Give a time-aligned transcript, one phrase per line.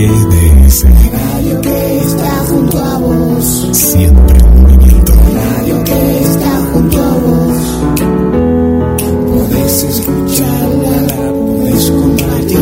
[0.00, 0.84] GDS.
[1.12, 3.68] Radio que está junto a vos.
[3.72, 5.12] Siempre en movimiento.
[5.34, 7.58] Radio que está junto a vos.
[9.28, 12.58] Podés escucharla, podés compartir.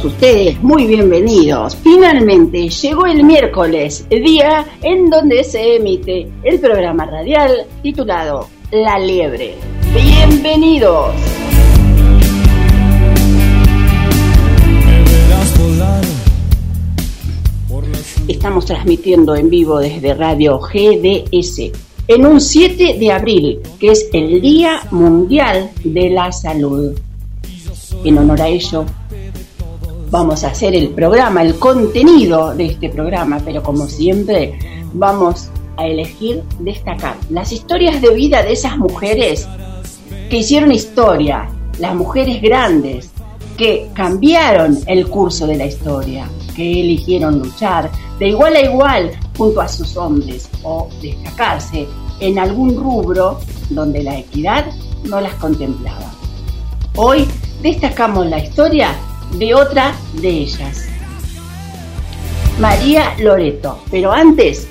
[0.05, 1.77] ustedes muy bienvenidos.
[1.77, 9.55] Finalmente llegó el miércoles, día en donde se emite el programa radial titulado La Liebre.
[9.93, 11.15] Bienvenidos.
[18.27, 21.71] Estamos transmitiendo en vivo desde Radio GDS
[22.07, 26.97] en un 7 de abril, que es el Día Mundial de la Salud.
[28.03, 28.85] En honor a ello,
[30.13, 34.59] vamos a hacer el programa, el contenido de este programa, pero como siempre
[34.93, 39.47] vamos a elegir destacar las historias de vida de esas mujeres
[40.29, 43.09] que hicieron historia, las mujeres grandes
[43.57, 49.61] que cambiaron el curso de la historia, que eligieron luchar de igual a igual junto
[49.61, 51.87] a sus hombres o destacarse
[52.19, 53.39] en algún rubro
[53.71, 54.67] donde la equidad
[55.05, 56.13] no las contemplaba.
[56.97, 57.27] Hoy
[57.63, 58.95] destacamos la historia
[59.33, 60.85] de otra de ellas,
[62.59, 63.79] María Loreto.
[63.89, 64.67] Pero antes,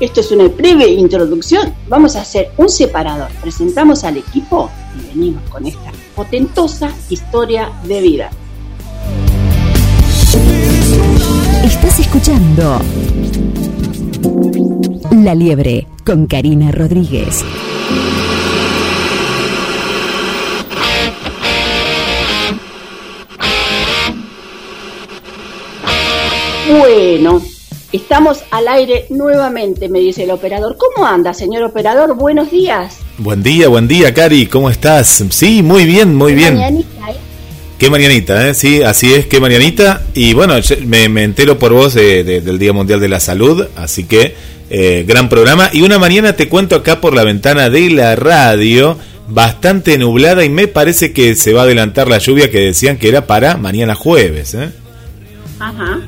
[0.00, 3.30] esto es una breve introducción, vamos a hacer un separador.
[3.40, 8.30] Presentamos al equipo y venimos con esta potentosa historia de vida.
[11.64, 12.80] Estás escuchando
[15.12, 17.44] La Liebre con Karina Rodríguez.
[26.68, 27.42] Bueno,
[27.92, 30.76] estamos al aire nuevamente, me dice el operador.
[30.76, 32.14] ¿Cómo anda, señor operador?
[32.16, 32.98] Buenos días.
[33.18, 35.24] Buen día, buen día, Cari, ¿cómo estás?
[35.30, 36.54] Sí, muy bien, muy bien.
[36.54, 37.16] Mañanita, ¿eh?
[37.78, 38.54] Qué mañanita, ¿eh?
[38.54, 40.02] Sí, así es, qué mañanita.
[40.14, 40.54] Y bueno,
[40.86, 44.34] me, me entero por vos de- de- del Día Mundial de la Salud, así que
[44.70, 45.68] eh, gran programa.
[45.72, 48.96] Y una mañana te cuento acá por la ventana de la radio,
[49.28, 53.08] bastante nublada y me parece que se va a adelantar la lluvia que decían que
[53.08, 54.70] era para mañana jueves, ¿eh?
[55.58, 56.00] Ajá.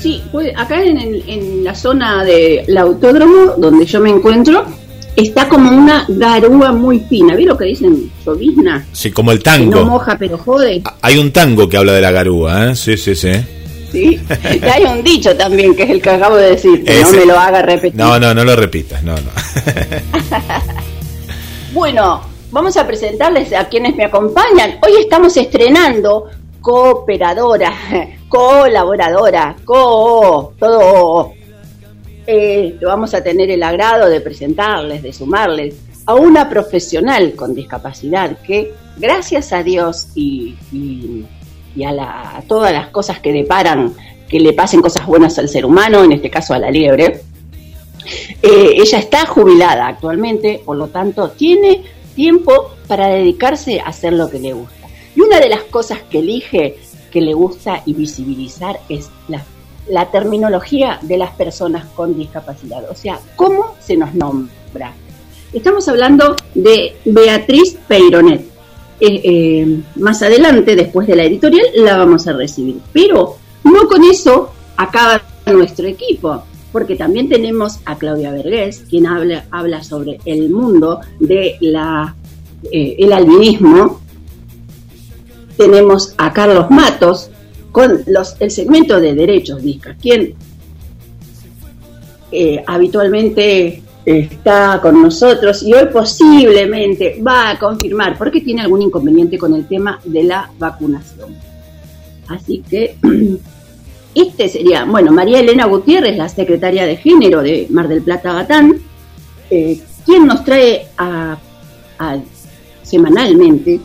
[0.00, 4.64] Sí, pues acá en, la zona del autódromo donde yo me encuentro,
[5.14, 7.34] está como una garúa muy fina.
[7.34, 8.10] ¿Vieron lo que dicen?
[8.24, 8.86] Llovizna.
[8.92, 9.84] Sí, como el Que no tango.
[9.84, 10.82] moja, pero jode.
[11.02, 12.76] Hay un tango que habla de la garúa, ¿eh?
[12.76, 13.32] Sí, sí, sí.
[13.92, 14.20] ¿sí?
[14.62, 17.26] Y hay un dicho también, que es el que acabo de decir, que no me
[17.26, 17.96] lo haga repetir.
[17.96, 19.20] No, no, no lo repitas, no, no.
[21.72, 24.78] Bueno, vamos a presentarles a quienes me acompañan.
[24.82, 26.26] Hoy estamos estrenando
[26.60, 27.72] cooperadora,
[28.28, 31.32] colaboradora, co, todo.
[32.26, 35.76] Eh, vamos a tener el agrado de presentarles, de sumarles
[36.06, 40.54] a una profesional con discapacidad que, gracias a Dios y,
[41.84, 43.94] a todas las cosas que deparan,
[44.28, 47.22] que le pasen cosas buenas al ser humano, en este caso a la liebre,
[48.42, 51.82] eh, ella está jubilada actualmente, por lo tanto tiene
[52.14, 54.79] tiempo para dedicarse a hacer lo que le gusta.
[55.14, 56.76] Y una de las cosas que elige
[57.10, 63.18] que le gusta y visibilizar es la, terminología de las personas con discapacidad, o sea,
[63.34, 64.94] cómo se nos nombra.
[65.52, 68.42] Estamos hablando de Beatriz Peironet.
[69.00, 72.78] Eh, eh, más adelante, después de la editorial, la vamos a recibir.
[72.92, 79.46] Pero no con eso acaba nuestro equipo, porque también tenemos a Claudia Vergés, quien habla,
[79.50, 82.14] habla sobre el mundo de la,
[82.70, 84.00] eh, el albinismo.
[85.60, 87.28] Tenemos a Carlos Matos
[87.70, 90.32] con los, el segmento de derechos disca, quien
[92.32, 99.36] eh, habitualmente está con nosotros y hoy posiblemente va a confirmar porque tiene algún inconveniente
[99.36, 101.36] con el tema de la vacunación.
[102.28, 102.96] Así que
[104.14, 108.80] este sería, bueno, María Elena Gutiérrez, la secretaria de género de Mar del Plata Gatán,
[109.50, 110.86] eh, quien nos trae
[112.82, 113.78] semanalmente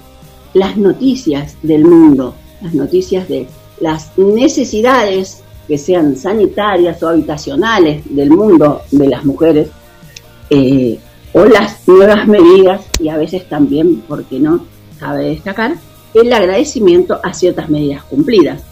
[0.56, 3.46] las noticias del mundo, las noticias de
[3.81, 9.68] las necesidades que sean sanitarias o habitacionales del mundo de las mujeres,
[10.50, 10.98] eh,
[11.34, 14.66] o las nuevas medidas y a veces también, porque no
[14.98, 15.75] cabe destacar,
[16.13, 18.63] el agradecimiento a ciertas medidas cumplidas.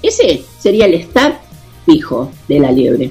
[0.00, 1.40] Ese sería el estar
[1.84, 3.10] fijo de la liebre.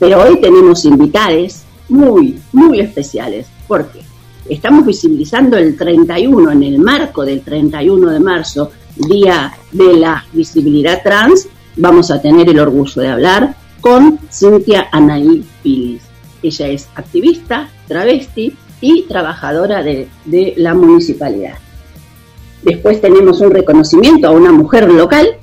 [0.00, 4.00] Pero hoy tenemos invitades muy, muy especiales, porque
[4.48, 11.02] estamos visibilizando el 31, en el marco del 31 de marzo, Día de la Visibilidad
[11.02, 16.02] Trans, vamos a tener el orgullo de hablar con Cintia Anaí Pilis.
[16.42, 20.08] Ella es activista, travesti y trabajadora de,
[20.56, 21.54] la municipalidad.
[22.62, 25.36] Después tenemos un reconocimiento a una mujer local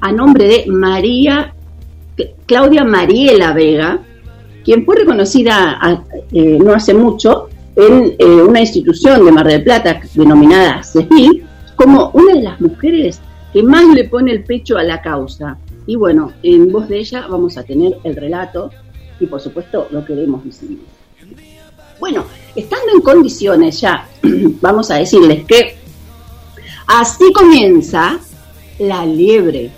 [0.00, 1.54] a nombre de María
[2.46, 4.00] Claudia Mariela Vega,
[4.64, 7.49] quien fue reconocida eh, no hace mucho
[7.80, 11.46] en eh, una institución de Mar del Plata denominada CEFIL
[11.76, 13.20] como una de las mujeres
[13.52, 15.56] que más le pone el pecho a la causa.
[15.86, 18.70] Y bueno, en voz de ella vamos a tener el relato
[19.18, 20.86] y por supuesto lo queremos visibilizar.
[21.98, 22.24] Bueno,
[22.54, 24.06] estando en condiciones ya,
[24.60, 25.76] vamos a decirles que
[26.86, 28.18] así comienza
[28.78, 29.70] la liebre.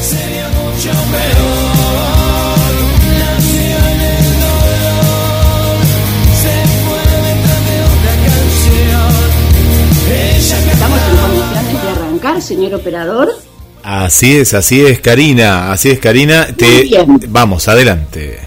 [0.00, 1.73] Sería mucho ¿Estamos
[12.24, 13.28] arrancar, señor operador?
[13.82, 16.46] Así es, así es, Karina, así es, Karina.
[16.56, 16.88] Te...
[17.28, 18.38] Vamos, adelante.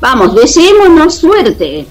[0.00, 1.86] Vamos, deseémonos suerte.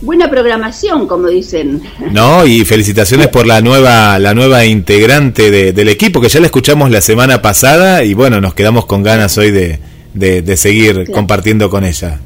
[0.00, 1.80] Buena programación, como dicen.
[2.10, 6.90] No, y felicitaciones por la nueva, la nueva integrante del equipo, que ya la escuchamos
[6.90, 9.78] la semana pasada y bueno, nos quedamos con ganas hoy de,
[10.12, 12.18] de, seguir compartiendo con ella.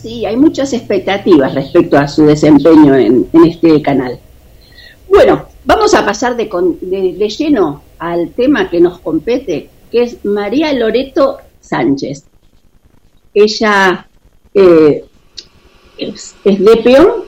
[0.00, 4.16] Sí, hay muchas expectativas respecto a su desempeño en, en este canal.
[5.08, 6.48] Bueno, vamos a pasar de,
[7.28, 12.24] lleno al tema que nos compete, que es María Loreto Sánchez.
[13.32, 14.08] Ella
[14.52, 15.04] eh,
[15.98, 17.24] es, de Peón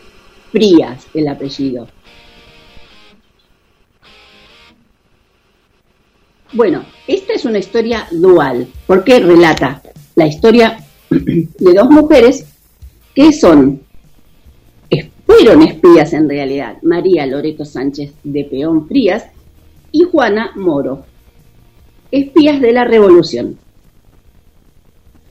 [0.52, 1.88] Frías, el apellido.
[6.52, 9.82] Bueno, esta es una historia dual, porque relata
[10.14, 10.78] la historia
[11.10, 12.46] de dos mujeres
[13.14, 13.82] que son
[15.26, 19.26] fueron espías en realidad, María Loreto Sánchez de Peón Frías
[19.90, 21.04] y Juana Moro,
[22.10, 23.58] espías de la Revolución.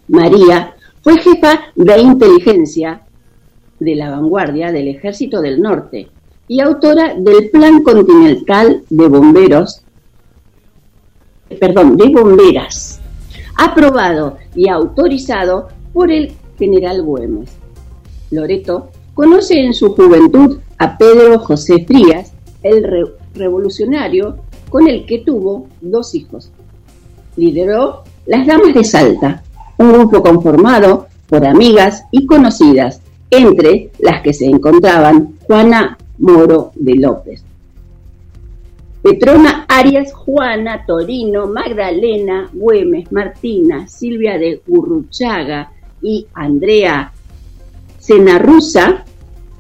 [0.07, 3.01] María fue jefa de inteligencia
[3.79, 6.09] de la vanguardia del Ejército del Norte
[6.47, 9.81] y autora del Plan Continental de Bomberos,
[11.59, 12.99] perdón, de bomberas,
[13.57, 17.51] aprobado y autorizado por el general Güemes.
[18.31, 22.33] Loreto Conoce en su juventud a Pedro José Frías,
[22.63, 24.35] el revolucionario
[24.69, 26.51] con el que tuvo dos hijos.
[27.37, 29.41] Lideró las Damas de Salta,
[29.77, 33.01] un grupo conformado por amigas y conocidas,
[33.31, 37.45] entre las que se encontraban Juana Moro de López.
[39.01, 47.13] Petrona Arias, Juana, Torino, Magdalena, Güemes, Martina, Silvia de Gurruchaga y Andrea
[48.05, 49.03] Senarrusa,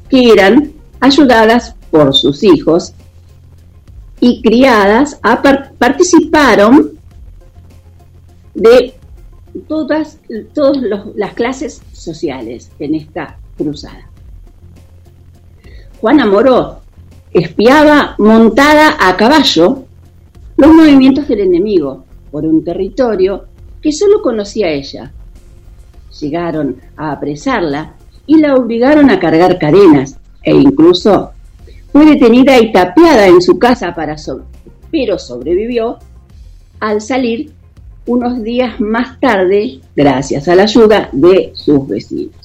[0.07, 2.93] que eran ayudadas por sus hijos
[4.19, 5.19] y criadas,
[5.79, 6.91] participaron
[8.53, 8.93] de
[9.67, 10.19] todas,
[10.53, 10.77] todas
[11.15, 14.09] las clases sociales en esta cruzada.
[15.99, 16.81] Juana Moró
[17.33, 19.85] espiaba montada a caballo
[20.55, 23.45] los movimientos del enemigo por un territorio
[23.81, 25.11] que solo conocía ella.
[26.19, 27.94] Llegaron a apresarla
[28.27, 31.31] y la obligaron a cargar cadenas e incluso
[31.91, 34.45] fue detenida y tapiada en su casa para sobre,
[34.91, 35.97] pero sobrevivió
[36.79, 37.51] al salir
[38.05, 42.35] unos días más tarde gracias a la ayuda de sus vecinos.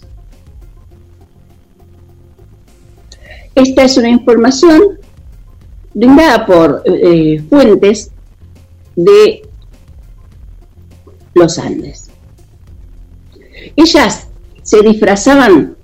[3.55, 4.99] Esta es una información
[5.93, 8.11] brindada por eh, fuentes
[8.97, 9.43] de
[11.35, 12.11] los Andes.
[13.77, 14.30] Ellas
[14.71, 15.75] se disfrazaban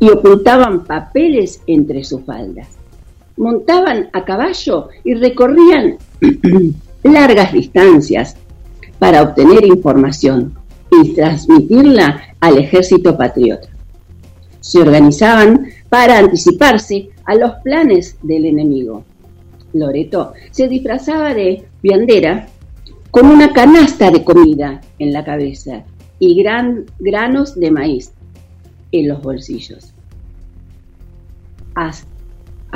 [0.00, 2.66] y ocultaban papeles entre sus faldas.
[3.36, 5.98] Montaban a caballo y recorrían
[7.04, 8.34] largas distancias
[8.98, 10.52] para obtener información
[10.90, 13.68] y transmitirla al ejército patriota.
[14.58, 19.04] Se organizaban para anticiparse a los planes del enemigo.
[19.74, 22.48] Loreto se disfrazaba de viandera
[23.12, 25.84] con una canasta de comida en la cabeza
[26.18, 28.12] y gran, granos de maíz
[28.92, 29.92] en los bolsillos.
[31.74, 31.92] A,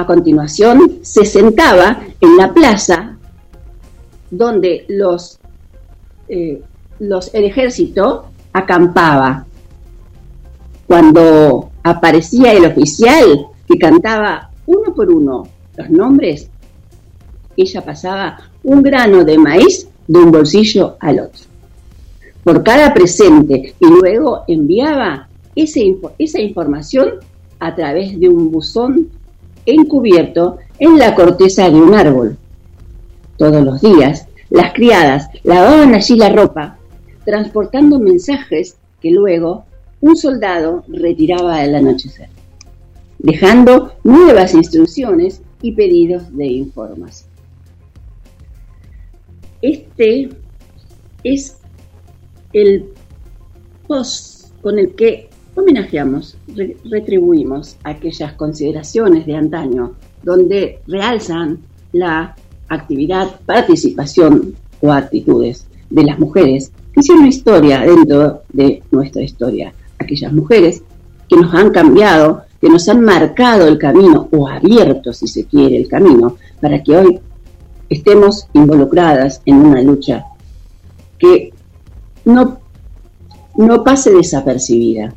[0.06, 3.16] continuación se sentaba en la plaza
[4.30, 5.38] donde los,
[6.28, 6.62] eh,
[6.98, 9.46] los, el ejército acampaba.
[10.86, 16.48] Cuando aparecía el oficial que cantaba uno por uno los nombres,
[17.56, 21.51] ella pasaba un grano de maíz de un bolsillo al otro.
[22.44, 27.14] Por cada presente y luego enviaba esa información
[27.60, 29.08] a través de un buzón
[29.66, 32.36] encubierto en la corteza de un árbol.
[33.36, 36.78] Todos los días, las criadas lavaban allí la ropa,
[37.24, 39.64] transportando mensajes que luego
[40.00, 42.28] un soldado retiraba al anochecer,
[43.18, 47.30] dejando nuevas instrucciones y pedidos de información.
[49.62, 50.28] Este
[51.22, 51.61] es
[52.52, 52.86] el
[53.86, 56.36] post con el que homenajeamos,
[56.90, 61.58] retribuimos aquellas consideraciones de antaño donde realzan
[61.92, 62.34] la
[62.68, 69.74] actividad, participación o actitudes de las mujeres que hicieron historia dentro de nuestra historia.
[69.98, 70.82] Aquellas mujeres
[71.28, 75.76] que nos han cambiado, que nos han marcado el camino o abierto, si se quiere,
[75.76, 77.20] el camino para que hoy
[77.88, 80.24] estemos involucradas en una lucha
[81.18, 81.51] que
[82.24, 82.58] no,
[83.56, 85.12] no pase desapercibida,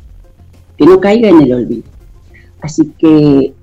[0.76, 1.84] que no caiga en el olvido.
[2.60, 3.54] Así que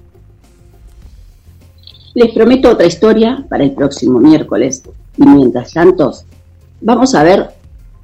[2.14, 4.84] les prometo otra historia para el próximo miércoles.
[5.18, 6.14] Y mientras tanto,
[6.82, 7.50] vamos a ver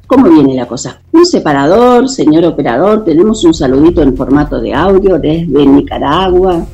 [0.08, 1.02] cómo viene la cosa.
[1.12, 6.66] Un separador, señor operador, tenemos un saludito en formato de audio desde Nicaragua.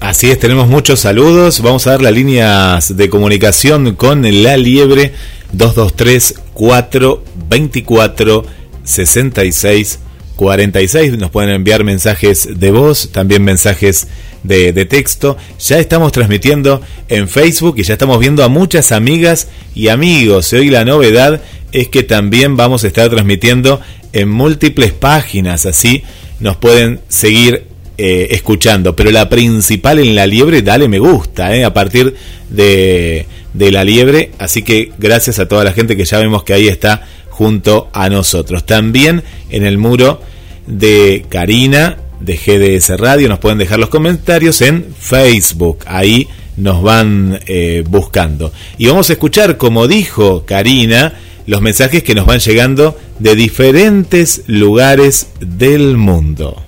[0.00, 1.60] Así es, tenemos muchos saludos.
[1.60, 5.12] Vamos a dar las líneas de comunicación con la liebre
[5.52, 8.44] 223 424
[8.82, 10.00] 66
[10.34, 11.18] 46.
[11.18, 14.08] Nos pueden enviar mensajes de voz, también mensajes
[14.42, 15.36] de, texto.
[15.60, 20.52] Ya estamos transmitiendo en Facebook y ya estamos viendo a muchas amigas y amigos.
[20.52, 21.40] Hoy la novedad
[21.72, 23.80] es que también vamos a estar transmitiendo
[24.12, 26.02] en múltiples páginas, así
[26.40, 27.67] nos pueden seguir
[27.98, 28.96] eh, escuchando.
[28.96, 32.14] Pero la principal en la liebre, dale me gusta, eh, a partir
[32.48, 34.30] de, de la liebre.
[34.38, 38.08] Así que gracias a toda la gente que ya vemos que ahí está junto a
[38.08, 38.64] nosotros.
[38.64, 40.20] También en el muro
[40.66, 45.78] de Karina de GDS Radio nos pueden dejar los comentarios en Facebook.
[45.86, 48.52] Ahí nos van eh, buscando.
[48.76, 51.14] Y vamos a escuchar, como dijo Karina,
[51.46, 56.62] los mensajes que nos van llegando de diferentes lugares del mundo.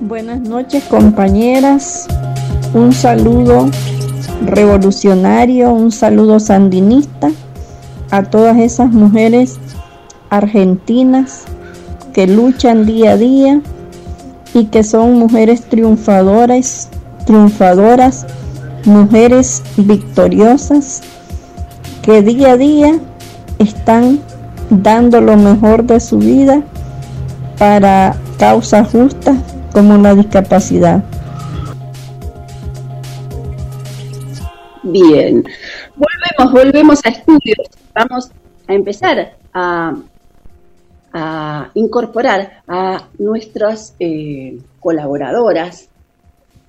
[0.00, 2.06] Buenas noches compañeras,
[2.74, 3.70] un saludo
[4.44, 7.30] revolucionario, un saludo sandinista
[8.12, 9.58] a todas esas mujeres
[10.28, 11.44] argentinas
[12.12, 13.62] que luchan día a día
[14.52, 16.90] y que son mujeres triunfadoras,
[17.24, 18.26] triunfadoras,
[18.84, 21.00] mujeres victoriosas
[22.02, 23.00] que día a día
[23.58, 24.20] están
[24.68, 26.62] dando lo mejor de su vida
[27.56, 29.36] para causas justas
[29.72, 31.02] como la discapacidad.
[34.82, 35.42] Bien,
[36.38, 37.81] nos volvemos a estudios.
[37.94, 38.30] Vamos
[38.66, 39.94] a empezar a,
[41.74, 45.88] incorporar a nuestras eh, colaboradoras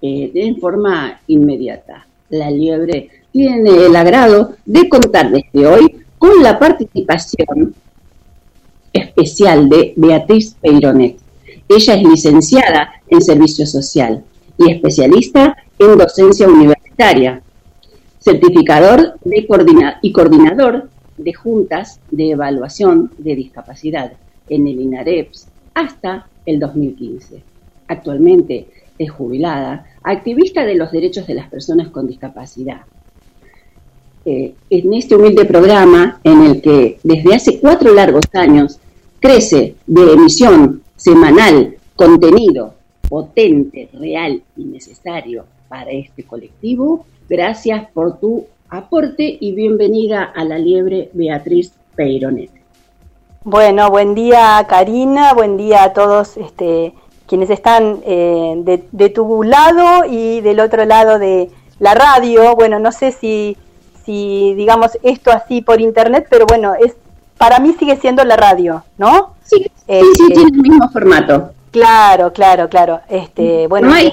[0.02, 2.06] eh, en forma inmediata.
[2.30, 7.74] La liebre tiene el agrado de contar desde hoy con la participación
[8.92, 11.18] especial de Beatriz Peironet.
[11.70, 14.26] Ella es licenciada en Servicio Social
[14.58, 17.42] y especialista en docencia universitaria,
[18.20, 19.18] certificador
[20.02, 20.90] y coordinador
[21.24, 24.14] de juntas de evaluación de discapacidad
[24.50, 27.42] en el INAREPS hasta el 2015.
[27.88, 32.82] Actualmente es jubilada, activista de los derechos de las personas con discapacidad.
[34.26, 38.80] Eh, en este humilde programa en el que desde hace cuatro largos años
[39.20, 42.74] crece de emisión semanal contenido
[43.10, 47.06] potente, real y necesario para este colectivo.
[47.30, 52.50] Gracias por tu aporte y bienvenida a la liebre Beatriz Peironet.
[53.44, 56.94] Bueno, buen día Karina, buen día a todos este,
[57.28, 62.56] quienes están eh, de, de, tu lado y del otro lado de la radio.
[62.56, 63.58] Bueno, no sé si,
[64.06, 66.96] si digamos esto así por internet, pero bueno, es
[67.38, 69.36] para mí sigue siendo la radio, ¿no?
[69.44, 71.52] Sí, sí, sí, este, tiene el mismo formato.
[71.70, 73.02] Claro, claro, claro.
[73.08, 74.12] Este, bueno, no hay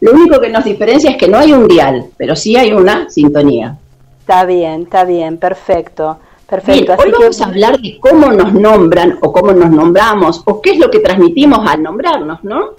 [0.00, 3.08] Lo único que nos diferencia es que no hay un dial, pero sí hay una
[3.10, 3.76] sintonía.
[4.20, 6.18] Está bien, está bien, perfecto.
[6.48, 6.94] Perfecto.
[6.98, 10.78] hoy vamos a hablar de cómo nos nombran o cómo nos nombramos o qué es
[10.78, 12.70] lo que transmitimos al nombrarnos, ¿no?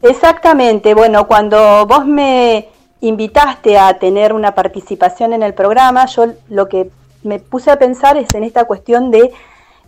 [0.00, 0.94] Exactamente.
[0.94, 2.68] Bueno, cuando vos me
[3.00, 6.90] invitaste a tener una participación en el programa, yo lo que
[7.24, 9.32] me puse a pensar es en esta cuestión de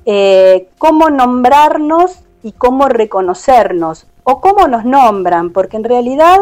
[0.04, 6.40] eh, cómo nombrarnos y cómo reconocernos o cómo nos nombran, porque en realidad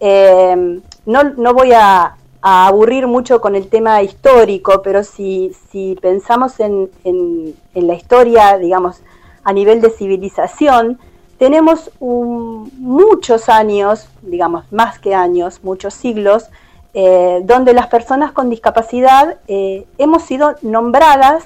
[0.00, 6.58] eh, no, no, voy a, aburrir mucho con el tema histórico, pero si, si pensamos
[6.58, 9.02] en, en, la historia, digamos,
[9.44, 10.98] a nivel de civilización,
[11.36, 16.48] tenemos muchos años, digamos, más que años, muchos siglos,
[16.94, 21.44] eh, donde las personas con discapacidad eh, hemos sido nombradas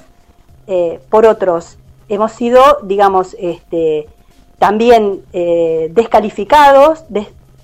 [1.09, 1.77] por otros.
[2.09, 4.07] Hemos sido, digamos, este,
[4.59, 7.03] también eh, descalificados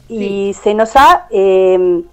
[0.09, 2.03] y se nos ha em,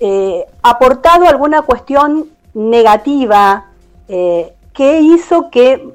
[0.00, 3.66] eh, aportado alguna cuestión negativa
[4.08, 5.88] eh, que hizo que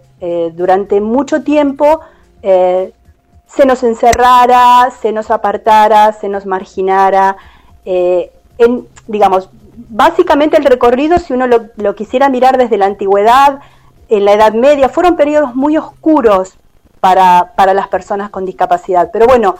[0.53, 1.99] durante mucho tiempo
[2.43, 7.37] se nos encerrara, se nos apartara, se nos marginara.
[7.83, 9.49] en, digamos,
[9.89, 13.61] básicamente el recorrido, si uno lo quisiera mirar desde la antigüedad,
[14.09, 16.53] en la Edad Media, fueron periodos muy oscuros
[17.01, 19.09] para, para las personas con discapacidad.
[19.11, 19.57] Pero bueno,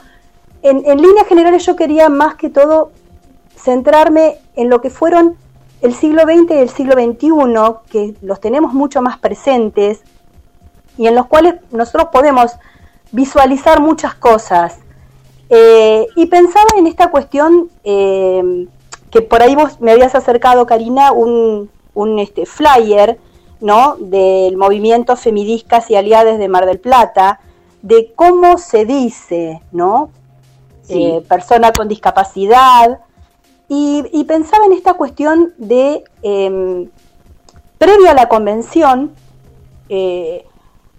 [0.62, 2.92] en, en, líneas generales yo quería más que todo
[3.58, 5.36] centrarme en lo que fueron
[5.82, 10.02] el siglo XX y el siglo XXI, que los tenemos mucho más presentes
[10.98, 12.52] y en los cuales nosotros podemos
[13.12, 14.78] visualizar muchas cosas.
[15.50, 18.68] Eh, y pensaba en esta cuestión eh,
[19.10, 23.20] que por ahí vos me habías acercado, Karina, un, un este, flyer
[23.62, 23.96] ¿no?
[23.98, 27.40] del movimiento Femidiscas y Aliades de Mar del Plata,
[27.82, 30.10] de cómo se dice, ¿no?
[30.90, 33.00] Eh, persona con discapacidad,
[33.74, 36.90] y, pensaba en esta cuestión de, eh,
[37.78, 39.12] previo a la convención,
[39.88, 40.46] eh,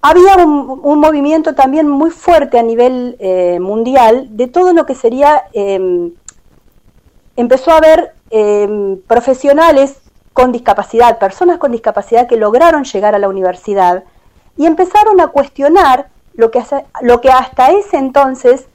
[0.01, 5.45] había un, movimiento también muy fuerte a nivel eh, mundial de todo lo que sería,
[5.53, 6.13] em,
[7.37, 10.01] empezó a haber em, profesionales
[10.33, 14.05] con discapacidad, personas con discapacidad que lograron llegar a la universidad
[14.57, 16.63] y empezaron a cuestionar lo que,
[17.03, 18.67] lo que hasta ese entonces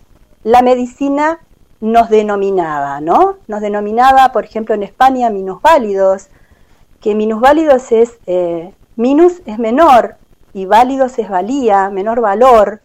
[0.44, 1.40] la medicina
[1.80, 3.38] nos denominaba, ¿no?
[3.48, 6.28] Nos denominaba, por ejemplo, en España, minusválidos,
[7.02, 10.16] que minusválidos es, eh, minus es menor
[10.54, 12.82] y válidos es valía, menor valor,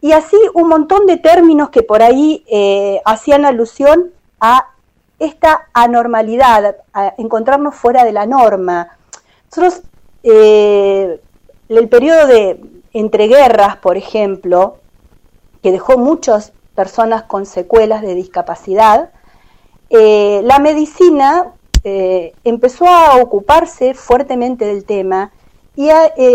[0.00, 4.10] y así un montón de términos que por ahí eh, hacían alusión
[4.40, 4.68] a
[5.20, 8.96] esta anormalidad, a encontrarnos fuera de la norma.
[9.50, 9.82] Nosotros,
[10.22, 11.20] eh,
[11.68, 12.60] el periodo de
[12.94, 14.78] entreguerras, por ejemplo,
[15.62, 19.10] que dejó muchas personas con secuelas de discapacidad,
[19.90, 21.52] eh, la medicina
[21.84, 25.32] eh, empezó a ocuparse fuertemente del tema
[25.76, 25.90] y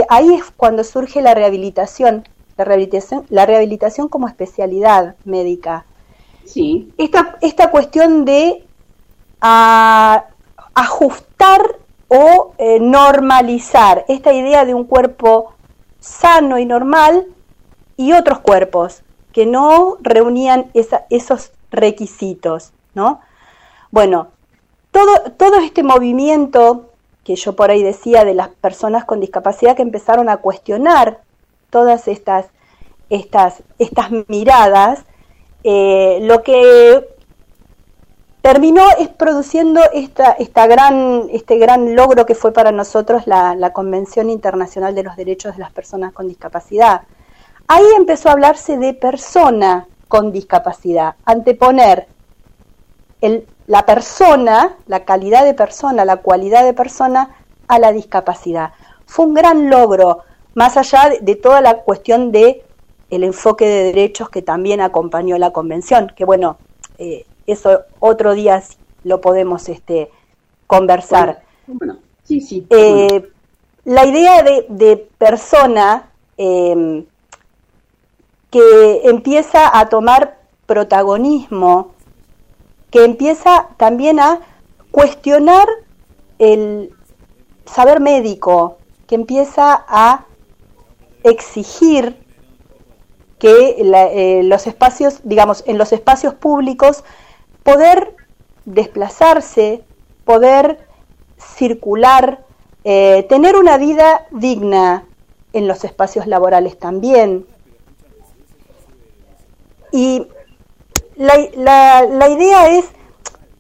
[0.09, 5.85] ahí es cuando surge la rehabilitación, la rehabilitación, la rehabilitación como especialidad médica.
[6.45, 6.93] Sí.
[6.97, 8.65] Esta, esta cuestión de
[9.47, 10.25] a
[10.73, 11.77] ajustar
[12.08, 15.53] o eh, normalizar esta idea de un cuerpo
[15.99, 17.27] sano y normal
[17.95, 23.21] y otros cuerpos que no reunían esos requisitos, ¿no?
[23.91, 24.29] Bueno,
[24.89, 26.89] todo, todo este movimiento
[27.23, 31.21] que yo por ahí decía de las personas con discapacidad que empezaron a cuestionar
[31.69, 32.47] todas estas,
[33.12, 35.05] estas, estas miradas,
[35.63, 37.14] eh, lo que
[38.45, 44.29] terminó es produciendo esta, esta gran, este gran logro que fue para nosotros la, Convención
[44.29, 47.01] Internacional de los Derechos de las Personas con Discapacidad.
[47.67, 52.05] Ahí empezó a hablarse de persona con discapacidad, anteponer
[53.65, 57.36] la persona, la calidad de persona, la cualidad de persona
[57.67, 58.73] a la discapacidad.
[59.08, 60.19] Fue un gran logro,
[60.53, 62.63] más allá de, de toda la cuestión de
[63.10, 66.58] el enfoque de derechos que también acompañó la convención, que bueno,
[66.99, 68.63] eh, eso otro día
[69.03, 70.10] lo podemos este,
[70.67, 71.43] conversar.
[71.67, 72.65] Bueno, sí, sí.
[72.69, 73.29] Eh,
[73.84, 77.05] la idea de, de persona eh,
[78.49, 81.91] que empieza a tomar protagonismo,
[82.89, 84.39] que empieza también a
[84.91, 85.67] cuestionar
[86.39, 86.93] el
[87.65, 88.77] saber médico,
[89.08, 90.25] que empieza a
[91.23, 92.17] exigir
[93.39, 97.03] que la, eh, los espacios, digamos, en los espacios públicos,
[97.65, 98.15] poder
[98.65, 99.84] desplazarse,
[100.23, 100.88] poder
[101.38, 102.45] circular,
[102.84, 105.06] eh, tener una vida digna
[105.51, 107.47] en los espacios laborales también.
[109.91, 110.28] Y
[111.15, 112.86] la, la, la idea es,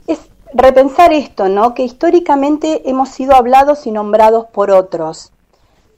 [0.05, 0.19] es
[0.53, 1.73] repensar esto, ¿no?
[1.73, 5.31] Que históricamente hemos sido hablados y nombrados por otros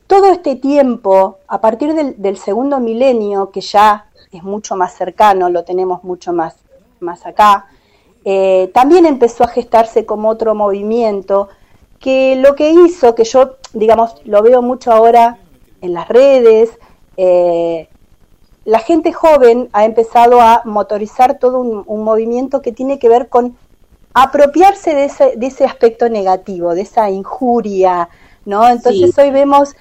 [0.07, 5.49] todo este tiempo, a partir del, del, segundo milenio, que ya es mucho más cercano,
[5.49, 6.55] lo tenemos mucho más,
[7.01, 7.67] más acá,
[8.29, 11.47] eh, también empezó a gestarse como otro movimiento
[11.97, 15.37] que lo que hizo, que yo, digamos, lo veo mucho ahora
[15.79, 16.71] en las redes,
[17.15, 17.87] eh,
[18.65, 23.29] la gente joven ha empezado a motorizar todo un, un movimiento que tiene que ver
[23.29, 23.55] con
[24.13, 28.09] apropiarse de ese, de ese aspecto negativo, de esa injuria,
[28.43, 28.67] ¿no?
[28.67, 29.21] Entonces sí.
[29.21, 29.73] hoy vemos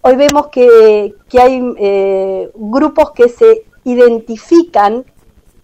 [0.00, 5.04] hoy vemos que, que hay eh, grupos que se identifican,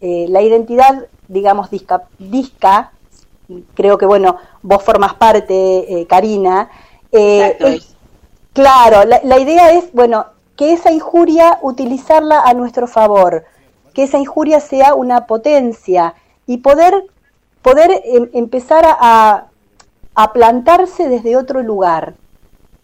[0.01, 2.93] eh, la identidad, digamos, disca, disca,
[3.75, 6.71] creo que, bueno, vos formas parte, eh, Karina.
[7.11, 7.95] Es,
[8.53, 13.45] claro, la, la, idea es, bueno, que esa injuria utilizarla a nuestro favor,
[13.95, 16.14] que esa injuria sea una potencia
[16.47, 17.05] y poder,
[17.62, 19.47] poder em, empezar a,
[20.14, 22.14] a, plantarse desde otro lugar.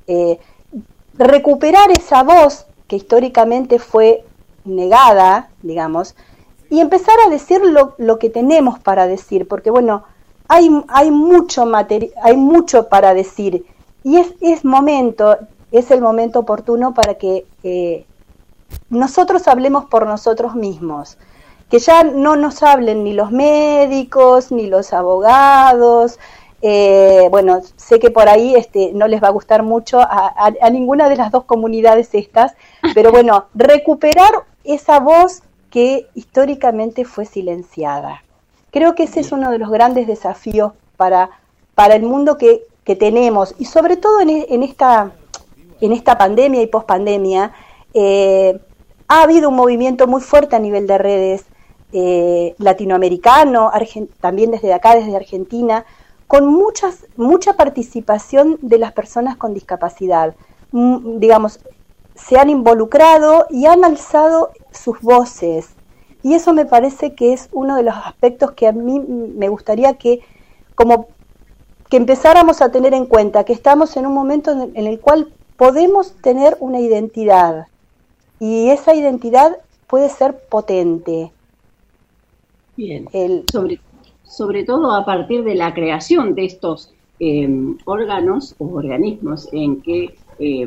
[0.07, 0.39] Eh,
[1.15, 4.25] recuperar esa voz que históricamente fue
[4.65, 6.15] negada, digamos,
[6.71, 10.05] y empezar a decir lo, lo que tenemos para decir, porque bueno,
[10.49, 11.65] hay, hay, mucho
[12.23, 13.65] hay mucho para decir
[14.03, 15.39] y es, es momento,
[15.73, 17.47] es el momento oportuno para que
[18.91, 21.17] nosotros hablemos por nosotros mismos,
[21.71, 26.19] que ya no nos hablen ni los médicos, ni los abogados,
[26.67, 30.71] eh, bueno, sé que por ahí este, no les va a gustar mucho a, a,
[30.71, 32.55] ninguna de las dos comunidades estas,
[32.95, 35.43] pero bueno, recuperar esa voz
[35.75, 38.23] que históricamente fue silenciada.
[38.71, 41.31] Creo que ese es uno de los grandes desafíos para,
[41.75, 45.11] para el mundo que, que tenemos y sobre todo en, en, esta,
[45.81, 47.53] en esta pandemia y pospandemia.
[47.93, 48.57] Eh,
[49.09, 51.45] ha habido un movimiento muy fuerte a nivel de redes
[51.93, 53.73] eh, latinoamericano,
[54.21, 55.85] también desde acá, desde Argentina,
[56.29, 60.37] con muchas, mucha participación de las personas con discapacidad.
[60.71, 61.59] Mm, digamos,
[62.15, 65.71] se han involucrado y han alzado sus voces.
[66.23, 69.95] Y eso me parece que es uno de los aspectos que a mí me gustaría
[69.95, 70.21] que,
[70.75, 71.09] como
[71.91, 76.13] que empezáramos a tener en cuenta, que estamos en un momento en el cual podemos
[76.23, 77.67] tener una identidad
[78.41, 81.31] y esa identidad puede ser potente.
[82.77, 83.81] Bien, el, sobre
[84.25, 87.49] sobre todo a partir de la creación de estos eh,
[87.85, 90.67] órganos o organismos en que eh,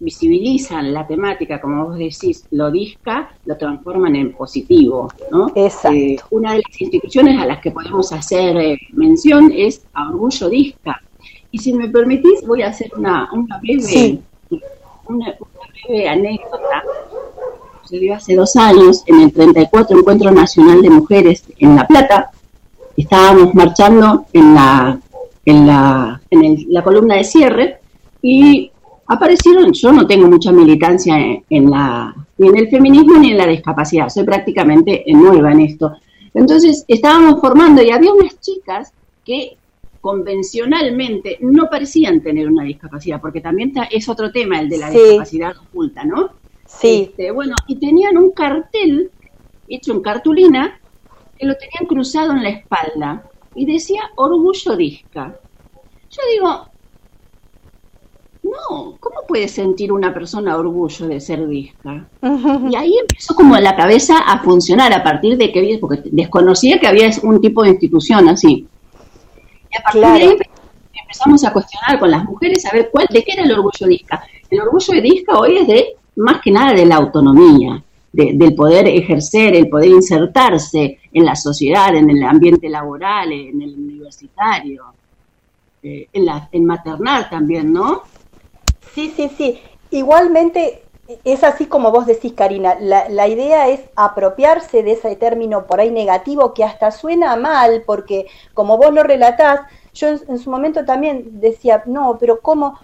[0.00, 5.50] visibilizan la temática, como vos decís, lo disca, lo transforman en positivo, ¿no?
[5.54, 5.96] Exacto.
[5.96, 10.48] Eh, una de las instituciones a las que podemos hacer eh, mención es a Orgullo
[10.48, 11.02] Disca.
[11.50, 14.22] Y si me permitís, voy a hacer una, una breve, sí.
[14.50, 16.82] una, una breve anécdota
[17.88, 22.30] sucedió hace dos años en el 34 Encuentro Nacional de Mujeres en La Plata.
[22.96, 25.00] Estábamos marchando en la,
[25.44, 27.80] en la, en el, la columna de cierre
[28.20, 28.70] y
[29.08, 33.38] aparecieron, yo no tengo mucha militancia en, en, la, ni en el feminismo ni en
[33.38, 35.92] la discapacidad, soy prácticamente nueva en esto.
[36.34, 38.92] Entonces estábamos formando y había unas chicas
[39.24, 39.56] que
[40.00, 44.98] convencionalmente no parecían tener una discapacidad, porque también es otro tema el de la sí.
[44.98, 46.30] discapacidad oculta, ¿no?
[46.66, 47.08] Sí.
[47.10, 49.10] Este, bueno, y tenían un cartel
[49.68, 50.80] hecho en cartulina
[51.36, 53.24] que lo tenían cruzado en la espalda.
[53.54, 55.36] y decía orgullo disca.
[56.10, 56.67] Yo digo,
[58.50, 62.08] no, ¿cómo puede sentir una persona orgullo de ser disca?
[62.70, 66.86] Y ahí empezó como la cabeza a funcionar a partir de que, porque desconocía que
[66.86, 68.66] había un tipo de institución así.
[69.70, 70.36] Y a partir de ahí
[71.00, 74.22] empezamos a cuestionar con las mujeres a ver cuál, de qué era el orgullo disca.
[74.50, 77.82] El orgullo de disca hoy es de, más que nada, de la autonomía,
[78.12, 83.74] del poder ejercer, el poder insertarse en la sociedad, en el ambiente laboral, en el
[83.74, 84.84] universitario,
[85.82, 88.02] eh, en, la, en maternal también, ¿no?
[88.94, 89.60] Sí, sí, sí.
[89.90, 90.82] Igualmente
[91.24, 95.80] es así como vos decís, Karina, la, la, idea es apropiarse de ese término por
[95.80, 99.60] ahí negativo que hasta suena mal, porque como vos lo relatás,
[99.94, 102.78] yo en, su momento también decía, no, pero ¿cómo?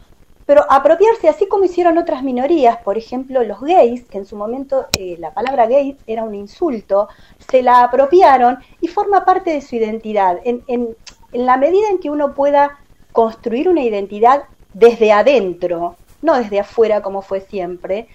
[0.46, 4.86] Pero apropiarse, así como hicieron otras minorías, por ejemplo los gays, que en su momento
[4.98, 7.08] eh, la palabra gay era un insulto,
[7.50, 10.38] se la apropiaron y forma parte de su identidad.
[10.44, 10.96] En, en,
[11.32, 12.78] en la medida en que uno pueda
[13.12, 18.08] construir una identidad desde adentro, no desde afuera como fue siempre,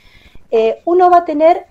[0.52, 1.66] eh, uno va a tener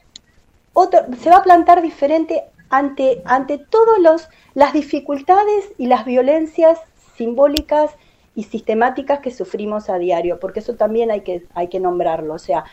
[0.72, 6.78] otro, se va a plantar diferente ante, ante todas las dificultades y las violencias
[7.16, 7.90] simbólicas
[8.34, 12.34] y sistemáticas que sufrimos a diario, porque eso también hay que, hay que nombrarlo.
[12.34, 12.64] O sea,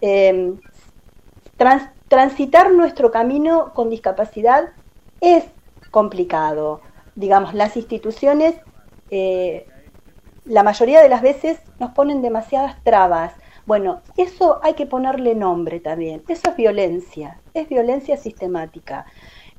[0.00, 0.58] em,
[2.08, 4.70] transitar nuestro camino con discapacidad
[5.20, 5.44] es
[5.90, 6.80] complicado.
[7.16, 8.54] Digamos, las instituciones
[9.10, 9.66] eh,
[10.44, 13.32] la mayoría de las veces nos ponen demasiadas trabas.
[13.66, 16.22] Bueno, eso hay que ponerle nombre también.
[16.28, 19.06] Eso es violencia, es violencia sistemática.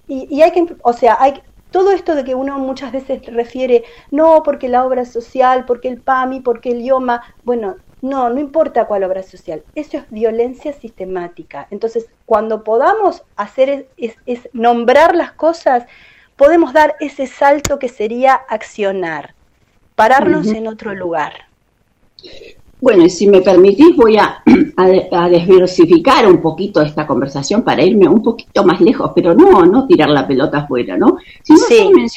[0.08, 4.44] Y, hay que, o sea, hay todo esto de que uno muchas veces refiere, no,
[4.44, 9.06] porque la obra social, porque el PAMI, porque el IOMA, bueno, no, no importa cuál
[9.06, 11.68] obra social, eso es violencia sistemática.
[11.70, 15.86] Entonces, cuando podamos hacer es nombrar las cosas,
[16.36, 19.36] podemos dar ese salto que sería accionar
[20.02, 21.34] pararnos en otro lugar.
[22.80, 24.42] Bueno, y si me permitís, voy a,
[25.12, 29.86] a, desversificar un poquito esta conversación para irme un poquito más lejos, pero no, no
[29.86, 31.18] tirar la pelota afuera, ¿no?
[31.44, 31.92] Si sí.
[31.96, 32.10] el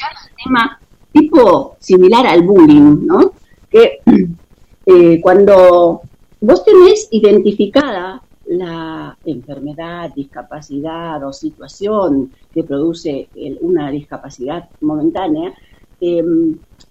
[0.43, 0.79] tema
[1.11, 3.33] tipo similar al bullying, ¿no?
[3.69, 3.99] Que
[4.87, 6.01] eh, cuando
[6.41, 13.29] vos tenés identificada la enfermedad, discapacidad o situación que produce
[13.61, 15.53] una discapacidad momentánea,
[16.01, 16.23] eh,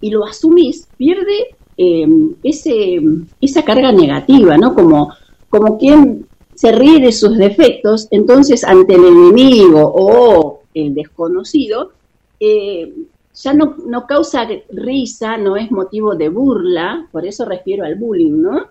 [0.04, 2.06] y lo asumís, pierde eh,
[2.42, 3.00] ese,
[3.40, 4.74] esa carga negativa, ¿no?
[4.74, 5.14] Como,
[5.48, 11.92] como quien se ríe de sus defectos, entonces ante el enemigo o el desconocido,
[12.38, 12.92] eh,
[13.32, 18.42] ya no, no causa risa, no es motivo de burla, por eso refiero al bullying,
[18.42, 18.66] ¿no?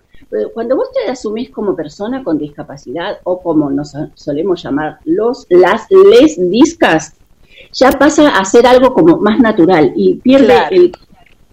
[0.54, 5.88] Cuando vos te asumís como persona con discapacidad o como nos solemos llamar los, las,
[5.90, 7.16] les discas,
[7.72, 10.92] ya pasa a ser algo como más natural y pierde el,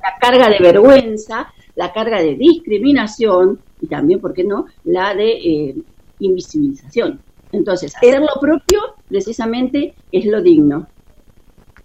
[0.01, 5.31] la carga de vergüenza, la carga de discriminación y también, ¿por qué no?, la de
[5.31, 5.75] eh,
[6.19, 7.21] invisibilización.
[7.51, 10.87] Entonces, hacer lo propio precisamente es lo digno.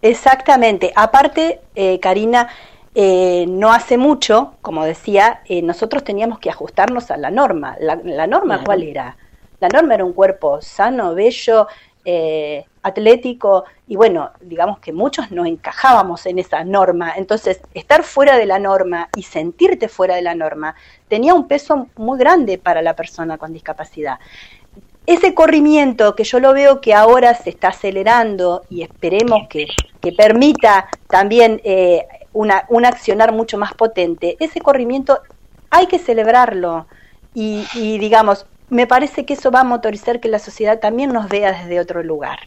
[0.03, 0.93] Exactamente.
[0.95, 2.49] Aparte, eh, Karina,
[2.95, 7.77] eh, no hace mucho, como decía, nosotros teníamos que ajustarnos a la norma.
[7.81, 9.17] ¿La, norma cuál era?
[9.61, 11.67] La norma era un cuerpo sano, bello,
[12.87, 17.15] atlético y bueno, digamos que muchos no encajábamos en esa norma.
[17.17, 20.75] Entonces, estar fuera de la norma y sentirte fuera de la norma
[21.09, 24.19] tenía un peso muy grande para la persona con discapacidad.
[25.07, 29.67] Ese corrimiento que yo lo veo que ahora se está acelerando y esperemos que,
[30.01, 35.21] que permita también eh, un accionar mucho más potente, ese corrimiento
[35.71, 36.87] hay que celebrarlo
[37.35, 41.29] y, y digamos, me parece que eso va a motorizar que la sociedad también nos
[41.29, 42.39] vea desde otro lugar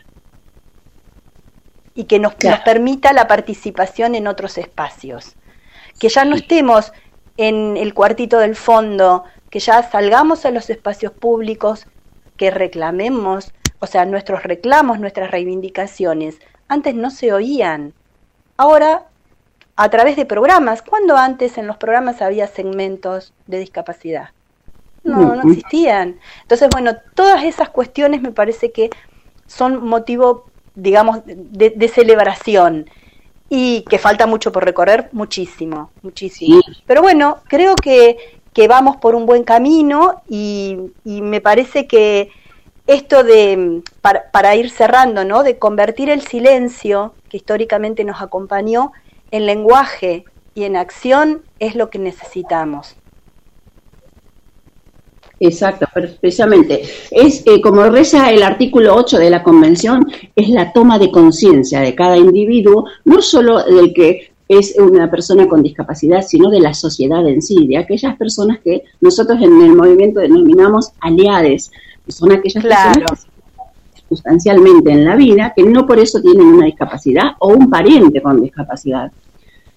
[2.00, 2.34] y que nos,
[2.64, 5.36] permita la participación en otros espacios.
[6.00, 6.94] Que ya no estemos
[7.36, 11.88] en el cuartito del fondo, que ya salgamos a los espacios públicos,
[12.38, 17.94] que reclamemos, o sea, nuestros reclamos, nuestras reivindicaciones, antes no se oían.
[18.56, 19.08] Ahora,
[19.76, 24.30] a través de programas, ¿cuándo antes en los programas había segmentos de discapacidad?
[25.04, 26.18] No, no existían.
[26.44, 28.90] Entonces, bueno, todas esas cuestiones me parece que
[29.48, 30.50] son motivo
[30.82, 32.90] digamos, de, celebración
[33.50, 36.62] y que falta mucho por recorrer, muchísimo, muchísimo.
[36.86, 38.18] Pero bueno, creo que,
[38.54, 42.30] que, vamos por un buen camino y, me parece que
[42.88, 45.44] esto de, para, para, ir cerrando, ¿no?
[45.44, 48.92] De convertir el silencio, que históricamente nos acompañó,
[49.32, 52.96] en lenguaje y en acción es lo que necesitamos.
[55.40, 55.88] Exacto,
[56.20, 56.82] precisamente.
[57.12, 61.80] Es eh, como reza el artículo 8 de la Convención, es la toma de conciencia
[61.80, 66.74] de cada individuo, no solo del que es una persona con discapacidad, sino de la
[66.74, 71.72] sociedad en sí, de aquellas personas que nosotros en el movimiento denominamos aliades,
[72.06, 73.30] que son aquellas personas que
[74.10, 78.42] sustancialmente en la vida, que no por eso tienen una discapacidad o un pariente con
[78.42, 79.12] discapacidad.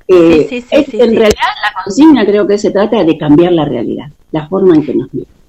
[0.09, 4.75] Eh, en realidad la consigna creo que se trata de cambiar la realidad, la forma
[4.75, 5.42] en que nos miran.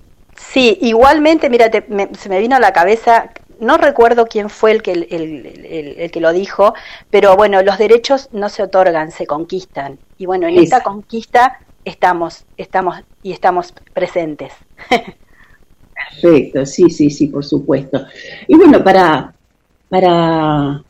[0.53, 4.91] Sí, igualmente, mira, se me vino a la cabeza, no recuerdo quién fue el que,
[4.91, 6.75] el, que lo dijo,
[7.09, 9.97] pero bueno, los derechos no se otorgan, se conquistan.
[10.19, 14.53] Y bueno, en esta conquista estamos, estamos y estamos presentes.
[16.21, 18.05] Perfecto, sí, sí, sí, por supuesto.
[18.47, 19.33] Y bueno, para,
[19.89, 20.83] para,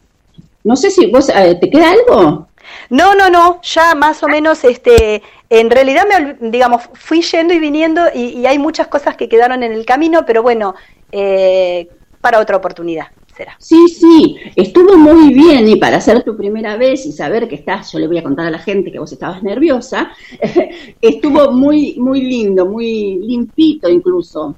[0.66, 2.50] no sé si vos, eh, ¿te queda algo?
[2.90, 7.60] No, no, no, ya más o menos, este, en realidad, me, digamos, fui yendo y
[7.60, 10.76] viniendo y, hay muchas cosas que quedaron en el camino, pero bueno,
[11.12, 11.88] eh,
[12.22, 13.56] para otra oportunidad será.
[13.60, 17.92] Sí, sí, estuvo muy bien y para hacer tu primera vez y saber que estás,
[17.92, 20.12] yo le voy a contar a la gente que vos estabas nerviosa,
[21.02, 24.56] estuvo muy, muy lindo, muy limpito incluso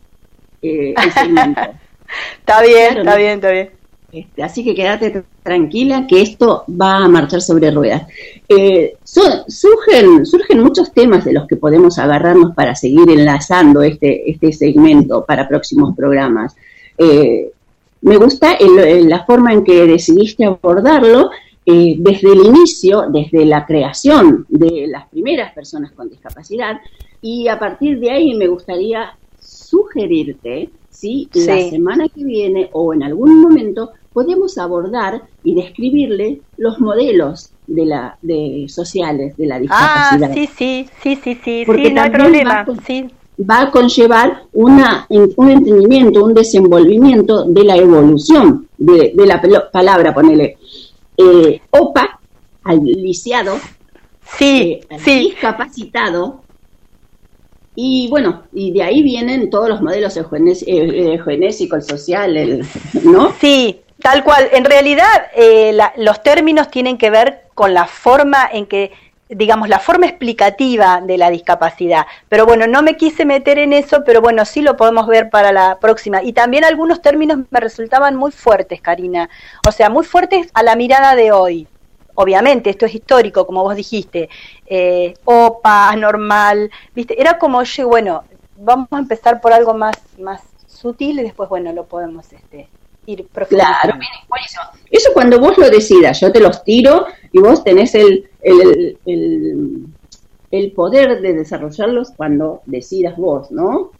[0.62, 1.62] eh, el segmento.
[2.40, 3.85] está bien, está bien, está bien.
[4.16, 8.08] Este, así que quédate tranquila que esto va a marchar sobre ruedas.
[8.48, 14.54] Eh, surgen, surgen muchos temas de los que podemos agarrarnos para seguir enlazando este, este
[14.54, 16.56] segmento para próximos programas.
[16.98, 17.52] Eh,
[18.04, 21.32] me gusta la forma en que decidiste abordarlo
[21.66, 26.80] eh, desde el inicio, desde la creación de las primeras personas con discapacidad
[27.22, 33.04] y a partir de ahí me gustaría sugerirte si la semana que viene o en
[33.04, 40.30] algún momento podemos abordar y describirle los modelos de la de sociales de la discapacidad.
[40.32, 42.64] Ah, sí, sí, sí, sí, sí, Porque no hay problema.
[42.64, 43.10] Va, sí.
[43.38, 50.60] va a conllevar una, un entendimiento, un desenvolvimiento de la evolución de, la palabra, ponele,
[51.18, 52.22] eh, OPA,
[52.64, 53.58] al lisiado,
[54.38, 56.40] sí, eh, discapacitado,
[57.76, 62.66] y bueno, y de ahí vienen todos los modelos eugenésicos, el social, el,
[63.04, 63.34] ¿no?
[63.42, 64.50] Sí, Tal cual.
[64.52, 68.92] En realidad, eh, los términos tienen que ver con la forma en que,
[69.30, 72.06] digamos, la forma explicativa de la discapacidad.
[72.30, 75.52] Pero bueno, no me quise meter en eso, pero bueno, sí lo podemos ver para
[75.52, 76.22] la próxima.
[76.22, 79.28] Y también algunos términos me resultaban muy fuertes, Karina.
[79.68, 81.68] O sea, muy fuertes a la mirada de hoy.
[82.14, 84.30] Obviamente, esto es histórico, como vos dijiste.
[84.68, 87.20] Eh, OPA, anormal, ¿viste?
[87.20, 88.24] Era como, yo, bueno,
[88.56, 92.70] vamos a empezar por algo más, más sutil y después, bueno, lo podemos este,
[93.06, 93.96] ir Claro,
[94.90, 98.98] Eso cuando vos lo decidas, yo te los tiro y vos tenés el, el,
[100.52, 103.92] el, poder de desarrollarlos cuando decidas vos, ¿no?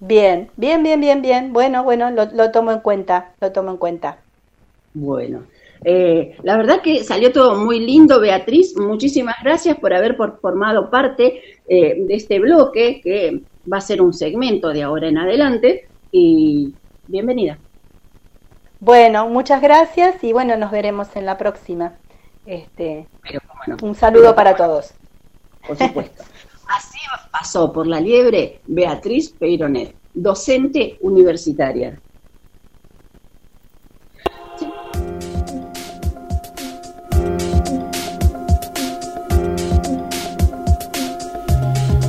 [0.00, 1.52] Bien, bien, bien, bien, bien.
[1.52, 4.18] Bueno, bueno, lo, lo tomo en cuenta, lo tomo en cuenta.
[4.94, 5.44] Bueno,
[5.84, 8.76] eh, la verdad que salió todo muy lindo, Beatriz.
[8.76, 14.12] Muchísimas gracias por haber formado parte eh, de este bloque que va a ser un
[14.12, 15.86] segmento de ahora en adelante.
[16.10, 16.72] Y
[17.06, 17.58] bienvenida.
[18.80, 21.94] Bueno, muchas gracias y bueno, nos veremos en la próxima.
[22.44, 23.08] Este,
[23.82, 24.92] un saludo para todos.
[25.66, 26.24] Por supuesto.
[26.68, 26.98] Así
[27.30, 32.00] pasó por la liebre Beatriz Peironet, docente universitaria.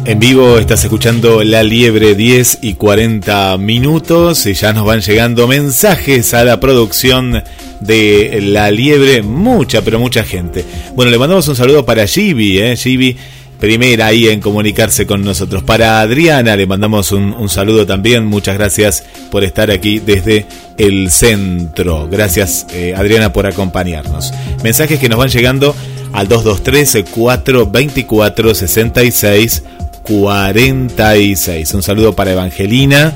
[0.08, 5.50] En vivo estás escuchando La Liebre 10 y 40 minutos y ya nos van llegando
[5.50, 7.44] mensajes a la producción
[7.82, 10.64] de La Liebre, mucha, pero mucha gente.
[10.96, 12.78] Bueno, le mandamos un saludo para Gibi, ¿eh?
[12.78, 13.18] Gibi,
[13.60, 15.64] primera ahí en comunicarse con nosotros.
[15.64, 20.46] Para Adriana le mandamos un, saludo también, muchas gracias por estar aquí desde
[20.78, 22.08] el centro.
[22.10, 24.34] Gracias eh, Adriana por acompañarnos.
[24.64, 25.76] Mensajes que nos van llegando
[26.14, 29.64] al 223 424 66
[30.08, 31.74] 46.
[31.74, 33.14] Un saludo para Evangelina,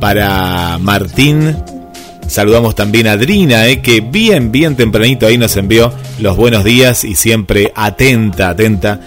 [0.00, 1.56] para Martín.
[2.26, 7.04] Saludamos también a Adrina, eh, que bien, bien tempranito ahí nos envió los buenos días
[7.04, 9.00] y siempre atenta, atenta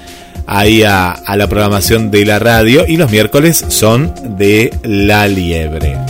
[0.46, 2.86] ahí a, a la programación de la radio.
[2.88, 6.05] Y los miércoles son de La Liebre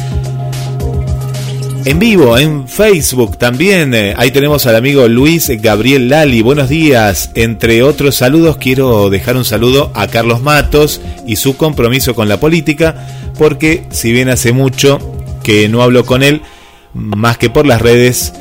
[1.85, 3.93] en vivo en Facebook también.
[3.93, 6.41] Eh, ahí tenemos al amigo Luis Gabriel Lali.
[6.41, 7.29] Buenos días.
[7.35, 12.39] Entre otros saludos, quiero dejar un saludo a Carlos Matos y su compromiso con la
[12.39, 13.07] política,
[13.37, 14.99] porque si bien hace mucho
[15.43, 16.41] que no hablo con él,
[16.93, 18.33] más que por las redes,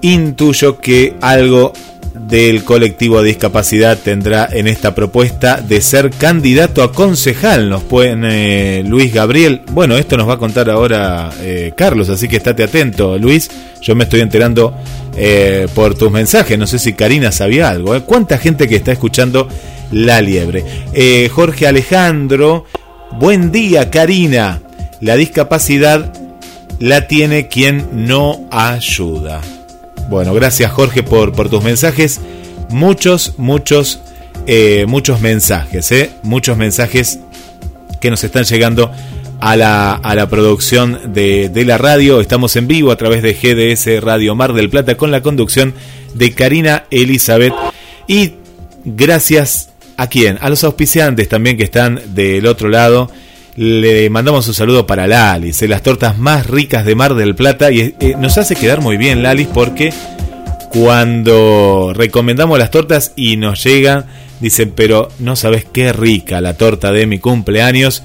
[0.00, 1.74] intuyo que algo
[2.26, 7.68] del colectivo de discapacidad tendrá en esta propuesta de ser candidato a concejal.
[7.68, 9.62] Nos pone Luis Gabriel.
[9.72, 13.50] Bueno, esto nos va a contar ahora eh, Carlos, así que estate atento, Luis.
[13.80, 14.74] Yo me estoy enterando
[15.16, 16.58] eh, por tus mensajes.
[16.58, 17.94] No sé si Karina sabía algo.
[17.96, 18.02] ¿eh?
[18.02, 19.48] ¿Cuánta gente que está escuchando
[19.90, 20.64] La Liebre?
[21.30, 22.66] Jorge Alejandro,
[23.12, 24.60] buen día, Karina.
[25.00, 26.12] La discapacidad
[26.78, 29.40] la tiene quien no ayuda.
[30.10, 32.20] Bueno, gracias Jorge por, por tus mensajes.
[32.68, 34.00] Muchos, muchos,
[34.48, 36.10] eh, muchos mensajes, ¿eh?
[36.24, 37.20] Muchos mensajes
[38.00, 38.90] que nos están llegando
[39.40, 42.20] a la, a la producción de, de, la radio.
[42.20, 45.74] Estamos en vivo a través de GDS Radio Mar del Plata con la conducción
[46.12, 47.54] de Karina Elizabeth.
[48.08, 48.32] Y
[48.84, 50.38] gracias a quién?
[50.40, 53.12] A los auspiciantes también que están del otro lado
[53.56, 57.70] le mandamos un saludo para Lalis, las tortas más ricas de Mar del Plata.
[57.70, 59.92] Y eh, nos hace quedar muy bien, Lalis, porque
[60.70, 64.06] cuando recomendamos las tortas y nos llegan,
[64.40, 68.02] dicen, pero no sabes qué rica la torta de mi cumpleaños.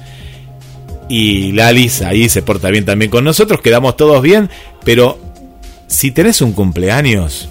[1.08, 4.50] Y Lalis ahí se porta bien también con nosotros, quedamos todos bien,
[4.84, 5.18] pero
[5.86, 7.48] si tenés un cumpleaños,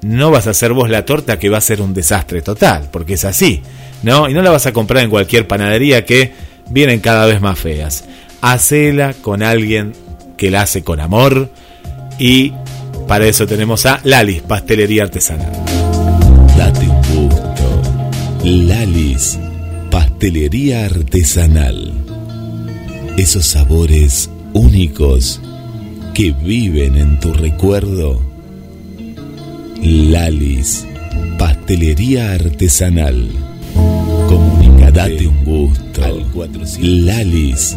[0.00, 3.14] no vas a hacer vos la torta que va a ser un desastre total, porque
[3.14, 3.60] es así,
[4.02, 4.30] ¿no?
[4.30, 6.32] Y no la vas a comprar en cualquier panadería que
[6.70, 8.04] vienen cada vez más feas.
[8.40, 9.92] Hacela con alguien
[10.36, 11.50] que la hace con amor
[12.18, 12.52] y
[13.06, 15.52] para eso tenemos a Lalis, Pastelería Artesanal.
[16.56, 17.80] Date un gusto.
[18.44, 19.38] Lalis,
[19.90, 21.92] Pastelería Artesanal.
[23.16, 25.40] Esos sabores únicos
[26.14, 28.22] que viven en tu recuerdo.
[29.82, 30.86] Lalis,
[31.36, 33.30] Pastelería Artesanal
[34.92, 36.04] Date un gusto.
[36.04, 36.26] Al
[37.06, 37.76] Lalis,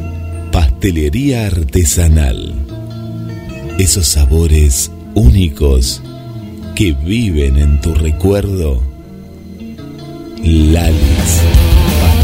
[0.51, 2.56] pastelería artesanal.
[3.78, 6.01] Esos sabores únicos
[6.76, 8.82] que viven en tu recuerdo.
[10.43, 11.41] Lalis.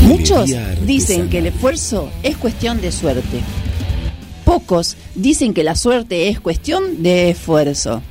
[0.03, 0.49] Muchos
[0.85, 3.41] dicen que el esfuerzo es cuestión de suerte.
[4.43, 8.01] Pocos dicen que la suerte es cuestión de esfuerzo.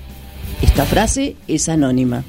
[0.63, 2.25] Esta frase es anónima.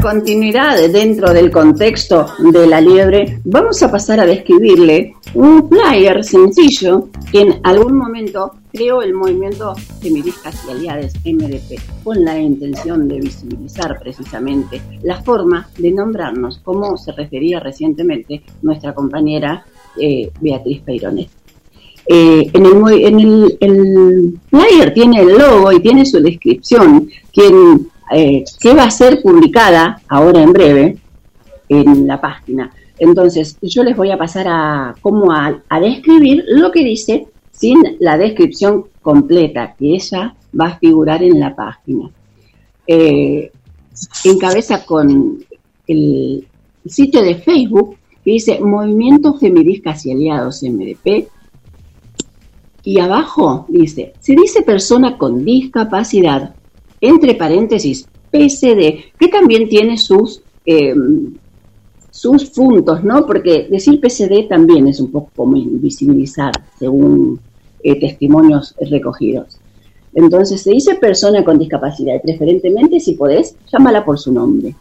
[0.00, 7.08] Continuidad dentro del contexto de la liebre, vamos a pasar a describirle un flyer sencillo
[7.32, 13.20] que en algún momento creó el movimiento Feministas y Aliadas MDP con la intención de
[13.20, 19.64] visibilizar precisamente la forma de nombrarnos, como se refería recientemente nuestra compañera
[20.00, 21.28] eh, Beatriz Peironet.
[22.08, 28.44] Eh, en, el, en el, flyer tiene el logo y tiene su descripción, quien eh,
[28.60, 30.98] que va a ser publicada ahora en breve
[31.68, 32.70] en la página.
[32.98, 38.16] Entonces, yo les voy a pasar a cómo a, describir lo que dice sin la
[38.16, 42.10] descripción completa, que ella va a figurar en la página.
[42.86, 43.50] Eh,
[44.24, 45.44] encabeza con
[45.86, 46.46] el
[46.86, 51.28] sitio de Facebook que dice Movimiento Feministas y Aliados MDP.
[52.82, 56.54] Y abajo dice, se dice persona con discapacidad
[57.08, 61.34] entre paréntesis, PCD, que también tiene sus, em,
[62.10, 63.26] sus puntos, ¿no?
[63.26, 67.40] Porque decir PCD también es un poco como invisibilizar, según
[67.82, 69.58] eh, testimonios recogidos.
[70.14, 74.74] Entonces se dice persona con discapacidad, preferentemente si podés, llámala por su nombre.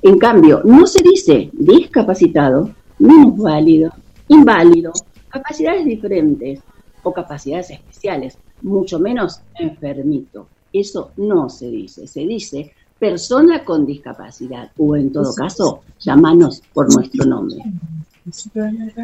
[0.00, 3.92] En cambio, no se dice discapacitado, válido,
[4.28, 4.92] inválido,
[5.28, 6.60] capacidades diferentes
[7.02, 10.46] o capacidades especiales, mucho menos enfermito.
[10.72, 16.92] Eso no se dice, se dice persona con discapacidad o en todo caso, llamanos por
[16.92, 17.58] nuestro nombre.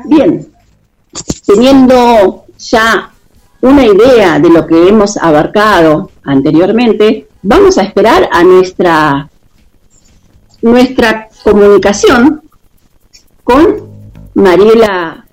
[0.07, 0.47] Bien,
[1.47, 3.13] teniendo ya
[3.61, 9.31] una idea de lo que hemos abarcado anteriormente, vamos a esperar a nuestra,
[10.63, 12.43] nuestra comunicación
[13.45, 13.89] con
[14.35, 15.25] Mariela,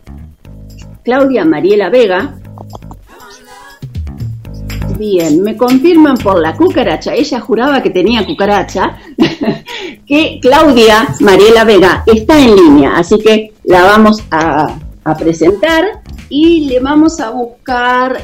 [1.03, 2.40] Claudia Mariela Vega,
[5.01, 7.15] Bien, me confirman por la cucaracha.
[7.15, 8.99] Ella juraba que tenía cucaracha.
[10.05, 14.77] que Claudia Mariela Vega está en línea, así que la vamos a,
[15.17, 18.21] presentar y le vamos a buscar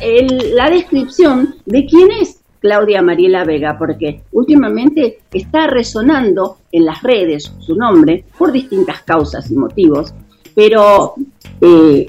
[0.53, 7.51] la descripción de quién es Claudia Mariela Vega, porque últimamente está resonando en las redes
[7.57, 10.13] su nombre por distintas causas y motivos.
[10.53, 11.15] pero
[11.59, 12.07] eh,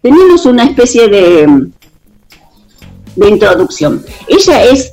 [0.00, 1.72] tenemos una especie de,
[3.16, 4.04] de introducción.
[4.28, 4.92] Ella es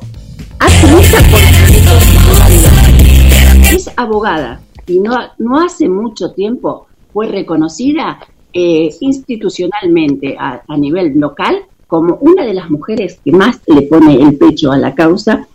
[3.74, 8.20] es abogada y no, no hace mucho tiempo fue reconocida
[8.54, 14.22] eh, institucionalmente a, a, nivel local como una de las mujeres que más le pone
[14.22, 15.48] el pecho a la causa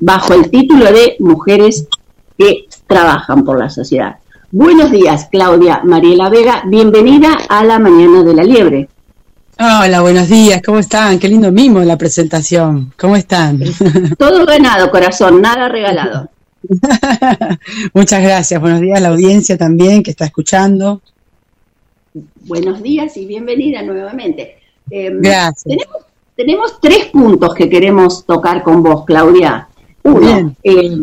[0.00, 1.88] bajo el título de Mujeres
[2.36, 4.16] que trabajan por la sociedad.
[4.50, 6.62] Buenos días, Claudia Mariela Vega.
[6.66, 8.88] Bienvenida a la Mañana de la Liebre.
[9.60, 10.62] Hola, buenos días.
[10.64, 11.18] ¿Cómo están?
[11.18, 12.92] Qué lindo mimo la presentación.
[12.96, 13.58] ¿Cómo están?
[14.18, 16.30] Todo ganado, corazón, nada regalado.
[17.92, 18.60] Muchas gracias.
[18.60, 21.02] Buenos días a la audiencia también que está escuchando.
[22.42, 24.58] Buenos días y bienvenida nuevamente.
[24.92, 25.64] Eh, gracias.
[25.64, 25.96] Tenemos,
[26.36, 29.66] tenemos, tres puntos que queremos tocar con vos, Claudia.
[30.04, 30.98] Uno, eh,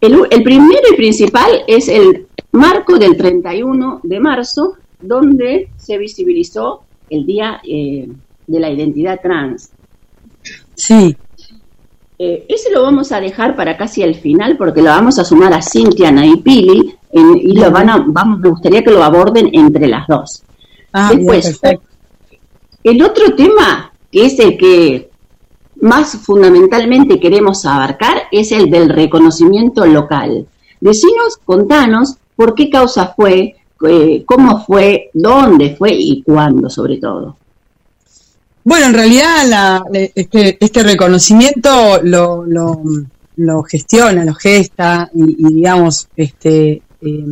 [0.00, 6.84] el, el primero y principal es el marco del 31 de marzo, donde se visibilizó
[7.12, 8.08] el Día eh,
[8.46, 9.70] de la Identidad Trans.
[10.74, 11.16] Sí.
[12.18, 15.52] Eh, ese lo vamos a dejar para casi el final porque lo vamos a sumar
[15.52, 19.86] a Cintia Naipili en, y lo van a, vamos, me gustaría que lo aborden entre
[19.88, 20.42] las dos.
[20.92, 21.60] Ah, Después,
[22.84, 25.10] el otro tema, que es el que
[25.80, 30.46] más fundamentalmente queremos abarcar, es el del reconocimiento local.
[30.80, 33.56] Decinos, contanos por qué causa fue,
[33.88, 37.36] eh, cómo fue, dónde fue y cuándo sobre todo.
[38.64, 46.82] Bueno, en realidad la, este, este, reconocimiento lo, lo, gestiona, lo gesta y, digamos, este,
[47.00, 47.24] eh,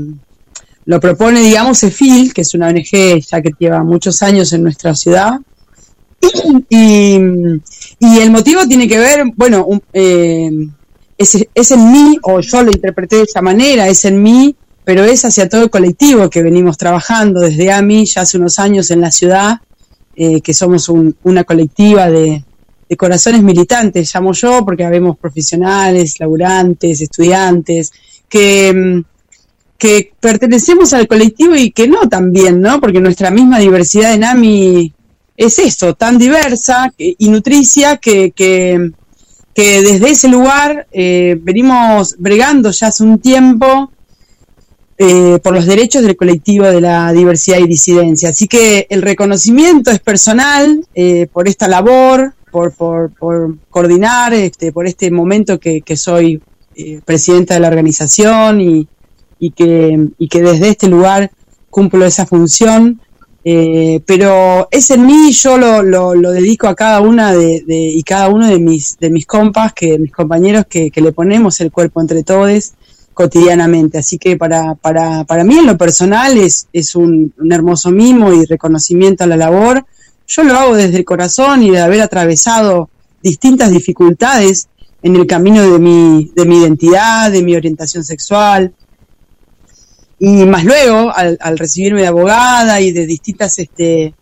[0.87, 4.95] lo propone, digamos, EFIL, que es una ONG ya que lleva muchos años en nuestra
[4.95, 5.39] ciudad.
[6.69, 10.51] Y, el motivo tiene que ver, bueno, eh,
[11.17, 15.05] es, es en mí, o yo lo interpreté de esa manera, es en mí pero
[15.05, 19.01] es hacia todo el colectivo que venimos trabajando desde AMI ya hace unos años en
[19.01, 19.61] la ciudad,
[20.17, 22.45] eh, que somos un, una colectiva de,
[22.99, 27.93] corazones militantes, llamo yo, porque habemos profesionales, laburantes, estudiantes,
[28.29, 29.05] que,
[29.79, 32.81] que pertenecemos al colectivo y que no también, ¿no?
[32.81, 34.93] Porque nuestra misma diversidad en AMI
[35.37, 38.91] es esto, tan diversa y nutricia que, que,
[39.55, 43.93] que desde ese lugar eh, venimos bregando ya hace un tiempo
[45.03, 48.29] eh, por los derechos del colectivo de la diversidad y disidencia.
[48.29, 54.73] Así que el reconocimiento es personal eh, por esta labor, por, por, por coordinar, este,
[54.73, 56.43] por este momento que, soy
[56.77, 58.89] eh, presidenta de la organización y,
[59.39, 61.31] y, que, y que desde este lugar
[61.71, 63.01] cumplo esa función.
[63.43, 68.03] Eh, pero es en mí, yo lo, lo, lo dedico a cada una de, y
[68.03, 72.03] cada uno de mis, de mis compas, que, mis compañeros que le ponemos el cuerpo
[72.03, 72.75] entre todos
[73.21, 73.99] cotidianamente.
[73.99, 78.47] Así que para, para, para mí en lo personal es, es un, hermoso mimo y
[78.47, 79.85] reconocimiento a la labor.
[80.27, 82.89] Yo lo hago desde el corazón y de haber atravesado
[83.23, 84.69] distintas dificultades
[85.03, 88.73] en el camino de mi, de mi identidad, de mi orientación sexual.
[90.19, 94.15] Y más luego, al, al recibirme de abogada y de distintas este,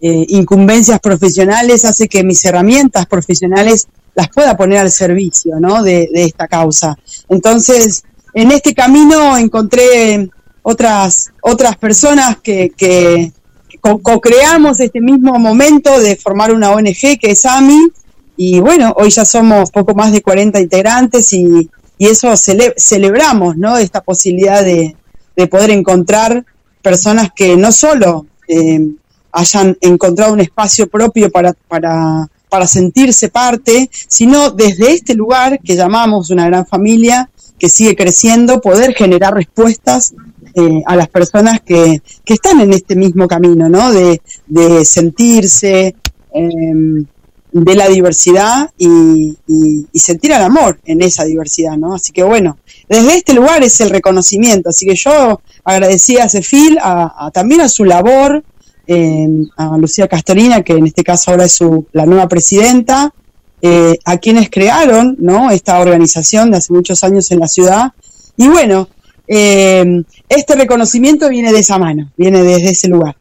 [0.00, 5.82] eh, incumbencias profesionales, hace que mis herramientas profesionales las pueda poner al servicio ¿no?
[5.82, 6.96] de, de esta causa.
[7.28, 8.02] Entonces,
[8.36, 10.28] en este camino encontré
[10.62, 13.32] otras, otras personas que, que,
[13.80, 17.88] co-creamos este mismo momento de formar una ONG que es AMI,
[18.36, 23.56] y bueno, hoy ya somos poco más de 40 integrantes y, y eso cele celebramos,
[23.56, 23.78] ¿no?
[23.78, 24.94] Esta posibilidad de,
[25.34, 26.44] de, poder encontrar
[26.82, 28.86] personas que no solo eh,
[29.32, 35.74] hayan encontrado un espacio propio para, para, para sentirse parte, sino desde este lugar que
[35.74, 40.14] llamamos una gran familia, que sigue creciendo, poder generar respuestas
[40.54, 43.92] eh, a las personas que, que, están en este mismo camino, ¿no?
[43.92, 45.94] De, de sentirse
[46.34, 47.04] eh,
[47.52, 51.94] de la diversidad y, y, sentir el amor en esa diversidad, ¿no?
[51.94, 56.78] Así que bueno, desde este lugar es el reconocimiento, así que yo agradecí a Cefil,
[56.80, 58.44] a, a también a su labor,
[58.86, 63.12] eh, a Lucía Castorina, que en este caso ahora es su, la nueva presidenta,
[63.62, 65.50] eh, a quienes crearon ¿no?
[65.50, 67.92] esta organización de hace muchos años en la ciudad.
[68.36, 68.88] Y bueno,
[69.26, 73.16] eh, este reconocimiento viene de esa mano, viene desde ese lugar.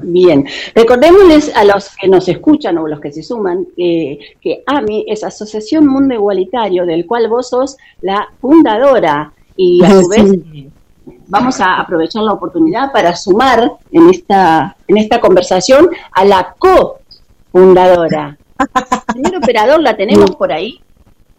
[0.00, 5.06] Bien, recordémosles a los que nos escuchan o los que se suman eh, que AMI
[5.08, 10.38] es Asociación Mundo Igualitario, del cual vos sos la fundadora y a su vez
[11.26, 18.38] vamos a aprovechar la oportunidad para sumar en esta, en esta conversación a la co-fundadora.
[19.12, 20.80] Señor operador, ¿la tenemos por ahí?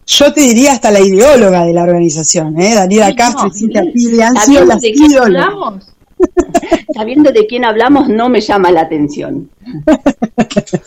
[0.08, 2.74] Yo te diría hasta la ideóloga de la organización, ¿eh?
[2.74, 3.92] Daniela Sí, Castro no, y Cintia sí.
[3.94, 5.44] Pili han sido ¿Sabemos las de quién ídolas.
[5.46, 5.86] hablamos?
[6.96, 9.50] Sabiendo de quién hablamos no me llama la atención.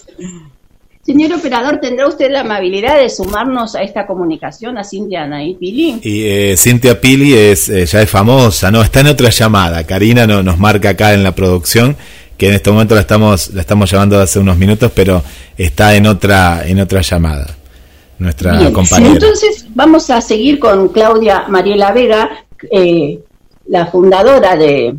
[1.05, 5.99] Señor operador, ¿tendrá usted la amabilidad de sumarnos a esta comunicación a Cintia Anaí Pili?
[6.01, 8.83] Y eh, Cintia Pili es, eh, ya es famosa, ¿no?
[8.83, 9.85] Está en otra llamada.
[9.85, 11.97] Karina no, nos marca acá en la producción
[12.43, 15.23] que en este momento la estamos, la estamos llamando hace unos minutos, pero
[15.57, 17.47] está en otra, en otra llamada.
[18.19, 19.13] Nuestra compañera.
[19.13, 23.21] Entonces vamos a seguir con Claudia Mariela Vega, eh,
[23.69, 24.97] la fundadora de,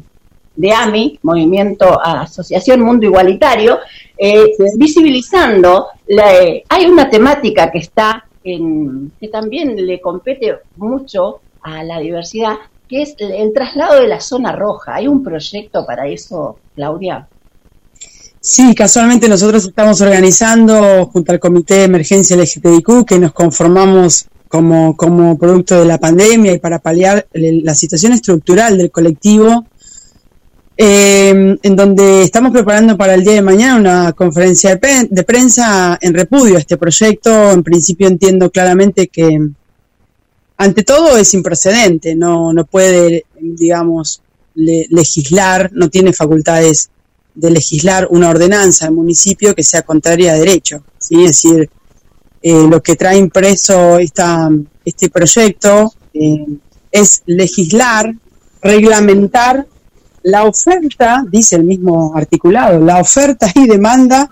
[0.55, 3.79] de AMI, Movimiento Asociación Mundo Igualitario,
[4.17, 4.45] eh,
[4.77, 11.83] visibilizando, la, eh, hay una temática que está en, que también le compete mucho a
[11.83, 12.55] la diversidad,
[12.87, 14.95] que es el, traslado de la zona roja.
[14.95, 17.27] ¿Hay un proyecto para eso, Claudia?
[18.45, 24.97] Sí, casualmente nosotros estamos organizando junto al Comité de Emergencia LGTBIQ que nos conformamos como,
[24.97, 29.65] como producto de la pandemia y para paliar la situación estructural del colectivo
[30.75, 36.13] eh, en donde estamos preparando para el día de mañana una conferencia de, prensa en
[36.13, 37.49] repudio a este proyecto.
[37.49, 39.39] En principio entiendo claramente que,
[40.57, 44.21] ante todo, es improcedente, no, no puede, digamos,
[44.53, 46.89] legislar, no tiene facultades
[47.35, 50.83] de legislar una ordenanza del municipio que sea contraria a derecho.
[50.99, 51.69] Es decir,
[52.41, 54.49] eh, lo que trae impreso esta,
[54.83, 56.45] este proyecto eh,
[56.91, 58.13] es legislar,
[58.61, 59.65] reglamentar
[60.23, 64.29] la oferta, dice el mismo articulado, la oferta y demanda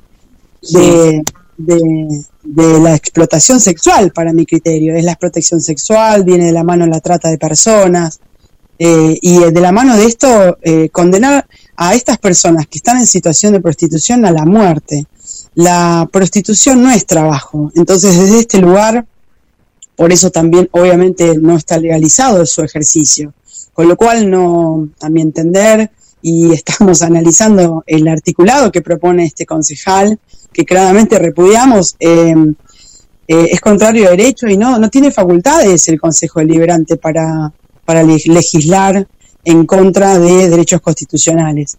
[0.73, 1.23] de,
[1.57, 4.95] de, la explotación sexual, para mi criterio.
[4.95, 8.19] Es la explotación sexual, viene de la mano la trata de personas,
[8.77, 10.57] eh, y de la mano de esto,
[10.91, 11.45] condenar
[11.83, 15.07] a estas personas que están en situación de prostitución a la muerte.
[15.55, 19.03] La prostitución no es trabajo, entonces desde este lugar,
[19.95, 23.33] por eso también obviamente no está legalizado su ejercicio.
[23.73, 25.89] Con lo cual, no, a mi entender,
[26.21, 30.19] y estamos analizando el articulado que propone este concejal,
[30.53, 32.35] que claramente repudiamos, eh,
[33.27, 37.51] eh, es contrario a derecho y no, no tiene facultades el Consejo Deliberante para,
[37.85, 39.07] para legislar
[39.45, 41.77] en contra de derechos constitucionales.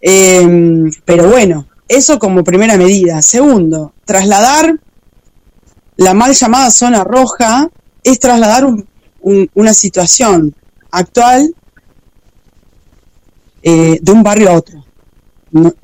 [0.00, 3.22] Eh, pero bueno, eso como primera medida.
[3.22, 4.78] Segundo, trasladar
[5.96, 7.70] la mal llamada zona roja
[8.02, 8.66] es trasladar
[9.22, 10.54] una situación
[10.90, 11.54] actual
[13.62, 14.84] eh, de un barrio a otro.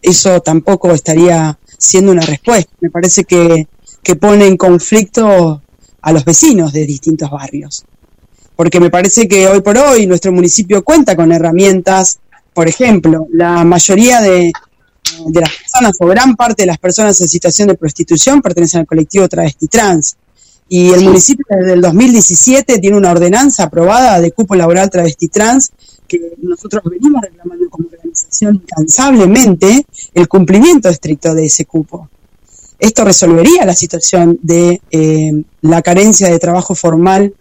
[0.03, 2.73] eso tampoco estaría siendo una respuesta.
[2.81, 3.69] Me parece que,
[4.03, 5.63] que pone en conflicto
[6.03, 7.85] a los vecinos de distintos barrios.
[8.61, 12.19] Porque me parece que hoy por hoy nuestro municipio cuenta con herramientas,
[12.53, 14.53] por ejemplo, la mayoría de,
[15.29, 18.87] de las personas o gran parte de las personas en situación de prostitución pertenecen al
[18.87, 20.19] colectivo travesti trans.
[20.69, 25.71] Y el municipio desde el 2017 tiene una ordenanza aprobada de cupo laboral travesti trans
[26.07, 32.11] que nosotros venimos reclamando como organización incansablemente el cumplimiento estricto de ese cupo.
[32.79, 37.33] Esto resolvería la situación de eh, la carencia de trabajo formal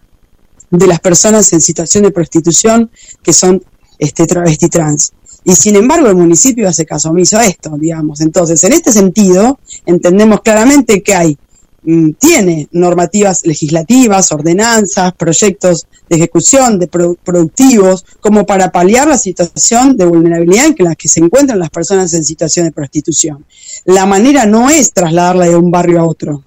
[0.70, 2.90] de las personas en situación de prostitución
[3.22, 3.62] que son
[3.98, 5.12] este, travesti trans.
[5.44, 8.20] Y sin embargo el municipio hace caso omiso a esto, digamos.
[8.20, 11.38] Entonces, en este sentido, entendemos claramente que hay
[11.82, 19.96] Mm, tiene normativas legislativas, ordenanzas, proyectos de ejecución, de productivos, como para paliar la situación
[19.96, 23.46] de vulnerabilidad en la que se encuentran las personas en situación de prostitución.
[23.86, 26.44] La manera no es trasladarla de un barrio a otro.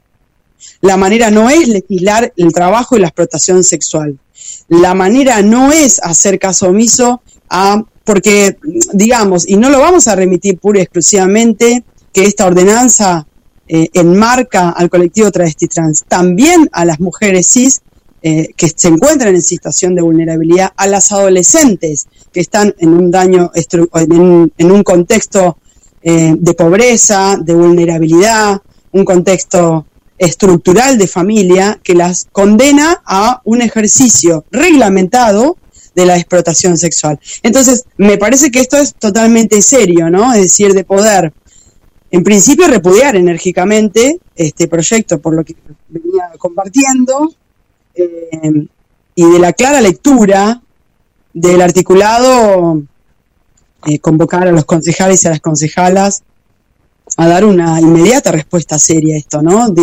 [0.82, 4.18] La manera no es legislar el trabajo y la explotación sexual.
[4.68, 8.58] La manera no es hacer caso omiso a, porque,
[8.94, 13.28] digamos, y no lo vamos a remitir pura y exclusivamente que esta ordenanza
[13.68, 17.82] eh, enmarca al colectivo travesti trans, también a las mujeres cis
[18.22, 23.12] eh, que se encuentran en situación de vulnerabilidad, a las adolescentes que están en un
[23.12, 25.58] daño, en un, contexto
[26.02, 28.62] eh, de pobreza, de vulnerabilidad,
[28.94, 29.86] un contexto
[30.18, 35.58] estructural de familia que las condena a un ejercicio reglamentado
[35.96, 37.20] de la explotación sexual.
[37.44, 40.34] Entonces, me parece que esto es totalmente serio, ¿no?
[40.34, 41.34] Es decir, de poder
[42.14, 45.56] en principio repudiar enérgicamente este proyecto por lo que
[45.90, 47.34] venía compartiendo
[47.96, 48.68] eh,
[49.16, 50.62] y de la clara lectura
[51.34, 52.84] del articulado
[53.86, 56.22] eh, convocar a los concejales y a las concejalas
[57.18, 59.74] a dar una inmediata respuesta seria a esto, ¿no?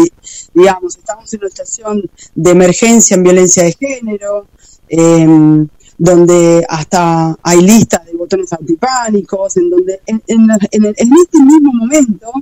[0.55, 4.47] digamos, estamos en una situación de emergencia en violencia de género,
[4.89, 5.67] eh,
[5.97, 12.33] donde hasta hay listas de botones antipánicos, en donde en, este mismo momento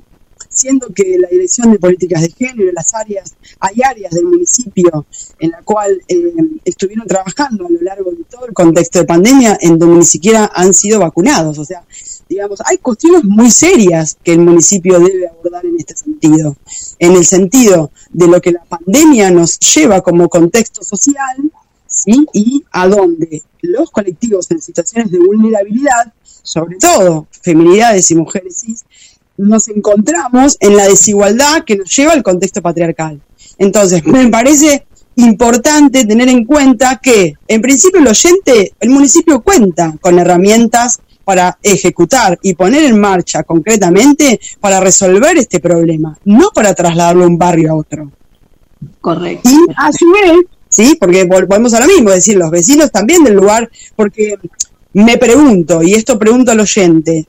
[0.48, 5.06] siendo que la Dirección de Políticas de Género, las áreas, hay áreas del municipio
[5.38, 6.32] en la cual eh,
[6.64, 10.50] estuvieron trabajando a lo largo de todo el contexto de pandemia en donde ni siquiera
[10.54, 11.58] han sido vacunados.
[11.58, 11.84] O sea,
[12.28, 16.56] digamos, hay cuestiones muy serias que el municipio debe abordar en este sentido,
[16.98, 21.50] en el sentido de lo que la pandemia nos lleva como contexto social,
[21.86, 22.26] ¿sí?
[22.32, 26.12] Y a donde los colectivos en situaciones de vulnerabilidad,
[26.42, 28.64] sobre todo feminidades y mujeres
[29.36, 33.20] nos encontramos en la desigualdad que nos lleva al contexto patriarcal.
[33.56, 39.94] Entonces, me parece importante tener en cuenta que, en principio, el oyente, el municipio cuenta
[40.00, 46.72] con herramientas para ejecutar y poner en marcha concretamente para resolver este problema, no para
[46.74, 48.10] trasladarlo de un barrio a otro.
[48.98, 49.46] Correcto.
[49.46, 53.34] Y a su vez, sí, porque volvemos a lo mismo, decir, los vecinos también del
[53.34, 54.36] lugar, porque
[54.94, 57.26] me pregunto, y esto pregunto al oyente,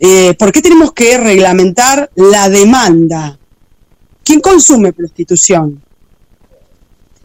[0.00, 3.38] eh, ¿por qué tenemos que reglamentar la demanda?
[4.24, 5.80] ¿Quién consume prostitución?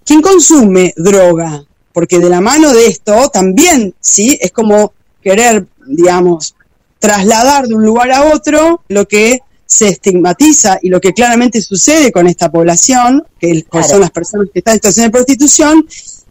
[0.05, 1.65] ¿Quién consume droga?
[1.91, 4.37] Porque de la mano de esto también, ¿sí?
[4.39, 4.93] Es como
[5.23, 6.55] querer, digamos,
[6.99, 12.11] trasladar de un lugar a otro lo que se estigmatiza y lo que claramente sucede
[12.11, 15.87] con esta población, que son las personas que están en situación de prostitución,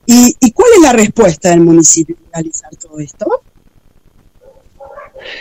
[0.07, 3.43] y, y cuál es la respuesta del municipio para realizar todo esto.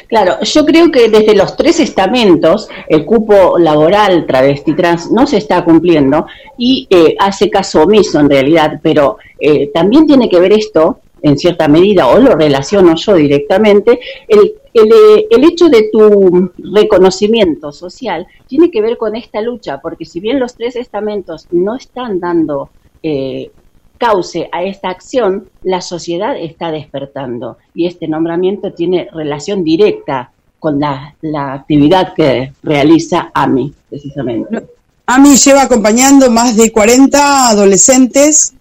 [0.08, 5.38] Claro, yo creo que desde los tres estamentos el cupo laboral travesti trans no se
[5.38, 6.26] está cumpliendo
[6.58, 11.38] y eh, hace caso omiso en realidad, pero eh, también tiene que ver esto en
[11.38, 17.72] cierta medida, o lo relaciono yo directamente, el, el, eh, el, hecho de tu reconocimiento
[17.72, 22.20] social tiene que ver con esta lucha, porque si bien los tres estamentos no están
[22.20, 22.70] dando
[23.04, 23.52] eh,
[23.98, 30.80] cauce a esta acción, la sociedad está despertando y este nombramiento tiene relación directa con
[30.80, 34.66] la, la actividad que realiza AMI, precisamente.
[35.06, 38.54] AMI lleva acompañando más de 40 adolescentes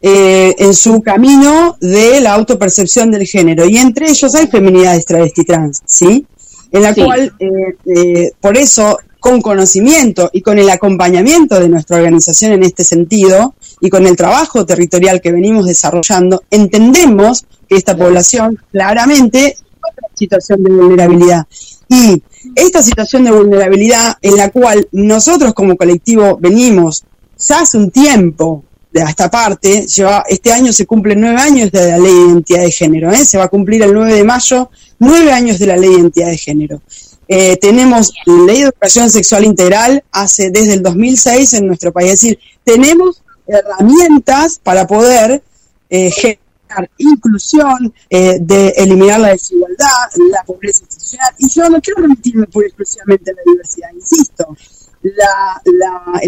[0.00, 5.44] eh, en su camino de la autopercepción del género y entre ellos hay feminidades travesti
[5.44, 6.24] trans, ¿sí?
[6.70, 7.02] En la sí.
[7.02, 7.48] cual, eh,
[7.96, 13.54] eh, por eso, con conocimiento y con el acompañamiento de nuestra organización en este sentido
[13.80, 20.62] y con el trabajo territorial que venimos desarrollando, entendemos que esta población claramente en situación
[20.62, 21.46] de vulnerabilidad.
[21.88, 22.22] Y
[22.54, 27.04] esta situación de vulnerabilidad en la cual nosotros como colectivo venimos
[27.38, 28.64] ya hace un tiempo
[29.04, 29.86] de esta parte,
[30.28, 33.24] este año se cumplen nueve años de la ley de identidad de género, ¿eh?
[33.24, 36.28] se va a cumplir el 9 de mayo, nueve años de la ley de identidad
[36.28, 36.82] de género.
[37.28, 42.20] Eh, tenemos ley de educación sexual integral hace desde el 2006 en nuestro país, es
[42.20, 45.42] decir, tenemos herramientas para poder
[45.90, 49.86] eh, generar inclusión, eh, de eliminar la desigualdad,
[50.30, 54.56] la pobreza institucional, y yo no quiero remitirme pura exclusivamente a la diversidad, insisto,
[55.02, 56.20] la, la,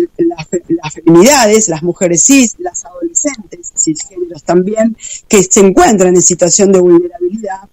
[0.78, 4.96] las feminidades, las mujeres cis, las adolescentes cisgéneros también,
[5.28, 7.68] que se encuentran en situación de vulnerabilidad,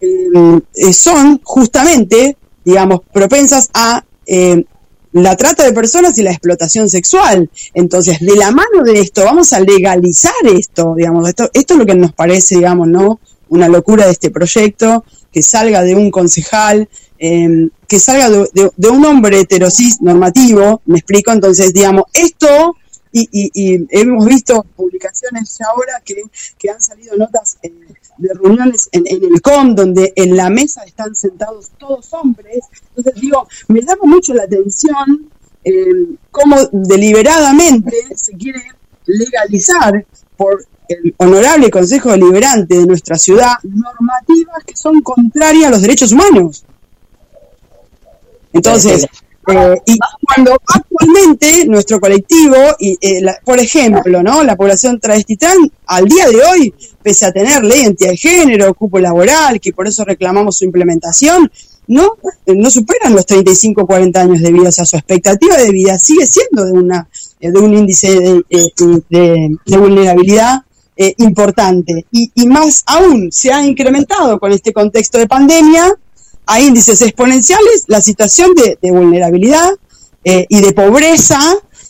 [0.00, 4.64] eh, son justamente, digamos, propensas a eh,
[5.12, 7.50] la trata de personas y la explotación sexual.
[7.74, 11.86] Entonces, de la mano de esto, vamos a legalizar esto, digamos, esto, esto es lo
[11.86, 13.20] que nos parece, digamos, ¿no?
[13.48, 16.88] Una locura de este proyecto, que salga de un concejal,
[17.18, 22.76] eh, que salga de, un hombre heterosis normativo, me explico, entonces, digamos, esto,
[23.12, 26.22] y, y, y hemos visto publicaciones ahora que,
[26.58, 27.72] que han salido notas eh,
[28.18, 32.60] de reuniones en, en, el COM, donde en la mesa están sentados todos hombres,
[32.94, 35.30] entonces digo, me llama mucho la atención
[35.64, 38.62] eh, cómo deliberadamente se quiere
[39.06, 40.06] legalizar
[40.36, 46.12] por el honorable Consejo Deliberante de nuestra ciudad normativas que son contrarias a los derechos
[46.12, 46.64] humanos.
[48.52, 49.06] Entonces,
[49.50, 54.42] eh, y cuando actualmente nuestro colectivo, y, eh, la, por ejemplo, ¿no?
[54.44, 58.16] la población travesti trans, al día de hoy, pese a tener ley de identidad de
[58.16, 61.50] género, cupo laboral, que por eso reclamamos su implementación,
[61.86, 65.70] no, no superan los 35 o 40 años de vida, o sea, su expectativa de
[65.70, 67.08] vida sigue siendo de, una,
[67.40, 68.44] de un índice de,
[69.08, 70.62] de, de vulnerabilidad
[71.00, 72.06] eh, importante.
[72.10, 75.94] Y, y más aún, se ha incrementado con este contexto de pandemia,
[76.48, 79.70] a índices exponenciales la situación de, vulnerabilidad
[80.24, 81.38] eh, y de pobreza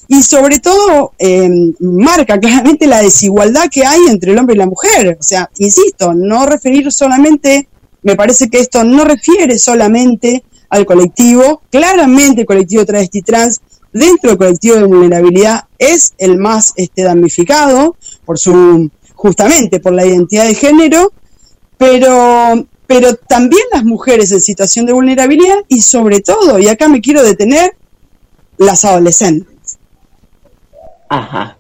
[0.09, 1.49] y sobre todo eh,
[1.79, 5.17] marca claramente la desigualdad que hay entre el hombre y la mujer.
[5.19, 7.69] O sea, insisto, no referir solamente,
[8.03, 13.61] me parece que esto no refiere solamente al colectivo, claramente el colectivo travesti trans
[13.93, 20.05] dentro del colectivo de vulnerabilidad es el más este, damnificado por su justamente por la
[20.05, 21.13] identidad de género,
[21.77, 27.03] pero pero también las mujeres en situación de vulnerabilidad y sobre todo, y acá me
[27.03, 27.77] quiero detener,
[28.57, 29.79] las adolescentes.
[31.09, 31.59] Ajá.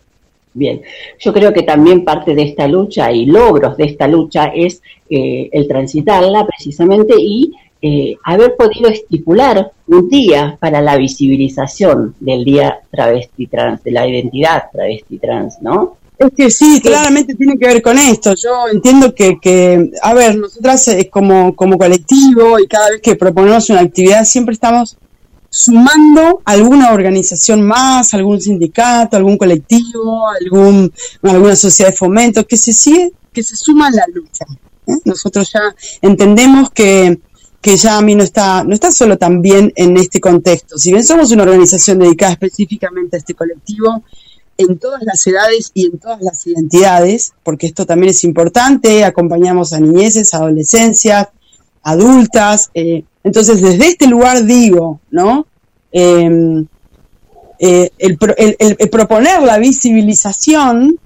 [0.55, 0.81] Bien,
[1.20, 5.51] yo creo que también parte de esta lucha y logros de esta lucha es eh,
[5.53, 12.81] el transitarla precisamente y eh, haber podido estipular un día para la visibilización del día
[12.91, 15.99] travesti trans, de la identidad travesti trans, ¿no?
[16.19, 18.35] Es que sí, claramente tiene que ver con esto.
[18.35, 23.14] Yo entiendo que, que a ver, nosotras eh, como, como colectivo y cada vez que
[23.14, 24.97] proponemos una actividad siempre estamos
[25.49, 30.93] sumando alguna organización más, algún sindicato, algún colectivo, algún,
[31.23, 34.45] alguna sociedad de fomento que se sigue, que se suma a la lucha.
[34.89, 34.99] ¿eh?
[35.05, 37.21] Nosotros ya entendemos que,
[37.61, 40.79] que ya a mí no está, no está solo también en este contexto.
[40.79, 44.03] Si bien somos una organización dedicada específicamente a este colectivo,
[44.59, 49.73] en todas las edades y en todas las identidades, porque esto también es importante, acompañamos
[49.73, 51.29] a niñeces, adolescencias,
[51.83, 52.71] adultas.
[52.75, 55.47] Eh, entonces, desde este lugar digo, ¿no?
[55.93, 56.67] Em,
[57.61, 58.19] eh, el,
[58.91, 60.99] proponer la visibilización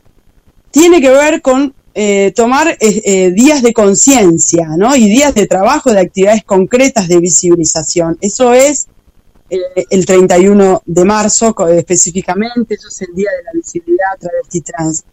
[0.70, 4.96] tiene que ver con eh, tomar días de conciencia, ¿no?
[4.96, 8.16] Y días de trabajo, de actividades concretas de visibilización.
[8.22, 8.88] Eso es
[9.90, 15.04] el 31 de marzo específicamente, eso es el Día de la Visibilidad Travesti Trans.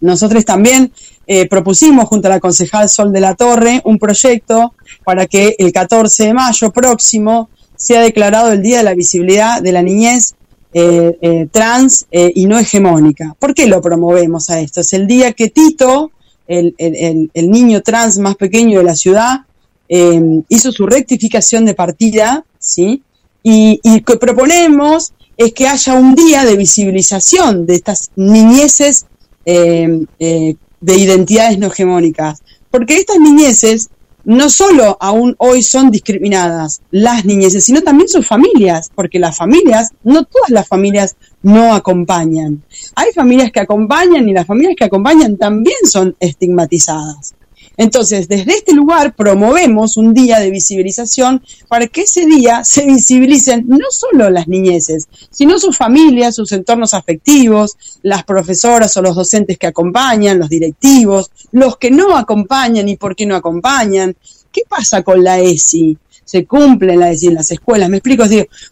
[0.00, 0.92] Nosotros también
[1.26, 4.74] eh, propusimos junto a la concejal Sol de la Torre un proyecto
[5.04, 9.72] para que el 14 de mayo próximo sea declarado el Día de la Visibilidad de
[9.72, 10.34] la Niñez
[10.72, 13.34] eh, eh, Trans y no hegemónica.
[13.38, 14.80] ¿Por qué lo promovemos a esto?
[14.80, 16.10] Es el día que Tito,
[16.46, 19.40] el, el niño trans más pequeño de la ciudad,
[19.88, 23.02] hizo su rectificación de partida, ¿sí?
[23.48, 29.06] Y, y que proponemos es que haya un día de visibilización de estas niñeces
[29.44, 32.42] eh, eh, de identidades no hegemónicas.
[32.72, 33.88] Porque estas niñeces
[34.24, 39.90] no solo aún hoy son discriminadas las niñeces, sino también sus familias, porque las familias,
[40.02, 42.64] no todas las familias no acompañan.
[42.96, 47.35] Hay familias que acompañan y las familias que acompañan también son estigmatizadas.
[47.76, 53.64] Entonces, desde este lugar promovemos un día de visibilización para que ese día se visibilicen
[53.68, 59.58] no solo las niñeces, sino sus familias, sus entornos afectivos, las profesoras o los docentes
[59.58, 64.16] que acompañan, los directivos, los que no acompañan y por qué no acompañan.
[64.50, 65.98] ¿Qué pasa con la ESI?
[66.26, 68.24] se cumple la ESI en las escuelas, me explico,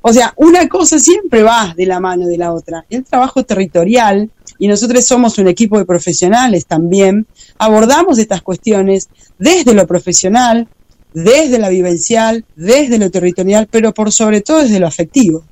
[0.02, 2.84] o sea, una cosa siempre va de la mano de la otra.
[2.90, 4.28] El trabajo territorial,
[4.59, 7.26] y nosotros somos un equipo de profesionales también,
[7.59, 10.68] abordamos estas cuestiones desde lo profesional,
[11.12, 15.44] desde la vivencial, desde lo territorial, pero por sobre todo desde lo afectivo.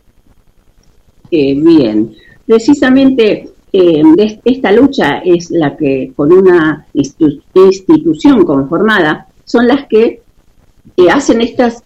[1.30, 2.14] Eh, bien,
[2.46, 4.02] precisamente eh,
[4.44, 10.20] esta lucha es la que con una institución conformada son las que
[10.96, 11.82] eh, hacen estas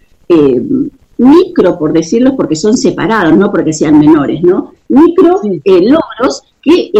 [1.18, 4.72] micro, por decirlo, porque son separados, no porque sean menores, ¿no?
[4.88, 6.90] Micro logros que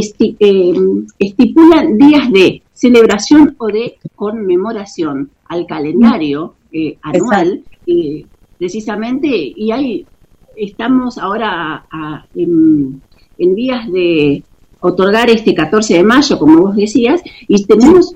[1.19, 8.27] estipulan días de celebración o de conmemoración al calendario eh, anual, eh,
[8.59, 10.07] precisamente, y hay,
[10.55, 11.87] estamos ahora
[12.35, 13.01] en,
[13.39, 14.43] vías de
[14.81, 18.15] otorgar este 14 de mayo, como vos decías, y tenemos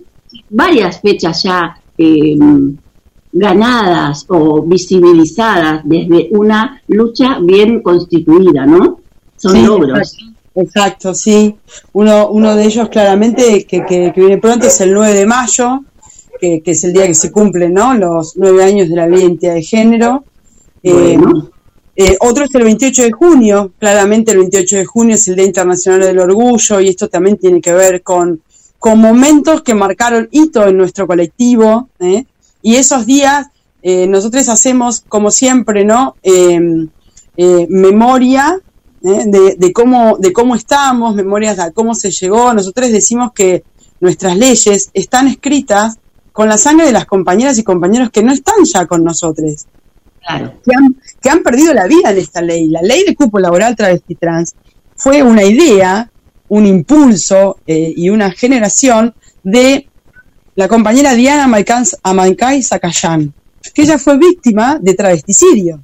[0.50, 2.76] varias fechas ya em,
[3.32, 9.00] ganadas o visibilizadas desde una lucha bien constituida, ¿no?
[9.36, 10.18] Son logros.
[10.54, 11.56] Exacto, sí.
[11.92, 15.84] Uno, uno de ellos claramente que, que, viene pronto es el 9 de mayo,
[16.40, 17.94] que, es el día que se cumplen ¿no?
[17.94, 20.24] los nueve años de la ley de identidad de género.
[20.82, 21.18] Eh,
[21.96, 25.44] eh, otro es el 28 de junio, claramente el 28 de junio es el Día
[25.44, 28.40] Internacional del Orgullo y esto también tiene que ver con,
[28.78, 31.90] con momentos que marcaron hito en nuestro colectivo.
[32.00, 32.24] ¿eh?
[32.62, 33.48] Y esos días
[33.82, 36.16] nosotros hacemos, como siempre, ¿no?
[37.36, 38.60] memoria
[39.02, 39.56] ¿eh?
[39.58, 42.52] de, cómo, de cómo estamos, memorias de cómo se llegó.
[42.54, 43.64] Nosotros decimos que
[44.00, 45.98] nuestras leyes están escritas
[46.32, 49.66] con la sangre de las compañeras y compañeros que no están ya con nosotros.
[50.20, 50.54] Claro.
[51.22, 52.68] Que han, perdido la vida en esta ley.
[52.68, 54.54] La ley de cupo laboral travesti trans
[54.96, 56.10] fue una idea,
[56.48, 59.88] un impulso eh, y una generación de
[60.54, 61.50] la compañera Diana
[62.02, 63.32] Amancay Zacayán,
[63.72, 65.80] que ella fue víctima de travesticidio.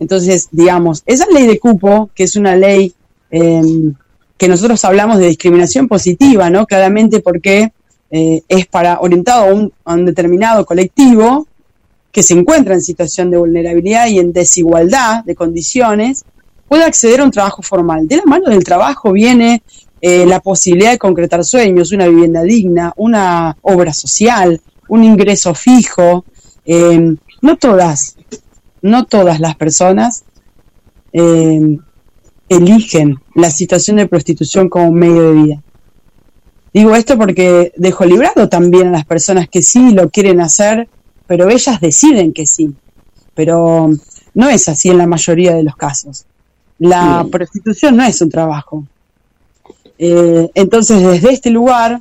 [0.00, 2.92] Entonces, digamos, esa ley de cupo, que es una ley
[3.30, 3.94] em,
[4.36, 6.66] que nosotros hablamos de discriminación positiva, ¿no?
[6.66, 7.72] Claramente porque
[8.10, 11.46] eh, es para orientado a un, a un, determinado colectivo
[12.10, 16.24] que se encuentra en situación de vulnerabilidad y en desigualdad de condiciones,
[16.66, 18.08] puede acceder a un trabajo formal.
[18.08, 19.62] De la mano del trabajo viene
[20.00, 26.24] eh, la posibilidad de concretar sueños, una vivienda digna, una obra social, un ingreso fijo,
[26.72, 28.16] Eh, no todas,
[28.82, 30.24] no todas las personas
[31.12, 31.78] eh,
[32.48, 35.62] eligen la situación de prostitución como medio de vida.
[36.72, 40.88] Digo esto porque dejo librado también a las personas que sí lo quieren hacer,
[41.26, 42.74] pero ellas deciden que sí.
[43.34, 43.90] Pero
[44.34, 46.26] no es así en la mayoría de los casos.
[46.78, 48.84] La prostitución no es un trabajo.
[49.98, 52.00] Eh, entonces, desde este lugar,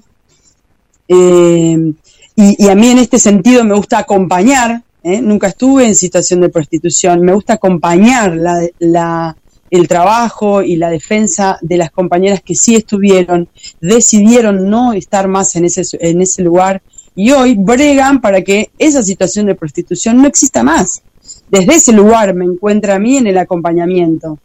[1.07, 1.93] eh,
[2.35, 5.21] y, y, a mí en este sentido me gusta acompañar, ¿eh?
[5.21, 9.35] nunca estuve en situación de prostitución, me gusta acompañar la, la,
[9.69, 15.55] el trabajo y la defensa de las compañeras que sí estuvieron, decidieron no estar más
[15.55, 16.81] en ese, en ese lugar
[17.15, 21.01] y hoy bregan para que esa situación de prostitución no exista más.
[21.49, 24.39] Desde ese lugar me encuentra a mí en el acompañamiento.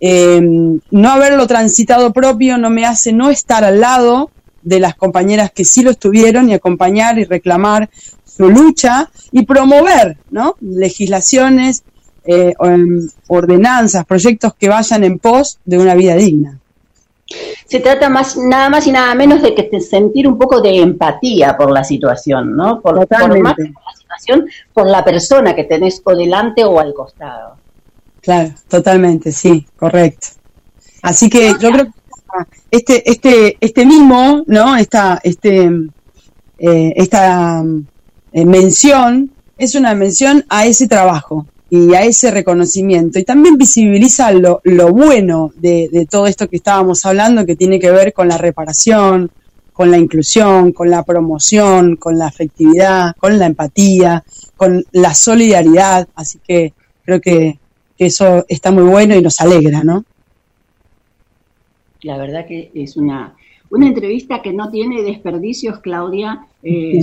[0.00, 0.40] Eh,
[0.90, 4.30] no haberlo transitado propio no me hace no estar al lado
[4.62, 7.90] de las compañeras que sí lo estuvieron y acompañar y reclamar
[8.36, 10.56] su lucha y promover ¿no?
[10.60, 11.82] legislaciones,
[12.24, 12.54] eh,
[13.26, 16.58] ordenanzas, proyectos que vayan en pos de una vida digna.
[17.66, 21.56] Se trata más, nada más y nada menos de que sentir un poco de empatía
[21.56, 22.80] por la situación, ¿no?
[22.80, 26.92] Por, por, más por la situación, por la persona que tenés o delante o al
[26.92, 27.56] costado.
[28.20, 30.28] Claro, totalmente, sí, correcto.
[31.02, 31.92] Así que yo creo que
[32.70, 34.76] este, este, este mismo, ¿no?
[34.76, 35.70] Esta, este,
[36.58, 37.64] eh, esta
[38.32, 43.18] eh, mención es una mención a ese trabajo, y a ese reconocimiento.
[43.18, 47.78] Y también visibiliza lo, lo bueno de, de, todo esto que estábamos hablando, que tiene
[47.78, 49.30] que ver con la reparación,
[49.72, 54.24] con la inclusión, con la promoción, con la afectividad, con la empatía,
[54.56, 56.08] con la solidaridad.
[56.16, 56.74] Así que
[57.04, 57.58] creo que,
[57.96, 60.04] que eso está muy bueno y nos alegra, ¿no?
[62.02, 63.36] La verdad que es una,
[63.70, 66.46] una entrevista que no tiene desperdicios, Claudia.
[66.64, 67.00] Eh,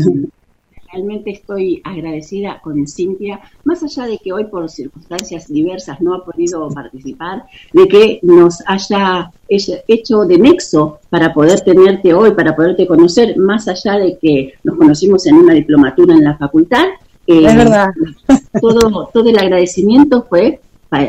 [0.92, 6.26] realmente estoy agradecida con Cintia, más allá de que hoy por circunstancias diversas no ha
[6.26, 12.88] podido participar, de que nos haya hecho de nexo para poder tenerte hoy, para poderte
[12.88, 16.86] conocer, más allá de que nos conocimos en una diplomatura en la facultad.
[17.26, 17.90] Eh, es verdad.
[18.62, 20.60] Todo, todo el agradecimiento fue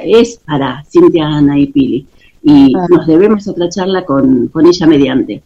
[0.02, 2.06] es para Cintia Ana y Pili
[2.42, 2.86] y ah.
[2.90, 5.42] nos debemos otra charla con, con ella mediante.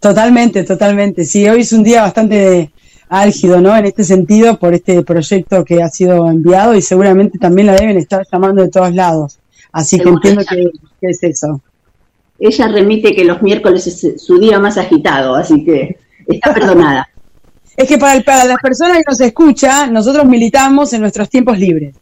[0.00, 1.24] Totalmente, totalmente.
[1.24, 2.70] Sí, hoy es un día bastante
[3.08, 3.76] álgido, ¿no?
[3.76, 7.96] En este sentido, por este proyecto que ha sido enviado y seguramente también la deben
[7.96, 9.38] estar llamando de todos lados.
[9.72, 11.60] Así que entiendo que, es eso.
[12.38, 17.08] Ella remite que los miércoles es su día más agitado, así que está perdonada.
[17.76, 21.94] es que para, para las personas que nos escuchan, nosotros militamos en nuestros tiempos libres.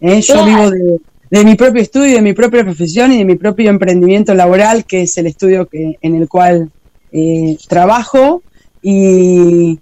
[0.00, 0.20] ¿eh?
[0.20, 3.70] Yo vivo de, de, mi propio estudio, de mi propia profesión y de mi propio
[3.70, 6.70] emprendimiento laboral, que es el estudio que, en el cual
[7.12, 8.42] eh, trabajo.
[8.82, 9.78] Y,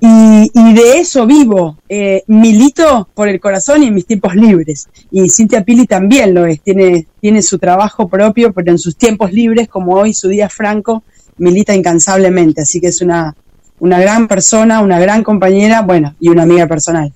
[0.00, 4.88] y, de eso vivo, eh, milito por el corazón y en mis tiempos libres.
[5.10, 9.32] Y Cintia Pili también lo es, tiene, tiene su trabajo propio, pero en sus tiempos
[9.32, 11.02] libres, como hoy su día franco,
[11.36, 12.62] milita incansablemente.
[12.62, 13.34] Así que es una,
[13.78, 17.12] una gran persona, una gran compañera, bueno, y una amiga personal.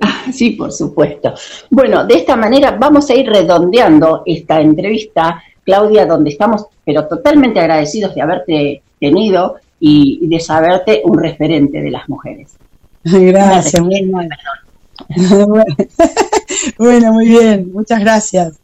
[0.00, 1.34] Ah, sí, por supuesto.
[1.70, 7.60] Bueno, de esta manera vamos a ir redondeando esta entrevista, Claudia, donde estamos, pero totalmente
[7.60, 12.56] agradecidos de haberte tenido y, de saberte un referente de las mujeres.
[13.04, 13.82] Gracias,
[16.78, 18.54] bueno, muy bien, muchas gracias.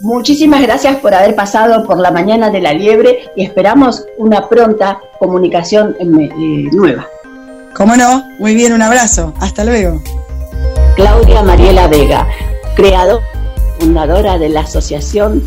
[0.00, 5.00] Muchísimas gracias por haber pasado por la mañana de la liebre y esperamos una pronta
[5.18, 7.06] comunicación eh, nueva.
[7.74, 10.02] Cómo no, muy bien, un abrazo, hasta luego.
[10.96, 12.26] Claudia Mariela Vega,
[12.74, 13.24] creadora,
[13.78, 15.42] fundadora de la asociación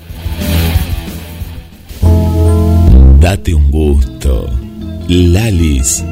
[3.21, 4.49] Date un gusto.
[5.09, 6.03] Lalis,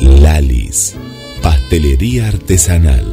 [0.00, 0.94] Lalis,
[1.42, 3.04] pastelería artesanal.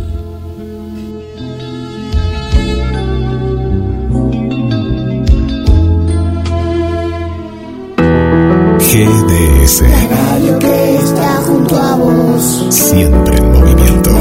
[8.80, 9.82] GDS.
[9.82, 12.66] La radio que está junto a vos.
[12.70, 14.12] Siempre en movimiento.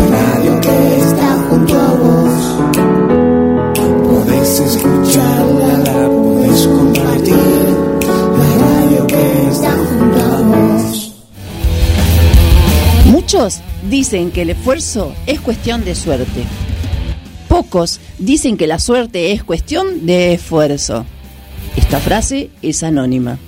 [13.90, 16.44] Dicen que el esfuerzo es cuestión de suerte.
[17.48, 21.04] Pocos dicen que la suerte es cuestión de esfuerzo.
[21.76, 23.38] Esta frase es anónima.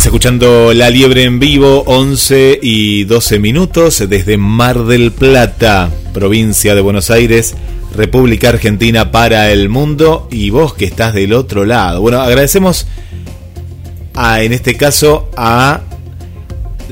[0.00, 6.74] Estás escuchando La Liebre en vivo, 11 y 12 minutos, desde Mar del Plata, provincia
[6.74, 7.54] de Buenos Aires,
[7.94, 12.00] República Argentina para el mundo, y vos que estás del otro lado.
[12.00, 12.86] Bueno, agradecemos
[14.14, 15.82] a, en este caso, a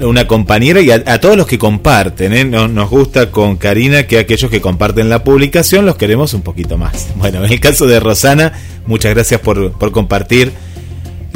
[0.03, 2.35] una compañera y a, todos los que comparten.
[2.35, 2.45] ¿eh?
[2.45, 6.77] No- nos gusta con Karina que aquellos que comparten la publicación los queremos un poquito
[6.77, 7.09] más.
[7.17, 8.53] Bueno, en el caso de Rosana,
[8.87, 10.53] muchas gracias por, por compartir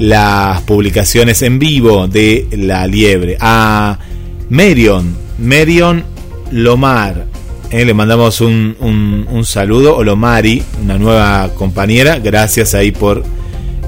[0.02, 3.36] las publicaciones en vivo de La Liebre.
[3.40, 4.00] A
[4.48, 6.02] Merion, Merion
[6.50, 7.26] Lomar,
[7.70, 13.22] eh, le mandamos un, un- saludo, o Lomari, una nueva compañera, gracias ahí por,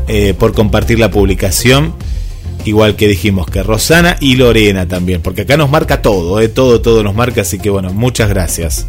[0.07, 1.95] eh, por compartir la publicación.
[2.65, 6.81] Igual que dijimos que Rosana y Lorena también, porque acá nos marca todo, eh, todo,
[6.81, 8.87] todo nos marca, así que bueno, muchas gracias.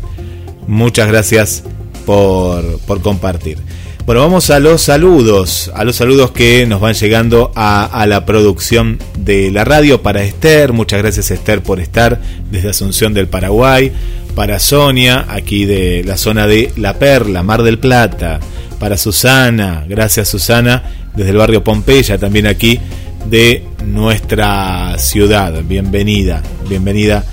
[0.68, 1.64] Muchas gracias
[2.06, 3.58] por, por compartir.
[4.06, 8.24] Bueno, vamos a los saludos, a los saludos que nos van llegando a, a la
[8.24, 10.74] producción de la radio para Esther.
[10.74, 13.92] Muchas gracias Esther por estar desde Asunción del Paraguay.
[14.36, 18.40] Para Sonia, aquí de la zona de La Perla, Mar del Plata.
[18.80, 20.84] Para Susana, gracias Susana,
[21.16, 22.80] desde el barrio Pompeya, también aquí
[23.28, 25.64] de nuestra ciudad.
[25.64, 27.26] Bienvenida, bienvenida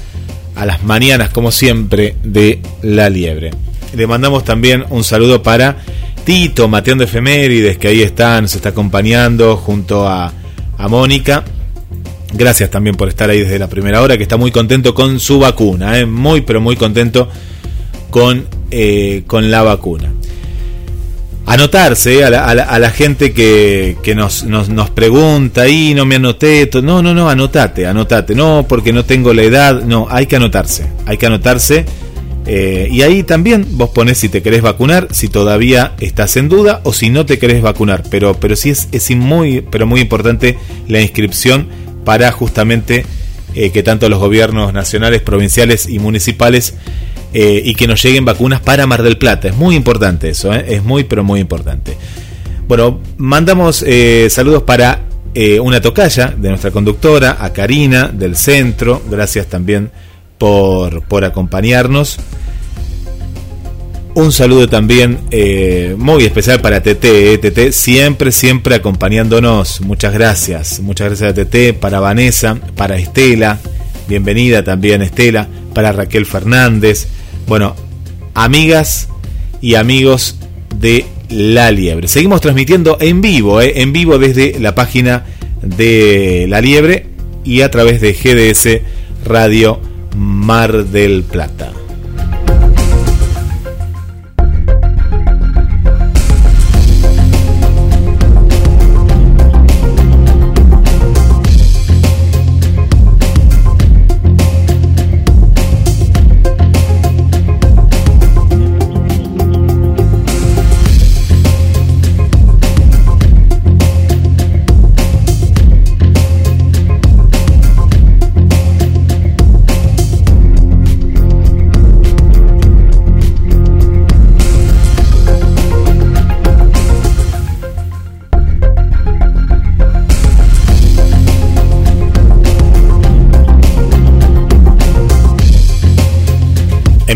[0.54, 3.50] a las mañanas, como siempre, de La Liebre.
[3.94, 5.76] Le mandamos también un saludo para
[6.24, 10.32] Tito, Mateando Efemérides, que ahí está, nos está acompañando junto a,
[10.78, 11.44] a Mónica.
[12.34, 15.38] Gracias también por estar ahí desde la primera hora, que está muy contento con su
[15.38, 16.06] vacuna, ¿eh?
[16.06, 17.28] muy pero muy contento
[18.10, 20.12] con, eh, con la vacuna.
[21.44, 22.24] Anotarse ¿eh?
[22.24, 26.04] a, la, a la- a la gente que, que nos, nos, nos pregunta, y no
[26.06, 30.26] me anoté, no, no, no, anotate, anotate, no, porque no tengo la edad, no, hay
[30.26, 31.84] que anotarse, hay que anotarse.
[32.44, 36.80] Eh, y ahí también vos ponés si te querés vacunar, si todavía estás en duda
[36.82, 38.02] o si no te querés vacunar.
[38.10, 41.68] Pero, pero sí es, es muy, pero muy importante la inscripción
[42.04, 43.06] para justamente
[43.54, 46.74] eh, que tanto los gobiernos nacionales, provinciales y municipales
[47.32, 49.48] eh, y que nos lleguen vacunas para Mar del Plata.
[49.48, 51.96] Es muy importante eso, es muy, pero muy importante.
[52.66, 53.84] Bueno, mandamos
[54.28, 55.02] saludos para
[55.62, 59.02] una tocaya de nuestra conductora, a Karina del centro.
[59.10, 59.90] Gracias también
[60.42, 62.18] por, acompañarnos.
[64.14, 69.80] Un saludo también eh, muy especial para TT, eh, TT siempre, siempre acompañándonos.
[69.82, 73.60] Muchas gracias, muchas gracias a TT, para Vanessa, para Estela,
[74.08, 77.06] bienvenida también Estela, para Raquel Fernández.
[77.46, 77.76] Bueno,
[78.34, 79.08] amigas
[79.60, 80.38] y amigos
[80.74, 82.08] de La Liebre.
[82.08, 85.24] Seguimos transmitiendo en vivo, eh, en vivo desde la página
[85.62, 87.06] de La Liebre
[87.44, 88.82] y a través de GDS
[89.24, 91.81] Radio Mar del Plata.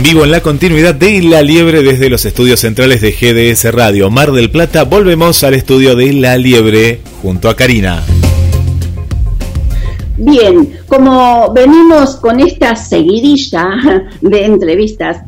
[0.08, 4.30] Vivo en la continuidad de La Liebre desde los estudios centrales de GDS Radio Mar
[4.30, 4.84] del Plata.
[4.84, 8.04] Volvemos al estudio de La Liebre junto a Karina.
[10.16, 13.68] Bien, como venimos con esta seguidilla
[14.20, 15.22] de entrevistas,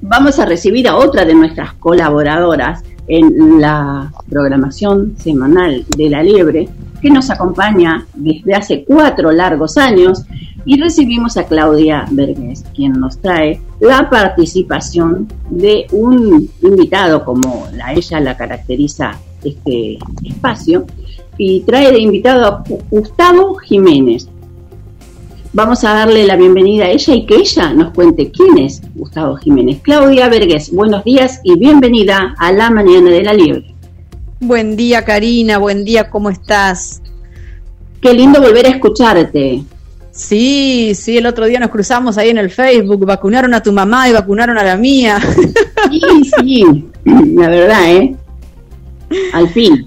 [0.00, 6.66] vamos a recibir a otra de nuestras colaboradoras en la programación semanal de La Liebre,
[7.02, 10.24] que nos acompaña desde hace cuatro largos años
[10.64, 17.92] y recibimos a Claudia Vergés, quien nos trae la participación de un invitado, como la,
[17.92, 20.86] ella la caracteriza este espacio,
[21.36, 24.28] y trae de invitado a Gustavo Jiménez.
[25.52, 29.36] Vamos a darle la bienvenida a ella y que ella nos cuente quién es Gustavo
[29.36, 29.80] Jiménez.
[29.80, 33.74] Claudia Vergés, buenos días y bienvenida a la Mañana de la Liebre.
[34.40, 37.00] Buen día, Karina, buen día, ¿cómo estás?
[38.00, 39.64] Qué lindo volver a escucharte.
[40.18, 44.08] Sí, sí, el otro día nos cruzamos ahí en el Facebook, vacunaron a tu mamá
[44.08, 45.20] y vacunaron a la mía.
[45.90, 46.00] Sí,
[46.40, 46.64] sí,
[47.36, 48.16] la verdad, ¿eh?
[49.32, 49.86] Al fin.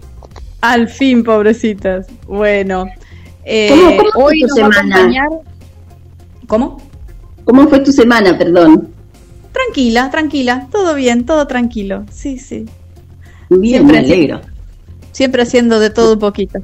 [0.62, 2.08] Al fin, pobrecitas.
[2.28, 2.86] Bueno,
[3.44, 4.96] eh, ¿Cómo, cómo hoy fue tu nos va a semana?
[4.96, 5.40] acompañar-
[6.48, 6.82] ¿Cómo?
[7.44, 8.88] ¿Cómo fue tu semana, perdón?
[9.52, 12.06] Tranquila, tranquila, todo bien, todo tranquilo.
[12.10, 12.66] Sí, sí.
[13.50, 14.42] Bien, Siempre me alegro.
[15.12, 16.60] Siempre haciendo de todo un poquito.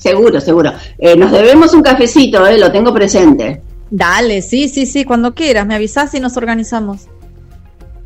[0.00, 0.72] Seguro, seguro.
[0.98, 2.58] Eh, nos debemos un cafecito, ¿eh?
[2.58, 3.60] Lo tengo presente.
[3.90, 7.02] Dale, sí, sí, sí, cuando quieras, me avisás y nos organizamos.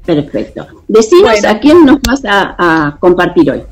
[0.05, 0.67] Perfecto.
[0.89, 1.49] Decinos Bueno.
[1.49, 2.57] a quién nos vas a,
[2.87, 3.63] a compartir hoy.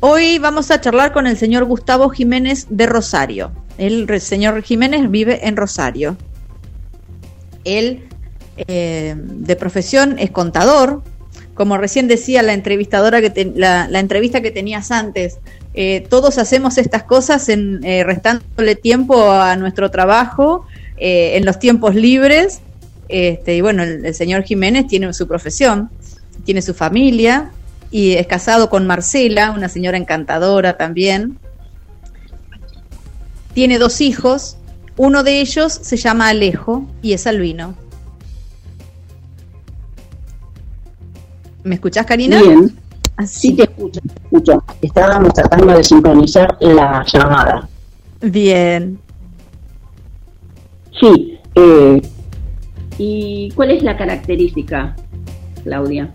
[0.00, 3.52] Hoy vamos a charlar con el señor Gustavo Jiménez de Rosario.
[3.78, 6.16] El señor Jiménez vive en Rosario.
[7.64, 8.04] Él,
[8.68, 11.02] eh, de profesión, es contador.
[11.54, 15.38] Como recién decía la entrevistadora que te- la, la entrevista que tenías antes,
[15.74, 21.58] eh, todos hacemos estas cosas en, eh, restándole tiempo a nuestro trabajo eh, en los
[21.58, 22.60] tiempos libres.
[23.08, 25.90] Este, y bueno, el, el señor Jiménez tiene su profesión,
[26.44, 27.50] tiene su familia
[27.90, 31.38] y es casado con Marcela, una señora encantadora también.
[33.52, 34.56] Tiene dos hijos,
[34.96, 37.76] uno de ellos se llama Alejo y es albino.
[41.64, 42.40] ¿Me escuchás, Karina?
[42.40, 42.83] Bien.
[43.16, 43.48] Así.
[43.48, 44.64] Sí, te escucho, te escucho.
[44.82, 47.68] Estábamos tratando de sincronizar la llamada.
[48.20, 48.98] Bien.
[51.00, 51.38] Sí.
[51.54, 52.02] eh,
[52.98, 54.96] ¿Y cuál es la característica,
[55.62, 56.10] Claudia?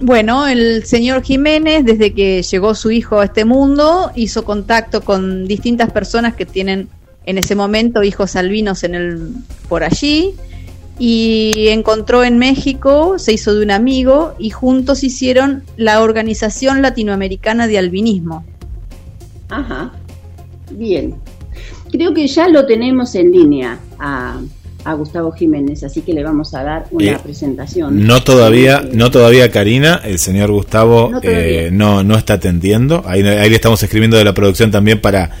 [0.00, 5.46] Bueno, el señor Jiménez, desde que llegó su hijo a este mundo, hizo contacto con
[5.46, 6.88] distintas personas que tienen
[7.24, 9.32] en ese momento hijos albinos en el,
[9.68, 10.34] por allí
[11.04, 17.66] y encontró en México, se hizo de un amigo y juntos hicieron la Organización Latinoamericana
[17.66, 18.44] de Albinismo.
[19.48, 19.90] Ajá.
[20.70, 21.16] Bien.
[21.90, 24.40] Creo que ya lo tenemos en línea a,
[24.84, 28.06] a Gustavo Jiménez, así que le vamos a dar una Eh, presentación.
[28.06, 33.02] No todavía, Eh, no todavía Karina, el señor Gustavo No eh, no, no está atendiendo.
[33.06, 35.32] Ahí, ahí le estamos escribiendo de la producción también para,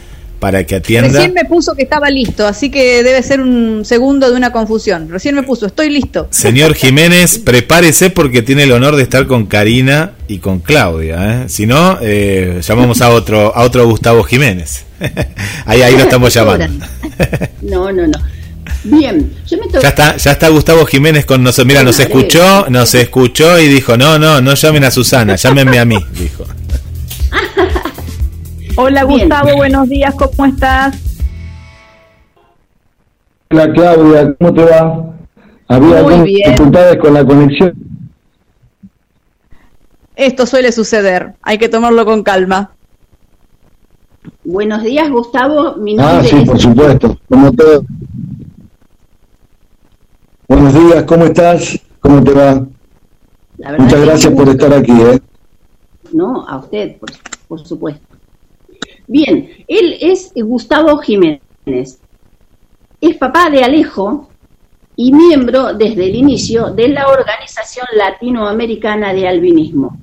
[0.42, 1.08] para que atienda.
[1.08, 5.08] Recién me puso que estaba listo, así que debe ser un segundo de una confusión.
[5.08, 6.26] Recién me puso, estoy listo.
[6.30, 11.44] Señor Jiménez, prepárese porque tiene el honor de estar con Karina y con Claudia.
[11.44, 11.48] ¿eh?
[11.48, 14.84] Si no, eh, llamamos a otro, a otro Gustavo Jiménez.
[15.64, 16.86] ahí, ahí lo estamos llamando.
[17.60, 18.18] No, no, no.
[18.82, 21.68] Bien, yo me Ya está, ya está Gustavo Jiménez con nosotros.
[21.68, 25.84] Mira, nos escuchó, nos escuchó y dijo, no, no, no llamen a Susana, llámenme a
[25.84, 26.44] mí, dijo.
[28.76, 29.20] Hola Bien.
[29.28, 30.98] Gustavo, buenos días, ¿cómo estás?
[33.50, 35.14] Hola Claudia, ¿cómo te va?
[35.68, 36.50] Había Muy algunas bien.
[36.50, 37.74] dificultades con la conexión.
[40.16, 42.72] Esto suele suceder, hay que tomarlo con calma.
[44.44, 45.76] Buenos días, Gustavo.
[45.76, 47.84] Mi Ah, sí, es por supuesto, como todo.
[50.48, 51.78] Buenos días, ¿cómo estás?
[52.00, 52.66] ¿Cómo te va?
[53.78, 55.20] Muchas gracias por estar aquí, ¿eh?
[56.12, 57.10] No, a usted, por,
[57.48, 58.11] por supuesto.
[59.06, 62.00] Bien, él es Gustavo Jiménez.
[63.00, 64.28] Es papá de Alejo
[64.96, 69.96] y miembro desde el inicio de la Organización Latinoamericana de Albinismo.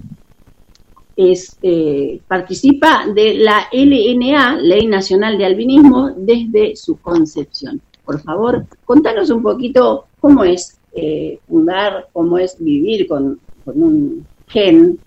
[1.16, 7.82] Es, eh, participa de la LNA, Ley Nacional de Albinismo, desde su concepción.
[8.06, 14.26] Por favor, contanos un poquito cómo es eh, fundar, cómo es vivir con, con un
[14.48, 15.00] gen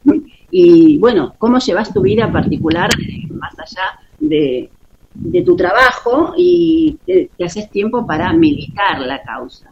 [0.52, 4.70] y, bueno, cómo llevas tu vida particular eh, más allá de,
[5.14, 9.66] de tu trabajo y que haces tiempo para militar la causa.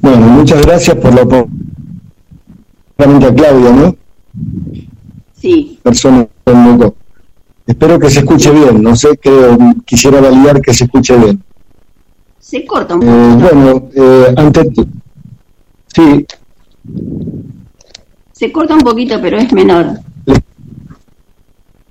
[0.00, 3.30] Bueno, muchas gracias por la oportunidad.
[3.30, 3.96] a Claudia, ¿no?
[5.34, 6.26] Sí, Persona.
[7.66, 11.42] Espero que se escuche bien, no sé, creo, quisiera validar que se escuche bien.
[12.40, 13.54] Se corta un Eh, poquito.
[13.54, 14.70] bueno, eh, ante
[15.88, 16.26] sí,
[18.38, 19.98] Se corta un poquito, pero es menor.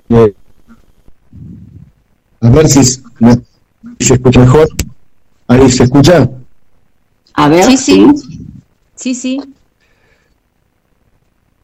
[0.10, 0.34] eh,
[2.40, 3.36] a ver si, s- me-
[4.00, 4.70] si se escucha mejor.
[5.50, 6.30] Ahí se escucha.
[7.34, 8.08] A ver, Sí, sí.
[8.16, 8.40] sí.
[8.96, 9.42] Sí, sí.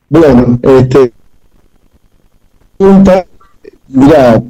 [0.10, 1.14] Bueno, este
[2.78, 3.26] pregunta,
[3.88, 4.44] mira,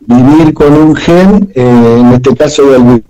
[0.00, 3.02] vivir con un gen, eh, en este caso del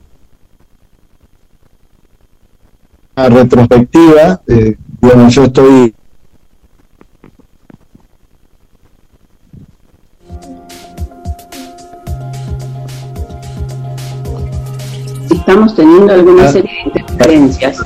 [3.17, 5.95] retrospectiva, eh, bueno, yo estoy
[15.43, 16.53] Estamos teniendo alguna Ah.
[16.53, 17.77] serie de interferencias.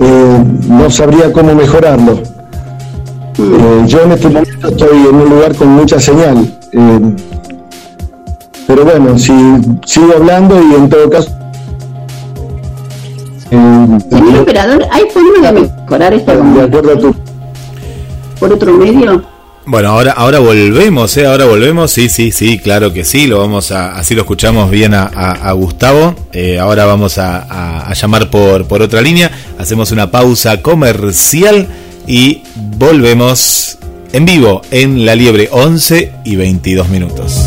[0.00, 2.12] eh, no sabría cómo mejorarlo.
[3.38, 6.38] Eh, yo en este momento estoy en un lugar con mucha señal.
[6.72, 7.14] eh,
[8.66, 9.32] pero bueno, si
[9.84, 11.30] sigo hablando y en todo caso...
[13.50, 17.14] eh, Señor operador, ¿hay forma de mejorar esta de acuerdo a tu
[18.40, 19.22] por otro medio?
[19.64, 21.24] Bueno, ahora, ahora volvemos, ¿eh?
[21.26, 24.92] Ahora volvemos, sí, sí, sí, claro que sí, lo vamos a, así lo escuchamos bien
[24.92, 26.16] a, a- Gustavo.
[26.32, 31.68] Eh, ahora vamos a, a- a llamar por, por otra línea, hacemos una pausa comercial
[32.08, 32.42] y
[32.76, 33.78] volvemos
[34.12, 37.46] en vivo en La Liebre, 11 y 22 minutos.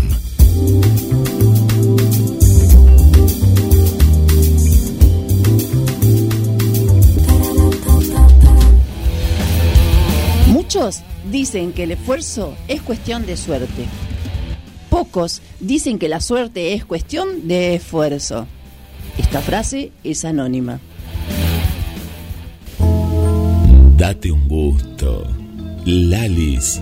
[11.51, 13.83] dicen que el esfuerzo es cuestión de suerte.
[14.89, 18.47] Pocos dicen que la suerte es cuestión de esfuerzo.
[19.17, 20.79] Esta frase es anónima.
[23.97, 25.27] Date un gusto.
[25.83, 26.81] Lalis,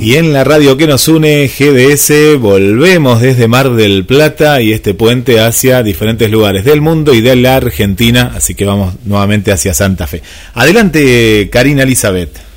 [0.00, 4.94] Y en la radio que nos une, GDS, volvemos desde Mar del Plata y este
[4.94, 9.72] puente hacia diferentes lugares del mundo y de la Argentina, así que vamos nuevamente hacia
[9.72, 10.20] Santa Fe.
[10.54, 12.53] Adelante, Karina Elizabeth.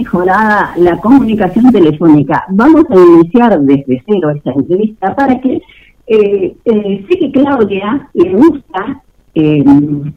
[0.00, 5.54] Mejorada la comunicación telefónica, vamos a iniciar desde cero esta entrevista para que
[6.06, 9.02] eh, eh, sé que Claudia le gusta
[9.34, 9.64] eh,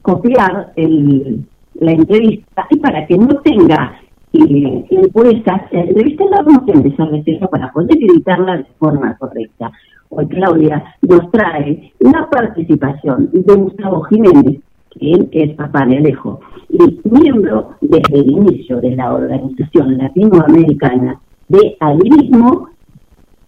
[0.01, 1.45] copiar el-
[1.75, 3.93] la entrevista y para que no tenga
[4.33, 9.15] eh, encuestas, la entrevista la vamos a empezar de cero para poder editarla de forma
[9.17, 9.71] correcta.
[10.09, 14.59] Hoy Claudia nos trae la participación de Gustavo Jiménez,
[14.91, 16.39] quien es papá de Alejo,
[16.69, 22.69] y miembro desde el inicio de la organización latinoamericana de albinismo,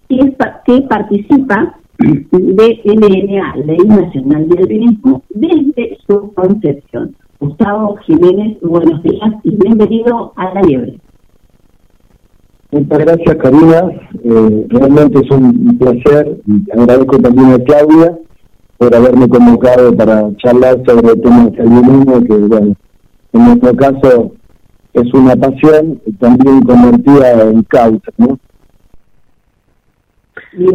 [0.08, 0.36] que,
[0.66, 7.16] que participa de LNA, Ley Nacional de Albinismo, desde su concepción.
[7.40, 11.00] Gustavo Jiménez, buenos días y bienvenido a la liebre.
[12.72, 13.92] Muchas gracias, Karina.
[14.24, 16.38] Eh, realmente es un placer
[16.72, 18.18] agradezco también a Claudia
[18.82, 22.76] por haberme convocado para charlar sobre temas de albinismo, que bueno,
[23.32, 24.32] en nuestro caso
[24.94, 28.40] es una pasión también convertida en causa, ¿no?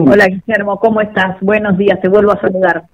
[0.09, 1.37] Hola Guillermo, ¿cómo estás?
[1.41, 2.85] Buenos días, te vuelvo a saludar.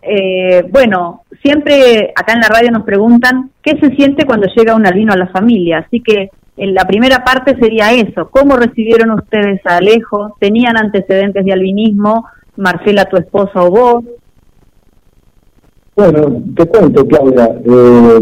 [0.00, 4.86] Eh, bueno, siempre acá en la radio nos preguntan qué se siente cuando llega un
[4.86, 9.60] albino a la familia, así que en la primera parte sería eso, ¿cómo recibieron ustedes
[9.66, 10.36] a Alejo?
[10.38, 12.28] ¿Tenían antecedentes de albinismo?
[12.56, 14.04] Marcela, tu esposa o vos?
[15.96, 17.60] Bueno, te cuento, Claudia.
[17.64, 18.20] Eh,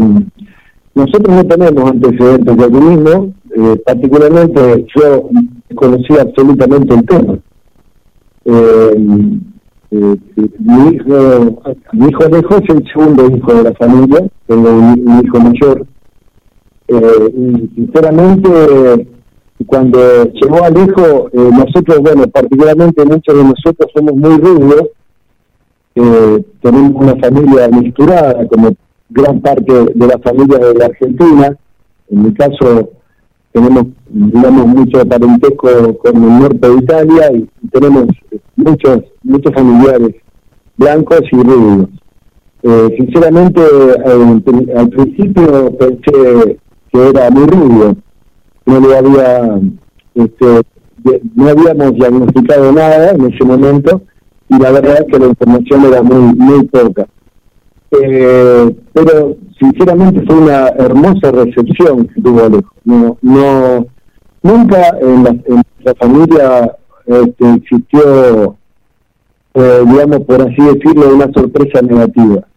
[0.95, 5.29] nosotros no tenemos antecedentes de albinismo, eh, particularmente yo
[5.75, 7.39] conocía absolutamente el tema.
[8.45, 9.39] Eh,
[9.91, 10.15] eh,
[10.59, 11.61] mi hijo
[11.93, 15.85] mi hijo Alejo es el segundo hijo de la familia, tengo un, hijo mayor.
[16.87, 19.07] Eh, y sinceramente,
[19.65, 24.89] cuando llegó Alejo, nosotros, bueno, particularmente muchos de nosotros somos muy rubios,
[25.95, 28.71] eh, tenemos una familia mixturada, como
[29.09, 31.57] gran parte de la familia de la Argentina.
[32.09, 32.89] En mi caso,
[33.51, 38.07] tenemos, digamos, mucho parentesco con el norte de Italia y tenemos
[38.55, 40.15] muchos muchos familiares
[40.77, 41.89] blancos y rubios.
[42.63, 43.61] Eh, sinceramente,
[44.75, 46.57] al principio pensé
[46.91, 47.95] que era muy rubio,
[48.65, 49.59] no le había,
[50.15, 50.61] este,
[51.35, 54.01] no habíamos diagnosticado nada en ese momento
[54.55, 57.07] y la verdad es que la información era muy muy poca.
[57.91, 62.73] Eh, pero sinceramente fue una hermosa recepción que tuvo Alejo.
[62.83, 63.85] No, no,
[64.41, 66.75] nunca en la, en la familia
[67.05, 68.55] este, existió,
[69.53, 72.47] eh, digamos, por así decirlo, una sorpresa negativa.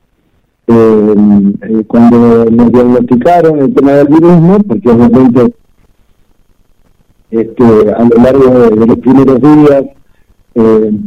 [0.68, 1.14] Eh,
[1.62, 5.54] eh, cuando nos diagnosticaron el tema del virus, porque obviamente
[7.30, 9.84] este, a lo largo de, los primeros días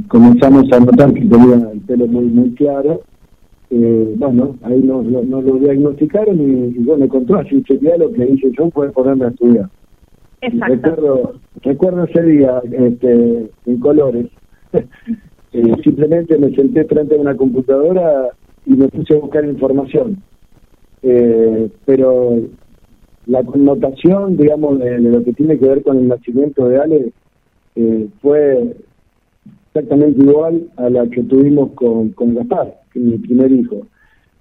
[0.08, 3.02] comenzamos a notar que tenía el pelo muy muy claro,
[3.70, 8.92] bueno, ahí nos, lo diagnosticaron y, bueno, encontró así chequear lo que hice yo fue
[8.92, 9.70] ponerme a estudiar.
[10.42, 14.28] Recuerdo, recuerdo ese día este, en colores.
[15.52, 18.30] Eh, simplemente me senté frente a una computadora
[18.68, 20.22] y me puse a buscar información.
[21.02, 22.38] Eh, pero
[23.26, 27.14] la connotación, digamos, de, lo que tiene que ver con el nacimiento de Ale
[27.76, 28.76] eh, fue
[29.74, 33.88] exactamente igual a la que tuvimos con, con Gaspar, mi primer hijo.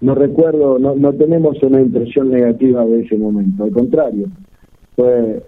[0.01, 4.27] No recuerdo, no, no tenemos una impresión negativa de ese momento, al contrario,
[4.95, 5.43] fue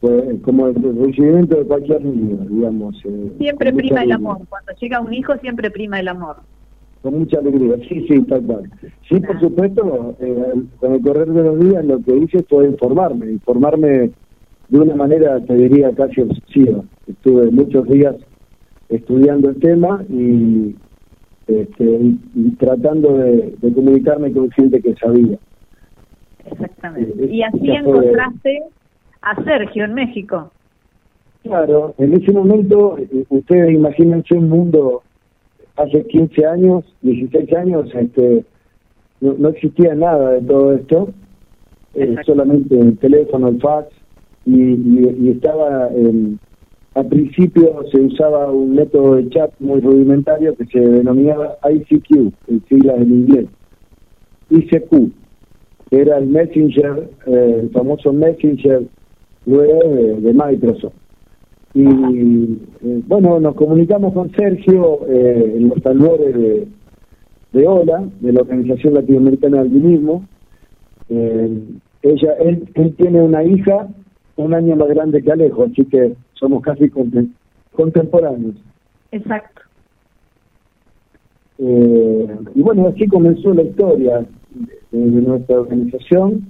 [0.00, 2.96] pues, como el recibimiento de cualquier niño, digamos.
[3.04, 6.36] Eh, siempre prima el amor, cuando llega un hijo siempre prima el amor.
[7.02, 8.70] Con mucha alegría, sí, sí, tal cual.
[9.08, 13.30] Sí, por supuesto, eh, con el correr de los días lo que hice fue informarme,
[13.30, 14.10] informarme
[14.68, 16.82] de una manera, te diría, casi obsesiva.
[17.06, 18.16] Estuve muchos días
[18.88, 20.76] estudiando el tema y,
[21.46, 21.84] este,
[22.34, 25.38] y, tratando de, comunicarme con gente que sabía.
[26.50, 27.24] Exactamente.
[27.24, 28.62] Eh, y así encontraste
[29.22, 30.50] a Sergio en México.
[31.42, 35.02] Claro, en ese momento, eh, ustedes imagínense un mundo
[35.76, 38.44] hace 15 años, 16 años, este,
[39.20, 41.08] no, existía nada de todo esto,
[41.94, 43.88] eh, solamente el teléfono, el fax,
[44.44, 46.38] y, estaba, en,
[46.98, 52.64] al principio se usaba un método de chat muy rudimentario que se denominaba ICQ, en
[52.68, 53.46] siglas en inglés,
[54.50, 55.12] ICQ,
[55.90, 58.82] que era el Messenger, eh, el famoso Messenger
[59.46, 59.80] luego
[60.20, 60.94] de, Microsoft.
[61.74, 66.66] Y eh, bueno, nos comunicamos con Sergio eh, en los talleres de,
[67.52, 70.26] de OLA, de la Organización Latinoamericana de Albinismo.
[71.10, 71.62] Eh,
[72.02, 73.86] ella, él, él tiene una hija
[74.34, 76.90] un año más grande que Alejo, así que somos casi
[77.72, 78.54] contemporáneos.
[79.10, 79.62] Exacto.
[81.58, 84.26] y bueno, así comenzó la historia
[84.92, 86.46] de nuestra organización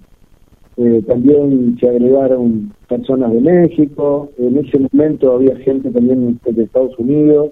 [0.81, 6.97] eh, también se agregaron personas de México, en ese momento había gente también de Estados
[7.01, 7.51] Unidos,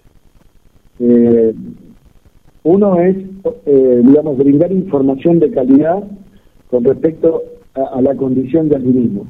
[1.01, 1.53] Eh,
[2.63, 3.17] uno es,
[3.65, 6.03] eh, digamos, brindar información de calidad
[6.69, 7.41] con respecto
[7.73, 9.25] a, la condición de albinismo.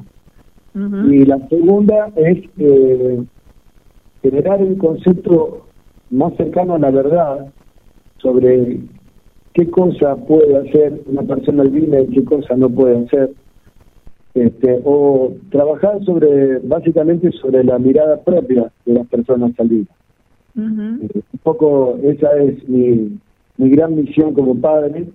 [0.74, 3.22] Y la segunda es eh,
[4.22, 5.66] generar un concepto
[6.10, 7.52] más cercano a la verdad
[8.18, 8.80] sobre
[9.52, 13.32] qué cosa puede hacer una persona albina y qué cosa no puede hacer.
[14.34, 19.94] Este, o trabajar sobre, básicamente sobre la mirada propia de las personas albinas.
[20.56, 23.18] Eh, un poco esa es mi,
[23.56, 25.06] mi gran misión como padre.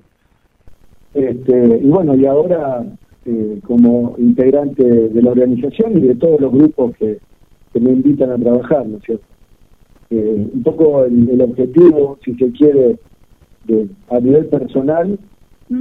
[1.14, 2.86] Este, y bueno, y ahora
[3.26, 7.20] eh, como integrante de la organización y de todos los grupos que,
[7.74, 9.26] que me invitan a trabajar, ¿no es cierto?
[10.10, 12.98] Eh, un poco el objetivo, si se quiere,
[14.10, 15.20] a nivel personal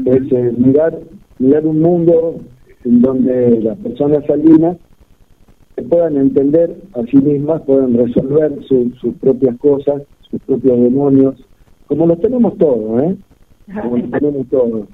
[0.05, 0.99] es eh, mirar
[1.39, 2.41] mirar un mundo
[2.85, 4.77] en donde las personas salinas
[5.77, 11.35] se puedan entender a sí mismas, puedan resolver sus propias cosas, sus propios demonios,
[11.87, 13.17] como lo tenemos todos, ¿eh?
[13.83, 14.89] Como lo tenemos todos.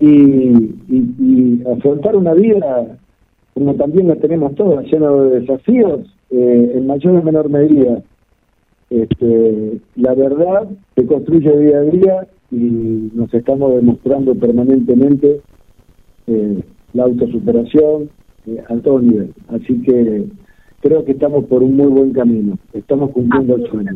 [0.00, 2.98] Y, y, afrontar una vida
[3.54, 6.00] como también la tenemos todos, llena de desafíos,
[6.30, 8.02] eh, en mayor o menor medida.
[8.90, 15.40] Este, la verdad se construye día a día y nos estamos demostrando permanentemente
[16.26, 16.62] eh,
[16.92, 18.10] la autosuperación
[18.46, 19.32] eh, a todo nivel.
[19.48, 20.26] Así que
[20.80, 23.92] creo que estamos por un muy buen camino, estamos cumpliendo el sueño.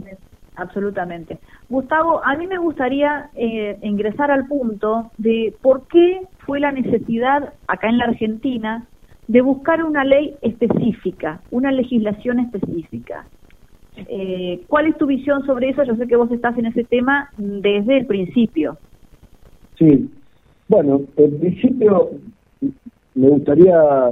[0.57, 1.39] Absolutamente.
[1.69, 7.53] Gustavo, a mí me gustaría eh, ingresar al punto de por qué fue la necesidad
[7.69, 8.87] acá en la Argentina
[9.29, 13.27] de buscar una ley específica, una legislación específica.
[14.09, 15.85] Eh, ¿Cuál es tu visión sobre eso?
[15.85, 18.79] Yo sé que vos estás en ese tema desde el principio.
[19.79, 20.11] Sí,
[20.69, 22.11] bueno, en principio
[23.15, 24.11] me gustaría,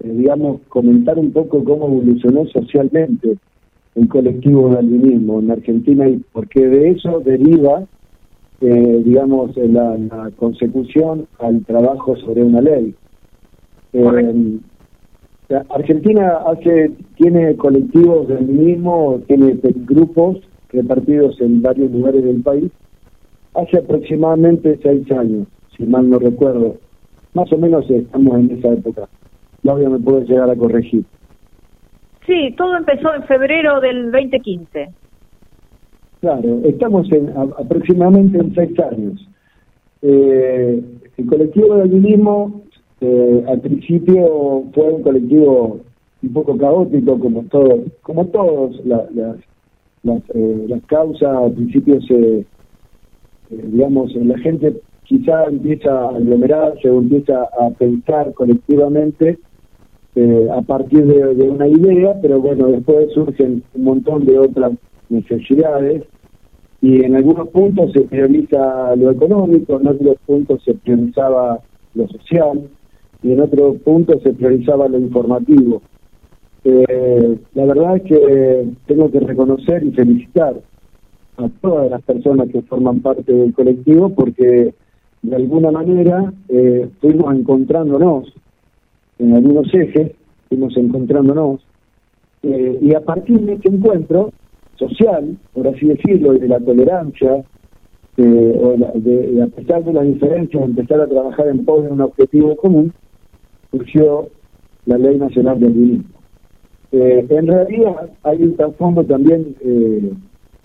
[0.00, 3.36] digamos, comentar un poco cómo evolucionó socialmente
[3.94, 7.84] el colectivo de albinismo en Argentina y porque de eso deriva,
[8.60, 12.94] eh, digamos, la, la, consecución al trabajo sobre una ley.
[15.70, 20.38] Argentina hace tiene colectivos del mismo, tiene grupos
[20.70, 22.70] repartidos en varios lugares del país,
[23.54, 26.76] hace aproximadamente seis años, si mal no recuerdo.
[27.34, 29.08] Más o menos estamos en esa época.
[29.68, 31.04] Claudia me puede llegar a corregir.
[32.26, 34.88] Sí, todo empezó en febrero del 2015.
[36.20, 39.28] Claro, estamos en aproximadamente en seis años.
[40.00, 40.82] Eh,
[41.18, 42.62] el colectivo del albinismo
[43.02, 45.80] eh, al principio fue un colectivo
[46.22, 49.12] un poco caótico como todos como todos las
[50.02, 52.44] las, eh, las causas al principio se eh,
[53.50, 59.38] digamos la gente quizá empieza a aglomerarse o empieza a pensar colectivamente
[60.14, 64.72] eh, a partir de, una idea pero bueno después surgen un montón de otras
[65.08, 66.04] necesidades
[66.80, 71.60] y en algunos puntos se prioriza lo económico en otros puntos se priorizaba
[71.94, 72.68] lo social
[73.22, 75.82] y en otro punto se priorizaba lo informativo.
[76.64, 80.60] Eh, la verdad es que tengo que reconocer y felicitar
[81.36, 84.74] a todas las personas que forman parte del colectivo porque
[85.22, 88.32] de alguna manera eh, fuimos encontrándonos
[89.18, 90.12] en algunos ejes,
[90.48, 91.60] fuimos encontrándonos
[92.42, 94.32] eh, y a partir de este encuentro
[94.76, 97.44] social, por así decirlo, de la tolerancia,
[98.16, 102.00] eh, o de, a pesar de las diferencias, empezar a trabajar en pos de un
[102.00, 102.92] objetivo común,
[103.70, 104.28] surgió
[104.86, 106.04] la Ley Nacional del Albinismo.
[106.90, 110.12] Eh, en realidad hay un trasfondo también, eh,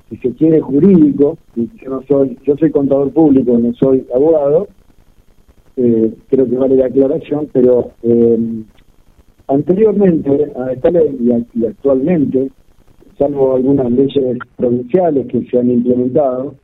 [0.09, 4.67] si se quiere, jurídico, y yo no soy, yo soy contador público, no soy abogado,
[5.77, 8.37] eh, creo que vale la aclaración, pero eh,
[9.47, 12.49] anteriormente a esta ley y, actualmente,
[13.17, 16.55] salvo algunas leyes provinciales que se han implementado,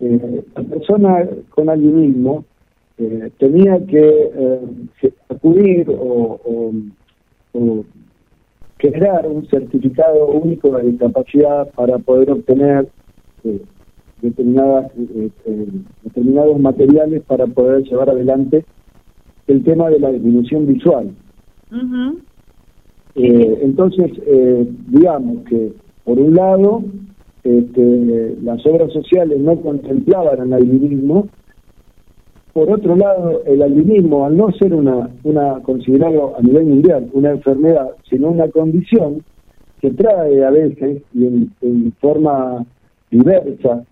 [0.00, 2.44] la persona con albinismo
[2.98, 6.40] eh, tenía que eh, acudir o,
[7.52, 7.84] o,
[8.76, 12.88] crear un certificado único de discapacidad para poder obtener
[13.44, 13.60] eh,
[14.22, 14.90] determinadas,
[16.02, 18.64] determinados materiales para poder llevar adelante
[19.48, 21.10] el tema de la disminución visual.
[23.14, 25.72] Eh, entonces, eh, digamos que,
[26.04, 26.82] por un lado,
[27.44, 31.28] este, las obras sociales no contemplaban el albinismo,
[32.52, 37.30] por otro lado, el albinismo, al no ser una, una considerado a nivel mundial una
[37.30, 39.24] enfermedad, sino una condición
[39.80, 42.64] que trae a veces y en, forma
[43.10, 43.84] diversa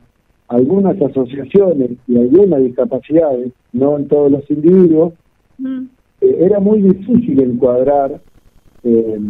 [0.50, 5.12] algunas asociaciones y algunas discapacidades, no en todos los individuos,
[6.20, 8.20] eh, era muy difícil encuadrar,
[8.82, 9.20] eh,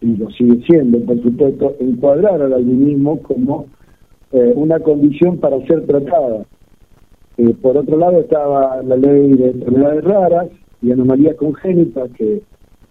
[0.00, 3.66] y lo sigue siendo, por supuesto, encuadrar al albinismo como
[4.30, 6.46] eh, una condición para ser tratada.
[7.60, 10.46] por otro lado estaba la ley de enfermedades raras
[10.80, 12.40] y anomalías congénitas, que,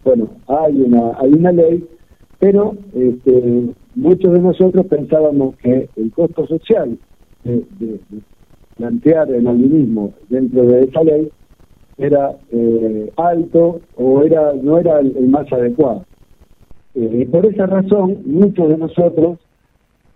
[0.03, 1.88] bueno, hay una, hay una ley,
[2.38, 6.98] pero este, muchos de nosotros pensábamos que el costo social
[7.46, 8.00] de, de
[8.78, 11.32] plantear el albinismo dentro de esa ley
[11.98, 16.06] era eh, alto o era no era el, más adecuado.
[16.94, 19.40] Eh, y por esa razón, muchos de nosotros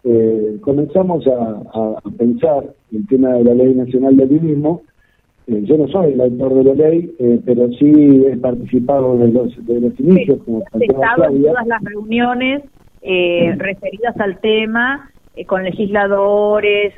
[0.03, 4.81] eh, comenzamos a, pensar el tema de la Ley Nacional del Albinismo.
[5.47, 7.15] yo no soy el autor de la ley,
[7.45, 12.63] pero sí he participado de los, de los inicios, como estado en todas las reuniones
[13.01, 15.09] referidas al tema
[15.45, 16.93] con legisladores,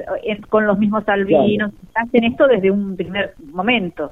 [0.49, 4.11] con los mismos albinos, hacen esto desde un primer momento.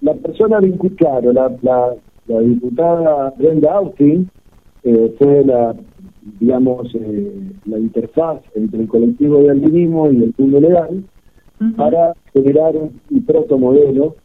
[0.00, 1.94] La persona vinculada, la, la,
[2.26, 4.28] la diputada Brenda Austin,
[4.82, 5.74] eh, fue la,
[6.38, 7.32] digamos, eh,
[7.66, 11.04] la interfaz entre el colectivo de albinismo y el mundo legal
[11.76, 14.16] para generar un, protomodelo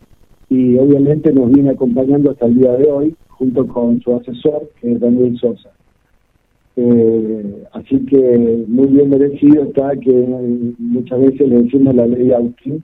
[0.50, 4.94] y obviamente nos viene acompañando hasta el día de hoy junto con su asesor, que
[4.94, 5.70] es Daniel Sosa.
[6.78, 10.12] Eh, así que muy bien merecido está que
[10.78, 12.84] muchas veces le decimos la ley Austin,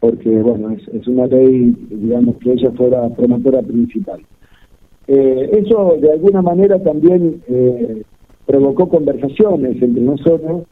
[0.00, 4.20] porque bueno, es, una ley, digamos, que ella fuera promotora principal.
[5.08, 8.02] Eh, eso de alguna manera también eh,
[8.44, 10.64] provocó conversaciones entre nosotros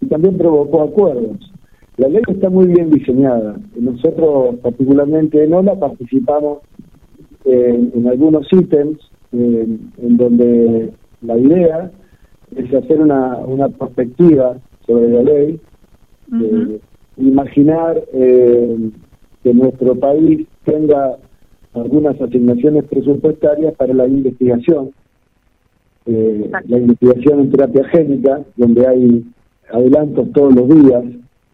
[0.00, 1.50] y también provocó acuerdos.
[1.96, 3.58] La ley está muy bien diseñada.
[3.74, 6.58] Nosotros, particularmente en OLA, participamos
[7.46, 8.98] en algunos ítems
[9.32, 11.90] en donde la idea
[12.54, 14.56] es hacer una, una perspectiva
[14.86, 15.60] sobre la ley,
[17.16, 18.90] imaginar eh,
[19.42, 21.16] que nuestro país tenga
[21.74, 24.90] algunas asignaciones presupuestarias para la investigación,
[26.06, 29.24] eh, la investigación en terapia génica, donde hay
[29.72, 31.04] adelantos todos los días,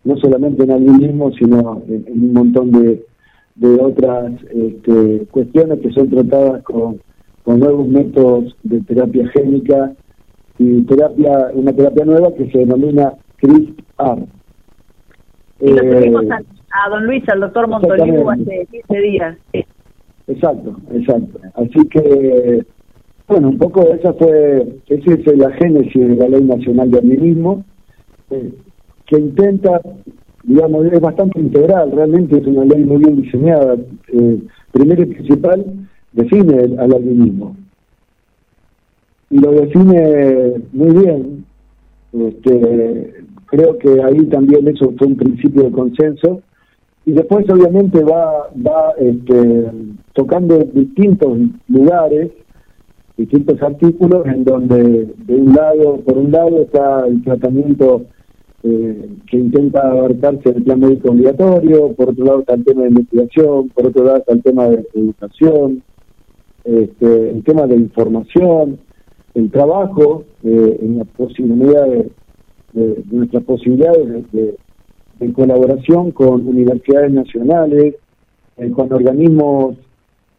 [0.04, 3.04] no solamente en albinismo, sino en, un montón de,
[3.54, 7.00] de otras este, cuestiones que son tratadas con,
[7.44, 9.92] con nuevos métodos de terapia génica
[10.58, 14.26] y terapia una terapia nueva que se denomina CRISPR
[15.62, 16.28] y lo tuvimos eh,
[16.72, 19.38] a, don Luis, al doctor Montolivo, hace 15 días.
[20.26, 21.40] Exacto, exacto.
[21.54, 22.66] Así que,
[23.28, 27.64] bueno, un poco esa fue, esa es la génesis de la Ley Nacional de Animismo,
[28.30, 28.52] eh,
[29.06, 29.80] que intenta,
[30.42, 33.76] digamos, es bastante integral, realmente es una ley muy bien diseñada.
[34.08, 34.42] Eh,
[34.72, 35.64] primero y principal,
[36.12, 37.56] define al albinismo.
[39.30, 41.44] Y lo define muy bien,
[42.12, 43.22] este,
[43.52, 46.40] Creo que ahí también eso fue un principio de consenso.
[47.04, 49.70] Y después obviamente va, va este,
[50.14, 51.36] tocando distintos
[51.68, 52.30] lugares,
[53.18, 58.06] distintos artículos en donde de un lado, por un lado está el tratamiento
[58.62, 62.88] eh, que intenta abarcarse el plan médico obligatorio, por otro lado está el tema de
[62.88, 65.82] investigación, por otro lado está el tema de educación,
[66.64, 68.78] este, el tema de información,
[69.34, 72.10] el trabajo eh, en la posibilidad de
[73.10, 74.56] nuestras posibilidades de,
[75.34, 77.94] colaboración con universidades nacionales,
[78.56, 79.76] eh, con organismos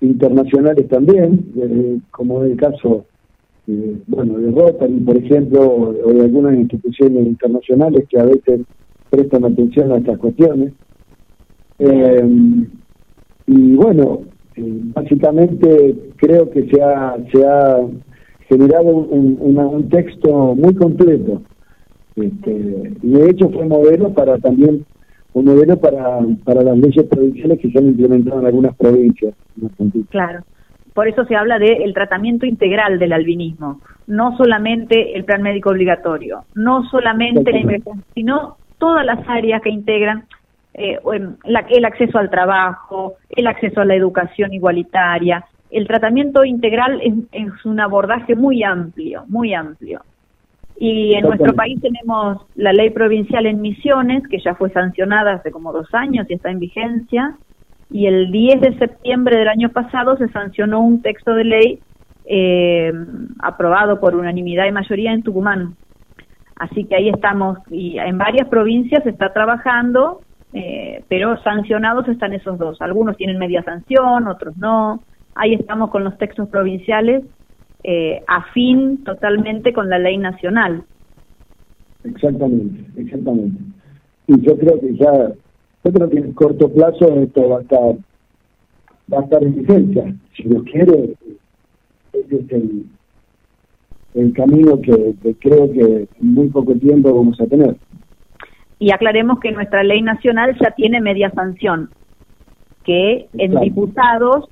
[0.02, 3.06] internacionales también, eh, como es el caso
[3.68, 8.62] eh, bueno, de Rotary, por ejemplo, o, de algunas instituciones internacionales que a veces
[9.10, 10.74] prestan atención a estas cuestiones.
[13.48, 14.22] y bueno,
[14.56, 17.80] básicamente creo que se ha, se ha
[18.48, 21.42] generado un, un texto muy completo
[22.16, 24.86] este, y de hecho fue modelo para también
[25.34, 29.34] un modelo para, para las leyes provinciales que se han implementado en algunas provincias.
[30.10, 30.42] Claro.
[30.94, 36.44] Por eso se habla del tratamiento integral del albinismo, no solamente el plan médico obligatorio,
[36.54, 40.26] no solamente la investigación, sino todas las áreas que integran
[40.74, 41.00] eh,
[41.70, 45.46] el acceso al trabajo, el acceso a la educación igualitaria.
[45.70, 47.02] El tratamiento integral
[47.32, 50.02] es un abordaje muy amplio, muy amplio.
[50.78, 55.52] Y en nuestro país tenemos la ley provincial en Misiones, que ya fue sancionada hace
[55.52, 57.36] como dos años y está en vigencia,
[57.92, 61.80] y el 10 de septiembre del año pasado se sancionó un texto de ley
[62.26, 62.92] eh,
[63.40, 65.76] aprobado por unanimidad y mayoría en Tucumán.
[66.56, 70.22] Así que ahí estamos y en varias provincias se está trabajando,
[70.54, 72.82] eh, pero sancionados están esos dos.
[72.82, 75.04] Algunos tienen media sanción, otros no.
[75.36, 77.24] Ahí estamos con los textos provinciales
[77.84, 80.84] eh, afín totalmente con la ley nacional.
[82.04, 83.62] Exactamente, exactamente.
[84.28, 85.34] Y yo creo que ya,
[85.84, 87.96] yo creo que en corto plazo esto va a estar,
[89.12, 90.16] va a estar en vigencia.
[90.36, 91.16] Si lo quiere,
[92.14, 92.86] es el,
[94.14, 97.76] el camino que, creo que en muy poco tiempo vamos a tener.
[98.84, 101.90] Y aclaremos que nuestra ley nacional ya tiene media sanción,
[102.84, 104.50] que en diputados,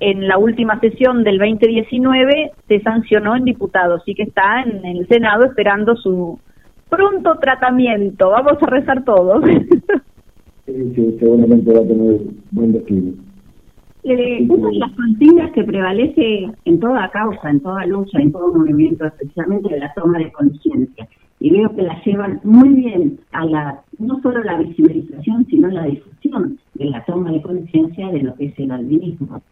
[0.00, 5.06] en la última sesión del 2019, se sancionó en diputados, y que está en el
[5.06, 6.40] Senado esperando su
[6.88, 8.30] pronto tratamiento.
[8.30, 9.44] Vamos a rezar todos.
[10.66, 13.12] sí, sí, seguramente va a tener buen destino.
[14.02, 18.52] Eh, una de las consignas que prevalece en toda causa, en toda lucha, en todo
[18.52, 21.08] movimiento, especialmente la toma de conciencia.
[21.40, 25.84] Y veo que la llevan muy bien a la, no solo la visibilización, sino la
[25.84, 29.42] difusión de la toma de conciencia de lo que es el albinismo.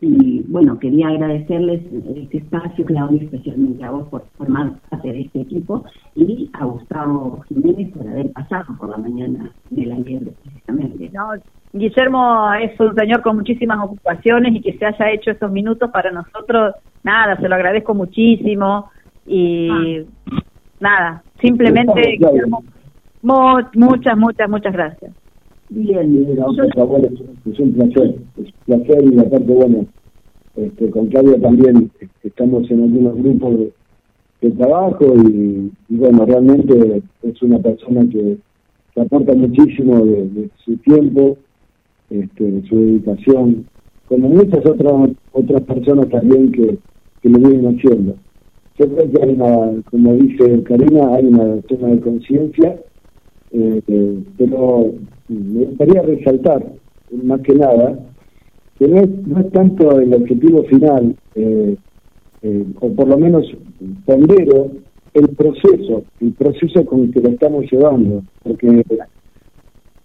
[0.00, 1.82] Y bueno, quería agradecerles
[2.14, 5.84] este espacio, Claudia, especialmente a vos por formar parte de este equipo
[6.14, 11.10] y a Gustavo Jiménez por haber pasado por la mañana de la liebre, precisamente.
[11.12, 11.30] No,
[11.72, 16.12] Guillermo es un señor con muchísimas ocupaciones y que se haya hecho estos minutos para
[16.12, 18.90] nosotros, nada, se lo agradezco muchísimo
[19.26, 19.68] y
[19.98, 20.04] ah.
[20.80, 22.18] Nada, simplemente
[23.22, 25.12] muchas, muchas, muchas gracias.
[25.70, 26.38] Bien,
[26.74, 29.86] favor, es, un placer, es un placer y aparte, bueno,
[30.56, 33.72] este, con Claudia también este, estamos en algunos grupos de,
[34.52, 38.38] trabajo y, bueno, realmente es una persona que,
[38.98, 41.36] aporta muchísimo de su tiempo
[42.10, 43.66] este, su dedicación,
[44.08, 46.78] como muchas otras otras personas también que,
[47.20, 48.16] que lo vienen haciendo.
[48.78, 52.78] Yo creo que hay una, como dice Karina, hay una toma de conciencia,
[53.50, 54.92] eh, eh, pero
[55.28, 56.64] me gustaría resaltar,
[57.24, 57.98] más que nada,
[58.78, 61.76] que no es, no es tanto el objetivo final, eh,
[62.80, 63.44] o por lo menos
[64.06, 64.70] pondero
[65.14, 68.84] el proceso, el proceso con el que lo estamos llevando, porque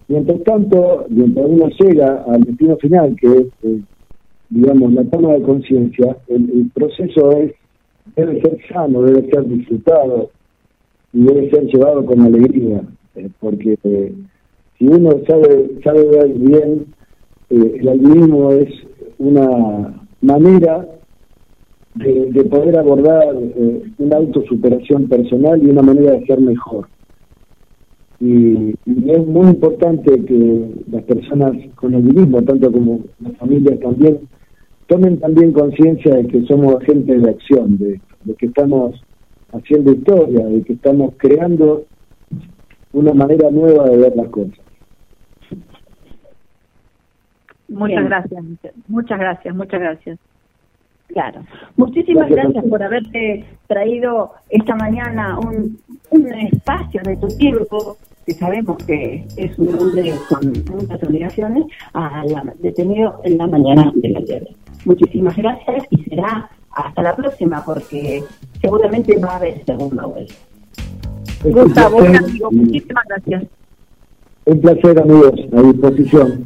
[0.08, 3.80] Mientras tanto, mientras uno llega al destino final, que es, eh,
[4.50, 7.54] digamos, la toma de conciencia, el, proceso es
[8.16, 10.30] debe ser sano, debe ser disfrutado
[11.14, 12.82] y debe ser llevado con alegría,
[13.16, 14.14] eh, porque eh,
[14.78, 16.86] si uno sabe sabe ver bien,
[17.50, 18.70] el albinismo es
[19.20, 20.88] una manera
[21.96, 23.36] de, de poder abordar
[24.00, 26.88] una autosuperación personal y una manera de ser mejor.
[28.24, 34.20] Y, es muy importante que las personas con el mismo, tanto como las familias también,
[34.88, 38.00] tomen también conciencia de que somos agentes de acción, de,
[38.38, 39.04] que estamos
[39.52, 41.86] haciendo historia, de que estamos creando
[42.92, 44.60] una manera nueva de ver las cosas.
[47.68, 48.44] Muchas gracias,
[48.88, 50.20] muchas gracias, muchas gracias.
[51.08, 51.42] Claro.
[51.76, 55.78] Muchísimas gracias, por haberte traído esta mañana un,
[56.10, 62.24] un espacio de tu tiempo que sabemos que es un hombre con muchas obligaciones, a
[62.26, 64.53] la, detenido en la mañana de la tarde.
[64.86, 68.24] Muchísimas gracias y será hasta la próxima porque
[68.62, 70.34] seguramente va a haber segunda vuelta.
[71.44, 72.00] Gustavo,
[72.52, 73.44] muchísimas gracias.
[74.46, 76.46] Un placer, amigos, a disposición.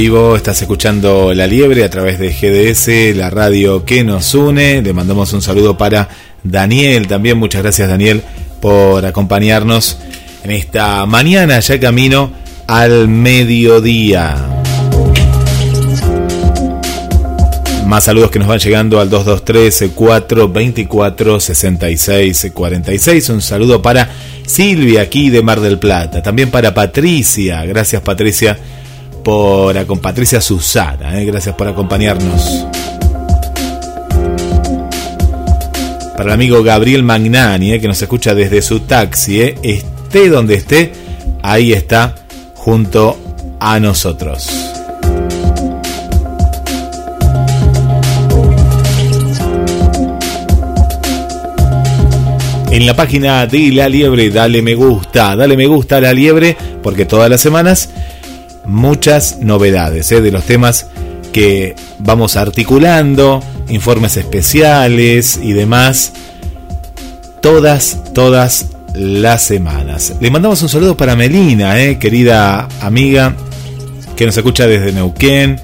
[0.00, 4.80] vivo estás escuchando La Liebre a través de GDS, la radio que nos une.
[4.80, 6.08] Le mandamos un saludo para
[6.44, 7.36] Daniel también.
[7.36, 8.22] Muchas gracias Daniel
[8.60, 9.98] por acompañarnos
[10.44, 12.30] en esta mañana ya camino
[12.68, 14.36] al mediodía.
[17.84, 23.28] Más saludos que nos van llegando al 223 424 66 46.
[23.30, 24.08] Un saludo para
[24.46, 26.22] Silvia aquí de Mar del Plata.
[26.22, 27.64] También para Patricia.
[27.64, 28.56] Gracias Patricia
[29.22, 32.66] por Patricia Susana, eh, gracias por acompañarnos.
[36.16, 40.54] Para el amigo Gabriel Magnani, eh, que nos escucha desde su taxi, eh, esté donde
[40.54, 40.92] esté,
[41.42, 42.14] ahí está
[42.54, 43.16] junto
[43.60, 44.48] a nosotros.
[52.70, 56.56] En la página de La Liebre, dale me gusta, dale me gusta a La Liebre,
[56.82, 57.90] porque todas las semanas
[58.68, 60.20] muchas novedades ¿eh?
[60.20, 60.86] de los temas
[61.32, 66.12] que vamos articulando, informes especiales y demás,
[67.40, 70.14] todas, todas las semanas.
[70.20, 71.98] Le mandamos un saludo para Melina, ¿eh?
[71.98, 73.34] querida amiga,
[74.16, 75.60] que nos escucha desde Neuquén.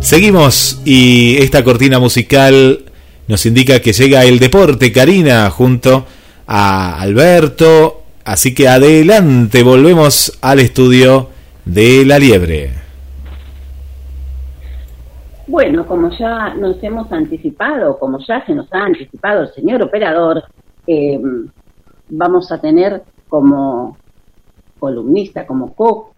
[0.00, 2.80] Seguimos y esta cortina musical
[3.26, 6.06] nos indica que llega el deporte, Karina, junto
[6.46, 8.02] a Alberto.
[8.24, 11.30] Así que adelante, volvemos al estudio
[11.64, 12.77] de La Liebre.
[15.48, 20.44] Bueno, como ya nos hemos anticipado, como ya se nos ha anticipado el señor operador,
[20.86, 21.18] eh,
[22.10, 23.96] vamos a tener como
[24.78, 26.12] columnista, como co,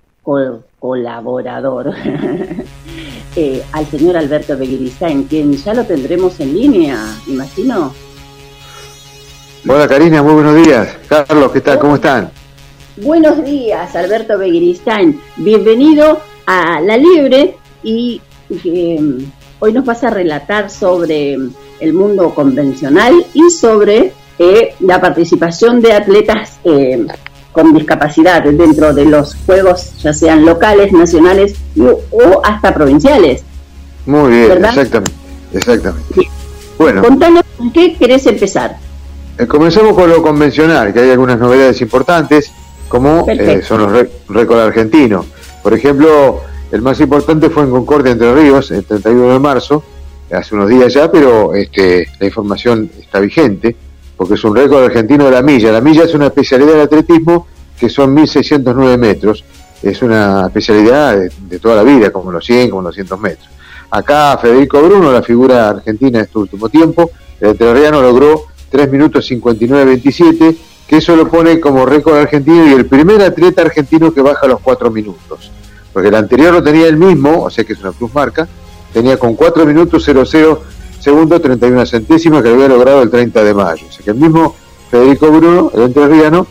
[0.80, 1.94] colaborador
[3.36, 6.98] eh, al señor Alberto en quien ya lo tendremos en línea,
[7.28, 7.92] imagino.
[9.68, 10.98] Hola Karina, muy buenos días.
[11.08, 11.78] Carlos, ¿qué tal?
[11.78, 12.30] ¿Cómo están?
[12.96, 15.20] Buenos días, Alberto Begiristain.
[15.36, 18.20] Bienvenido a La Libre y
[18.58, 21.38] que mm, hoy nos vas a relatar sobre
[21.80, 27.06] el mundo convencional y sobre eh, la participación de atletas eh,
[27.52, 33.42] con discapacidad dentro de los juegos, ya sean locales, nacionales o hasta provinciales.
[34.06, 35.12] Muy bien, exactamente.
[35.52, 36.28] exactamente.
[36.78, 37.42] Bueno, contanos,
[37.74, 38.76] ¿qué querés empezar?
[39.36, 42.52] Eh, comencemos con lo convencional, que hay algunas novedades importantes,
[42.88, 43.26] como
[43.66, 45.26] son los récords argentinos.
[45.62, 46.40] Por ejemplo,
[46.72, 49.82] el más importante fue en Concordia, Entre Ríos, el 31 de marzo,
[50.30, 53.74] hace unos días ya, pero este, la información está vigente,
[54.16, 55.72] porque es un récord argentino de la milla.
[55.72, 57.46] La milla es una especialidad del atletismo
[57.78, 59.44] que son 1.609 metros.
[59.82, 63.48] Es una especialidad de, toda la vida, como los 100, como los 200 metros.
[63.90, 67.10] Acá Federico Bruno, la figura argentina de este último tiempo,
[67.40, 70.56] el entrerriano logró 3 minutos 59-27,
[70.86, 74.60] que eso lo pone como récord argentino y el primer atleta argentino que baja los
[74.60, 75.50] 4 minutos.
[75.92, 78.48] Porque el anterior lo tenía el mismo, o sea que es una cruz marca,
[78.92, 80.62] tenía con 4 minutos 00
[81.00, 83.86] segundos 31 centésimas que había logrado el 30 de mayo.
[83.88, 84.54] O sea que el mismo
[84.90, 86.46] Federico Bruno, el entrerriano,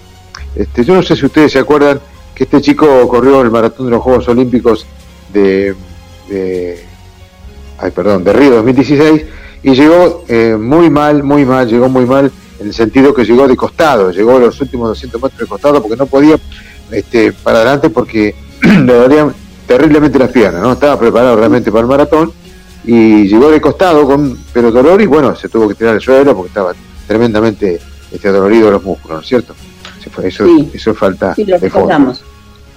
[0.55, 1.99] este, yo no sé si ustedes se acuerdan
[2.33, 4.85] que este chico corrió el maratón de los Juegos Olímpicos
[5.31, 5.75] de,
[7.77, 9.25] ay, perdón, de Río 2016
[9.61, 13.47] y llegó eh, muy mal, muy mal, llegó muy mal en el sentido que llegó
[13.47, 16.39] de costado, llegó los últimos 200 metros de costado porque no podía
[16.91, 19.33] este, para adelante porque le dolían
[19.67, 22.31] terriblemente las piernas, no estaba preparado realmente para el maratón
[22.83, 26.35] y llegó de costado con pero dolor y bueno, se tuvo que tirar al suelo
[26.35, 26.73] porque estaba
[27.07, 27.79] tremendamente
[28.11, 29.55] este, dolorido los músculos, ¿no es cierto?
[30.23, 32.13] eso, eso falta de fondo.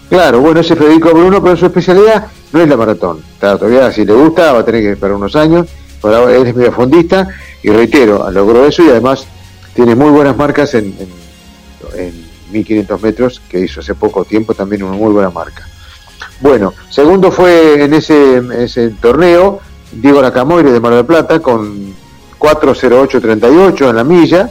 [0.09, 3.23] Claro, bueno, ese Federico Bruno, pero su especialidad no es la maratón.
[3.41, 5.67] todavía si le gusta va a tener que esperar unos años,
[6.03, 7.29] por ahora él es medio fondista
[7.63, 9.27] y reitero, logró eso y además
[9.75, 10.95] tiene muy buenas marcas en,
[11.97, 15.67] en, 1500 metros, que hizo hace poco tiempo también una muy buena marca.
[16.43, 19.61] Bueno, segundo fue en ese, torneo
[19.93, 21.95] Diego Nacamoire de Mar del Plata con
[22.37, 24.51] 4.08.38 en la milla,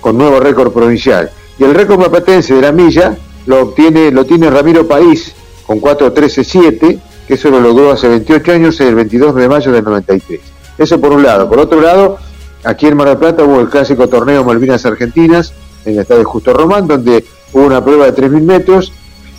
[0.00, 1.30] con nuevo récord provincial.
[1.58, 3.14] Y el récord mapatense de la milla
[3.44, 5.34] lo obtiene, lo tiene Ramiro País
[5.66, 10.40] con 4.13.7, que eso lo logró hace 28 años, el 22 de mayo del 93.
[10.78, 11.46] Eso por un lado.
[11.46, 12.16] Por otro lado,
[12.64, 15.52] aquí en Mar del Plata hubo el clásico torneo Malvinas Argentinas,
[15.84, 17.22] en el estadio Justo Román, donde
[17.52, 18.92] hubo una prueba de 3.000 metros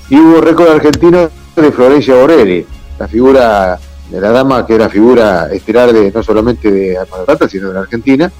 [0.07, 1.29] y hubo récord argentino
[1.61, 2.65] de Florencia Borelli,
[2.97, 3.79] la figura
[4.09, 7.67] de la dama que era figura estelar de no solamente de Mar del Plata, sino
[7.69, 8.31] de la Argentina,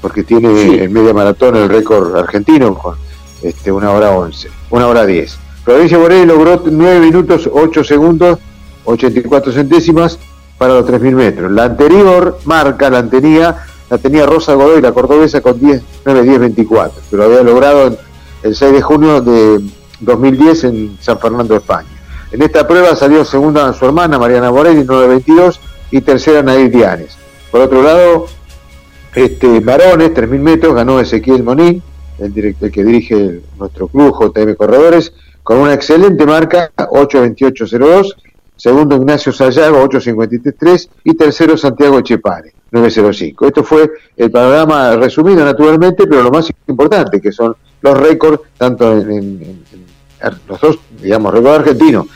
[0.00, 2.96] porque tiene en media maratón el récord argentino con
[3.42, 5.38] este, una hora 11, una hora 10.
[5.64, 8.38] Florencia Borelli logró 9 minutos 8 segundos
[8.84, 10.18] 84 centésimas
[10.58, 11.52] para los 3.000 metros.
[11.52, 13.56] La anterior marca la tenía,
[13.90, 17.96] la tenía Rosa Godoy, la cordobesa, con 10, 9, 10, 24, pero había logrado
[18.42, 19.60] el 6 de junio de
[20.00, 21.95] 2010 en San Fernando, España.
[22.36, 25.58] En esta prueba salió segunda su hermana Mariana Borelli, 9.22,
[25.90, 27.16] y tercera Nadir Dianes.
[27.50, 28.26] Por otro lado,
[29.14, 31.82] este, varones, 3.000 metros, ganó Ezequiel Monín,
[32.18, 38.14] el, director, que dirige nuestro club JM Corredores, con una excelente marca, 8.28.02,
[38.54, 43.46] segundo Ignacio Sayago, 8.53.3 y tercero Santiago Chepare, 9.05.
[43.46, 48.92] Esto fue el panorama resumido naturalmente, pero lo más importante, que son los récords, tanto
[48.92, 49.64] en,
[50.48, 52.06] los dos, digamos, récords argentinos,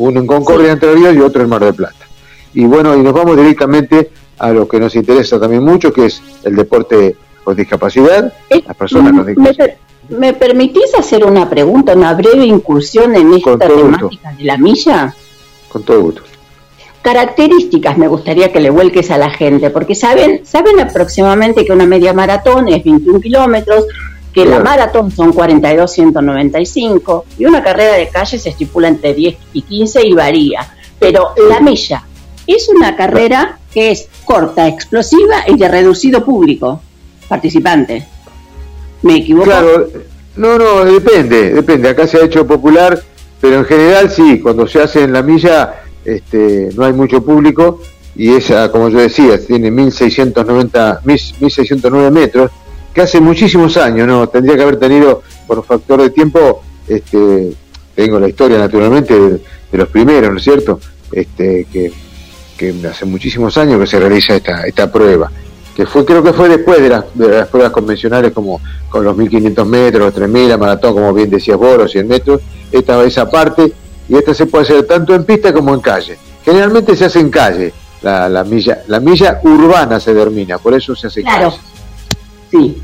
[0.00, 2.06] uno en Concordia, Entre Ríos y otro en Mar del Plata.
[2.54, 6.22] Y bueno, y nos vamos directamente a lo que nos interesa también mucho, que es
[6.42, 9.76] el deporte con discapacidad, las personas con discapacidad.
[10.08, 15.14] ¿Me, permitís hacer una pregunta, una breve incursión en esta temática de la milla?
[15.68, 16.22] Con todo gusto.
[17.02, 21.86] Características me gustaría que le vuelques a la gente, porque saben, saben aproximadamente que una
[21.86, 23.86] media maratón es 21 kilómetros,
[24.32, 29.62] que la maratón son 42.195 y una carrera de calle se estipula entre 10 y
[29.62, 30.72] 15 y varía.
[30.98, 32.04] Pero la milla
[32.46, 36.80] es una carrera que es corta, explosiva y de reducido público
[37.28, 38.06] participante.
[39.02, 39.46] ¿Me equivoco?
[39.46, 39.88] Claro,
[40.36, 41.88] no, no, depende, depende.
[41.88, 43.02] Acá se ha hecho popular,
[43.40, 47.80] pero en general sí, cuando se hace en la milla este, no hay mucho público
[48.16, 52.50] y esa, como yo decía, tiene 1690, 1609 metros,
[52.94, 54.28] que hace muchísimos años, ¿no?
[54.28, 57.52] Tendría que haber tenido, por un factor de tiempo, este,
[57.94, 59.40] tengo la historia naturalmente de,
[59.72, 60.80] los primeros, ¿no es cierto?
[61.12, 61.92] Este, que,
[62.56, 65.30] que hace muchísimos años que se realiza esta, esta prueba
[65.74, 69.16] que fue creo que fue después de las, de las pruebas convencionales como con los
[69.16, 73.30] 1500 metros, los 3000, la maratón, como bien decía vos, los 100 metros, esta esa
[73.30, 73.72] parte,
[74.08, 76.18] y esta se puede hacer tanto en pista como en calle.
[76.44, 77.72] Generalmente se hace en calle,
[78.02, 81.54] la, la milla, la milla urbana se termina, por eso se hace en claro.
[82.50, 82.82] Sí,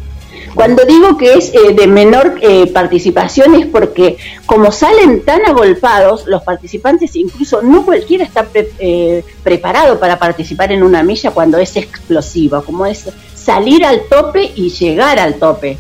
[0.57, 4.17] cuando digo que es eh, de menor eh, participación es porque
[4.47, 10.83] como salen tan agolpados, los participantes, incluso no cualquiera está eh, preparado para participar en
[10.83, 15.77] una milla cuando es explosiva, como es salir al tope y llegar al tope.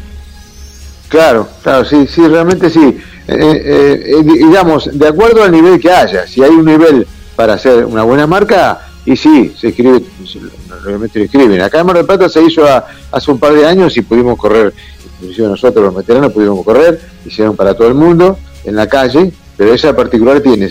[1.08, 2.98] Claro, claro, sí, sí, realmente sí.
[4.24, 8.26] digamos, de acuerdo al nivel que haya, si hay un nivel para hacer una buena
[8.26, 10.03] marca, y sí, se escribe,
[10.85, 11.61] realmente lo escriben.
[11.62, 14.74] Acá en Mar del Plata se hizo hace un par de años y pudimos correr,
[15.20, 19.73] inclusive nosotros los veteranos pudimos correr, hicieron para todo el mundo en la calle, pero
[19.73, 20.69] esa particular tiene,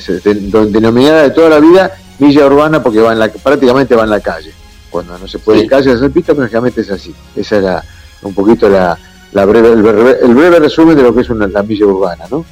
[0.67, 4.19] denominada de toda la vida Villa Urbana porque va en la, prácticamente va en la
[4.19, 4.51] calle.
[4.89, 7.15] Cuando no se puede en calle hacer pista, prácticamente es así.
[7.35, 7.83] Esa era
[8.21, 8.97] un poquito la,
[9.45, 12.45] breve, el, breve, resumen de lo que es una, la milla urbana, ¿no?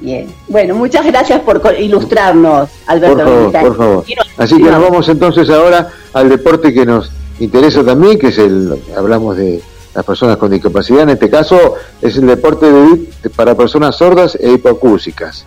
[0.00, 0.32] Bien.
[0.46, 3.24] Bueno, muchas gracias por ilustrarnos, Alberto.
[3.24, 4.04] Por favor, por favor.
[4.36, 7.10] Así que nos vamos entonces ahora al deporte que nos
[7.40, 9.60] interesa también, que es el, hablamos de
[9.94, 14.52] las personas con discapacidad, en este caso es el deporte de, para personas sordas e
[14.52, 15.44] hipoacúsicas.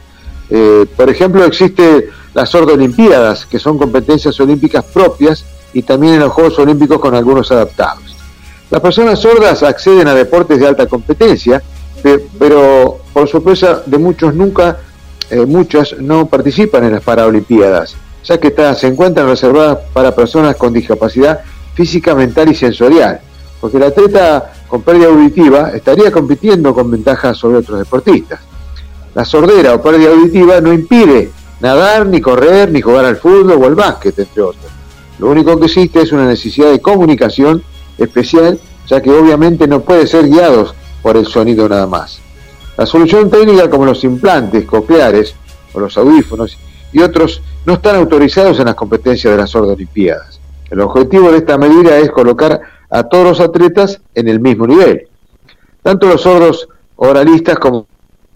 [0.49, 6.33] Eh, por ejemplo, existe las sordo-olimpiadas, que son competencias olímpicas propias y también en los
[6.33, 8.17] Juegos Olímpicos con algunos adaptados.
[8.69, 11.61] Las personas sordas acceden a deportes de alta competencia,
[12.37, 14.79] pero por sorpresa de muchos nunca,
[15.29, 20.73] eh, muchas no participan en las Paralimpiadas, ya que se encuentran reservadas para personas con
[20.73, 21.41] discapacidad
[21.73, 23.19] física, mental y sensorial,
[23.59, 28.39] porque el atleta con pérdida auditiva estaría compitiendo con ventajas sobre otros deportistas.
[29.13, 33.65] La sordera o pérdida auditiva no impide nadar, ni correr, ni jugar al fútbol o
[33.65, 34.71] al básquet, entre otros.
[35.19, 37.63] Lo único que existe es una necesidad de comunicación
[37.97, 42.21] especial, ya que obviamente no puede ser guiados por el sonido nada más.
[42.77, 45.35] La solución técnica como los implantes cocleares
[45.73, 46.57] o los audífonos
[46.93, 50.39] y otros no están autorizados en las competencias de las Olimpiadas.
[50.69, 55.07] El objetivo de esta medida es colocar a todos los atletas en el mismo nivel.
[55.81, 57.87] Tanto los sordos oralistas como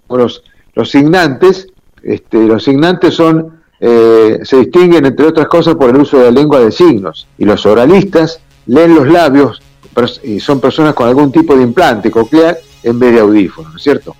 [0.09, 0.43] los,
[0.73, 1.67] los signantes,
[2.03, 6.31] este, los signantes son, eh, se distinguen entre otras cosas por el uso de la
[6.31, 9.61] lengua de signos y los oralistas leen los labios
[10.39, 14.15] son personas con algún tipo de implante coclear en vez de audífono, ¿no es cierto?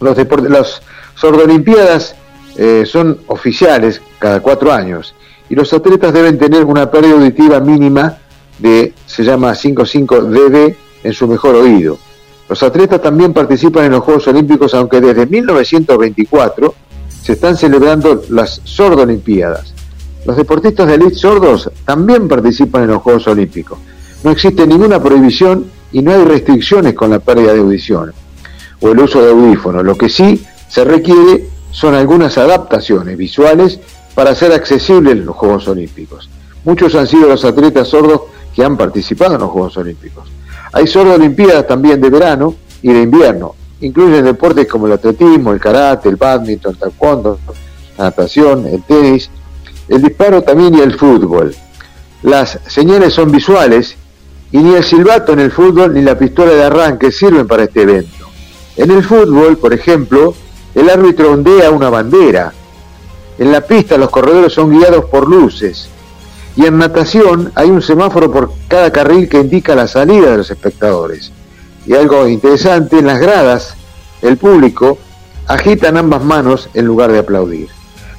[0.00, 0.16] Los,
[0.48, 0.82] las
[1.14, 2.14] sordolimpiadas
[2.56, 5.14] eh, son oficiales cada cuatro años
[5.48, 8.18] y los atletas deben tener una pérdida auditiva mínima
[8.58, 11.98] de, se llama 55 dB en su mejor oído.
[12.48, 16.74] Los atletas también participan en los Juegos Olímpicos, aunque desde 1924
[17.22, 19.74] se están celebrando las sordolimpiadas.
[20.24, 23.78] Los deportistas de elite sordos también participan en los Juegos Olímpicos.
[24.24, 28.12] No existe ninguna prohibición y no hay restricciones con la pérdida de audición
[28.80, 29.84] o el uso de audífonos.
[29.84, 33.78] Lo que sí se requiere son algunas adaptaciones visuales
[34.14, 36.28] para hacer accesibles los Juegos Olímpicos.
[36.64, 38.22] Muchos han sido los atletas sordos
[38.54, 40.28] que han participado en los Juegos Olímpicos.
[40.72, 43.54] Hay sordo olimpiadas también de verano y de invierno.
[43.80, 47.38] Incluyen deportes como el atletismo, el karate, el badminton, el taekwondo,
[47.96, 49.30] la natación, el tenis,
[49.88, 51.54] el disparo también y el fútbol.
[52.22, 53.96] Las señales son visuales
[54.50, 57.82] y ni el silbato en el fútbol ni la pistola de arranque sirven para este
[57.82, 58.26] evento.
[58.76, 60.34] En el fútbol, por ejemplo,
[60.74, 62.52] el árbitro ondea una bandera.
[63.38, 65.88] En la pista los corredores son guiados por luces.
[66.56, 70.50] Y en natación hay un semáforo por cada carril que indica la salida de los
[70.50, 71.32] espectadores.
[71.86, 73.74] Y algo interesante, en las gradas,
[74.22, 74.98] el público
[75.46, 77.68] agitan ambas manos en lugar de aplaudir.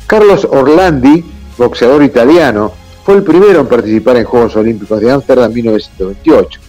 [0.07, 1.23] Carlos Orlandi,
[1.57, 2.73] boxeador italiano,
[3.09, 6.59] fue el primero en participar en Juegos Olímpicos de Ámsterdam 1928.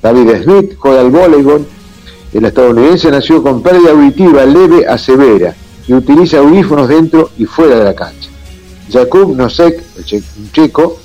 [0.00, 1.66] David Smith juega al voleibol.
[2.32, 5.54] El estadounidense nació con pérdida auditiva leve a severa
[5.86, 8.30] y utiliza audífonos dentro y fuera de la cancha.
[8.90, 9.82] Jakub Nosek,
[10.38, 11.00] un checo,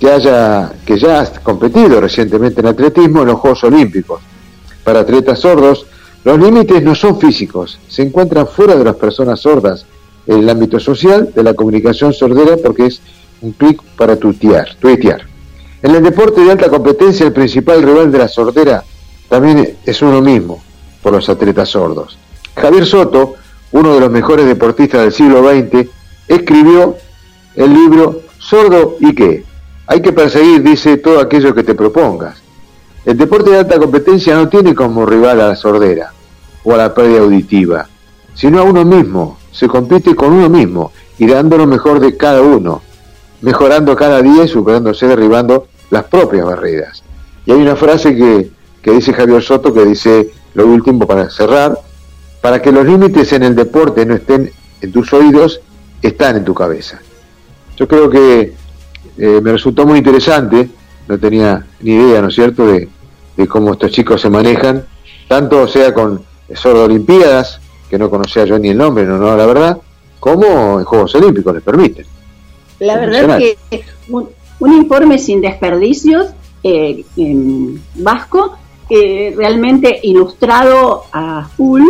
[0.00, 4.22] que, haya, que ya ha competido recientemente en atletismo en los Juegos Olímpicos.
[4.82, 5.84] Para atletas sordos,
[6.24, 9.84] los límites no son físicos, se encuentran fuera de las personas sordas,
[10.26, 13.02] en el ámbito social, de la comunicación sordera, porque es
[13.42, 15.22] un clic para tuitear, tuitear.
[15.82, 18.84] En el deporte de alta competencia, el principal rival de la sordera
[19.28, 20.62] también es uno mismo,
[21.02, 22.18] por los atletas sordos.
[22.54, 23.34] Javier Soto,
[23.72, 25.88] uno de los mejores deportistas del siglo XX,
[26.28, 26.96] escribió
[27.56, 29.44] el libro Sordo y qué.
[29.86, 32.42] Hay que perseguir, dice, todo aquello que te propongas.
[33.04, 36.12] El deporte de alta competencia no tiene como rival a la sordera
[36.62, 37.88] o a la pérdida auditiva,
[38.34, 39.38] sino a uno mismo.
[39.50, 42.82] Se compite con uno mismo y dando lo mejor de cada uno
[43.42, 47.02] mejorando cada día y superándose, derribando las propias barreras.
[47.46, 48.50] Y hay una frase que,
[48.82, 51.78] que dice Javier Soto que dice lo último para cerrar,
[52.40, 54.50] para que los límites en el deporte no estén
[54.80, 55.60] en tus oídos,
[56.02, 57.00] están en tu cabeza.
[57.76, 58.54] Yo creo que
[59.18, 60.68] eh, me resultó muy interesante,
[61.08, 62.88] no tenía ni idea, ¿no es cierto?, de,
[63.36, 64.84] de cómo estos chicos se manejan,
[65.28, 66.22] tanto sea con
[66.54, 69.78] Sordo Olimpiadas, que no conocía yo ni el nombre, no, no, la verdad,
[70.18, 72.06] como en Juegos Olímpicos les permiten.
[72.80, 74.30] La verdad es que un,
[74.60, 76.28] informe sin desperdicios
[76.62, 78.56] eh, en vasco,
[78.88, 81.84] eh, realmente ilustrado a full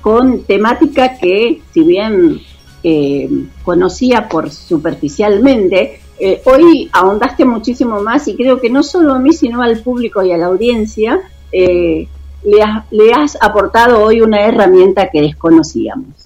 [0.00, 2.40] con temática que si bien
[2.82, 3.28] eh,
[3.64, 6.00] conocía por superficialmente,
[6.46, 10.32] hoy ahondaste muchísimo más y creo que no solo a mí, sino al público y
[10.32, 11.20] a la audiencia,
[11.52, 12.08] le,
[12.42, 16.25] le has aportado hoy una herramienta que desconocíamos.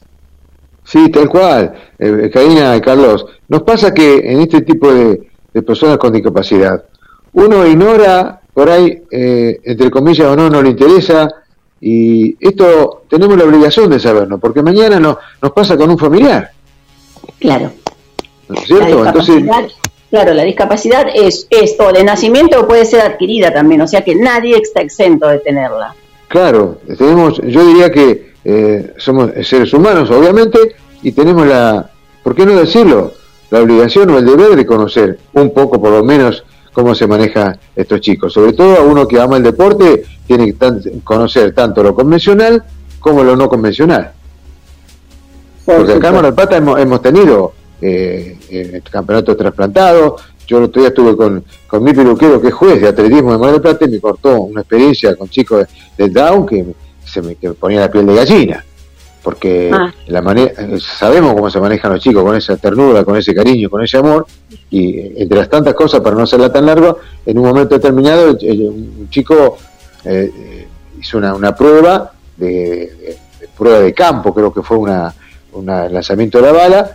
[0.90, 3.24] Sí, tal cual, eh, Karina y Carlos.
[3.46, 5.22] Nos pasa que en este tipo de,
[5.62, 6.82] personas con discapacidad,
[7.32, 11.28] uno ignora, por ahí, eh, entre comillas o no, no le interesa,
[11.80, 16.50] Y esto tenemos la obligación de saberlo, porque mañana no, nos pasa con un familiar.
[17.38, 17.70] Claro.
[18.48, 19.06] ¿No es cierto?
[19.06, 19.44] Entonces,
[20.10, 24.02] claro, la discapacidad es, es o de nacimiento o puede ser adquirida también, o sea
[24.02, 25.94] que nadie está exento de tenerla.
[26.28, 30.58] claro, tenemos, yo diría que eh, somos seres humanos, obviamente,
[31.02, 31.90] y tenemos la,
[32.22, 33.12] ¿por qué no decirlo?
[33.50, 37.58] La obligación o el deber de conocer un poco, por lo menos, cómo se maneja
[37.74, 38.32] estos chicos.
[38.32, 42.62] Sobre todo a uno que ama el deporte, tiene que tan- conocer tanto lo convencional
[43.00, 44.12] como lo no convencional.
[45.64, 50.22] Porque acá en Mar del Plata hemos, hemos tenido eh, eh, campeonatos trasplantados.
[50.46, 53.38] Yo el otro día estuve con, con mi peluquero, que es juez de atletismo de
[53.38, 56.66] Mar del Plata, y me cortó una experiencia con chicos de, de Down que,
[57.10, 58.64] se me, que ponía la piel de gallina.
[59.22, 59.92] Porque Ah.
[60.06, 63.68] la mane- eh, sabemos cómo se manejan los chicos con esa ternura, con ese cariño,
[63.68, 64.26] con ese amor.
[64.70, 66.96] Y entre las tantas cosas, para no hacerla tan larga,
[67.26, 69.58] en un momento determinado, un chico
[70.04, 70.66] eh, eh,
[70.98, 75.14] hizo una, una prueba de, de- de prueba de campo, creo que fue una,
[75.52, 76.90] una lanzamiento de la bala.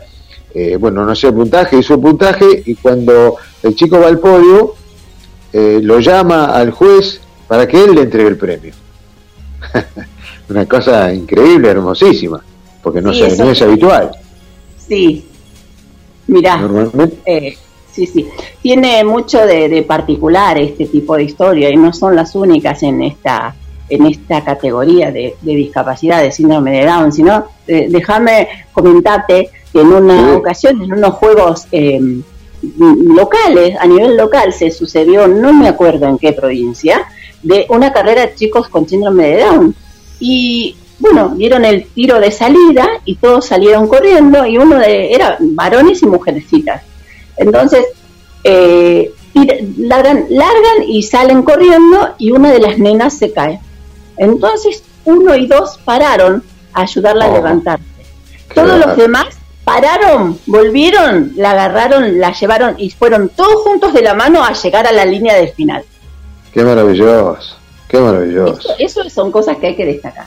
[0.56, 4.18] Eh, bueno, no sé el puntaje, hizo el puntaje y cuando el chico va al
[4.20, 4.74] podio,
[5.54, 8.74] eh, lo llama al juez para que él le entregue el premio.
[10.50, 12.42] una cosa increíble, hermosísima,
[12.84, 14.12] porque no, Sí, se- eso no es habitual.
[14.88, 15.26] Sí.
[16.28, 17.58] Mirá, Normalmente, eh,
[17.92, 18.28] sí, sí.
[18.62, 23.02] Tiene mucho de, de particular este tipo de historia y no son las únicas en
[23.04, 23.56] esta
[23.88, 29.80] en esta categoría de, de discapacidad de síndrome de Down, sino eh, déjame comentarte que
[29.82, 30.36] en una Sí.
[30.36, 32.00] ocasión, en unos juegos eh,
[32.80, 37.04] locales, a nivel local, se sucedió, no me acuerdo en qué provincia,
[37.46, 39.76] de una carrera de chicos con síndrome de Down.
[40.20, 45.38] Y bueno, dieron el tiro de salida y todos salieron corriendo y uno de, era
[45.40, 46.84] varones y mujercitas.
[47.38, 47.86] Entonces,
[48.44, 49.12] eh,
[49.78, 53.60] largan, largan y salen corriendo y una de las nenas se cae.
[54.18, 56.44] Entonces, uno y dos pararon
[56.74, 57.34] a ayudarla a Oh.
[57.36, 57.84] levantarse.
[58.54, 59.28] Todos los demás
[59.66, 64.88] pararon, volvieron, la agarraron, la llevaron y fueron todos juntos de la mano a llegar
[64.88, 65.84] a la línea del final.
[66.56, 67.58] Qué maravilloso,
[67.88, 68.60] qué maravilloso.
[68.80, 70.26] Eso, eso son cosas que hay que destacar.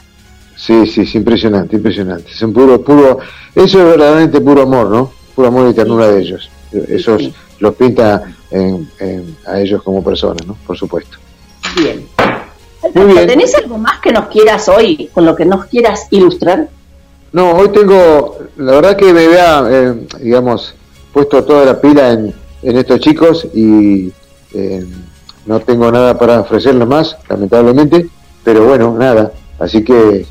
[0.56, 2.30] Sí, sí, sí, impresionante, impresionante.
[2.30, 3.18] Es un puro, puro,
[3.54, 5.10] eso es verdaderamente puro amor, ¿no?
[5.34, 6.50] Puro amor y ternura de ellos.
[6.88, 7.32] Eso sí.
[7.60, 10.56] los pinta en- en- a ellos como personas, ¿no?
[10.66, 11.16] Por supuesto.
[11.80, 12.06] Bien.
[12.94, 13.26] Muy bien.
[13.26, 16.68] ¿Tenés algo más que nos quieras hoy, con lo que nos quieras ilustrar?
[17.32, 20.74] No, hoy tengo, la verdad que me había, eh, digamos,
[21.12, 24.12] puesto toda la pila en, en estos chicos y
[24.54, 24.86] eh,
[25.48, 28.06] no tengo nada para ofrecerles más, lamentablemente,
[28.44, 29.32] pero bueno, nada.
[29.58, 30.26] Así que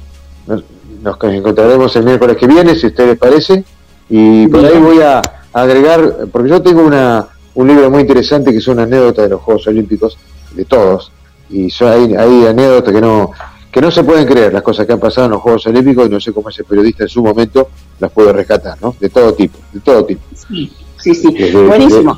[0.47, 0.63] nos,
[1.01, 3.63] nos encontraremos el miércoles que viene, si a ustedes les parece,
[4.09, 5.21] y por ahí voy a
[5.51, 9.67] agregar, porque yo tengo una, un libro muy interesante que son anécdotas de los Juegos
[9.67, 10.17] Olímpicos,
[10.53, 11.11] de todos,
[11.49, 13.31] y son, hay, hay anécdotas que no
[13.69, 16.09] que no se pueden creer las cosas que han pasado en los Juegos Olímpicos y
[16.09, 17.67] no sé cómo ese periodista en su momento
[17.99, 18.95] las puede rescatar, ¿no?
[18.99, 20.21] De todo tipo, de todo tipo.
[20.33, 21.31] Sí, sí, sí.
[21.37, 22.17] Desde- Buenísimo.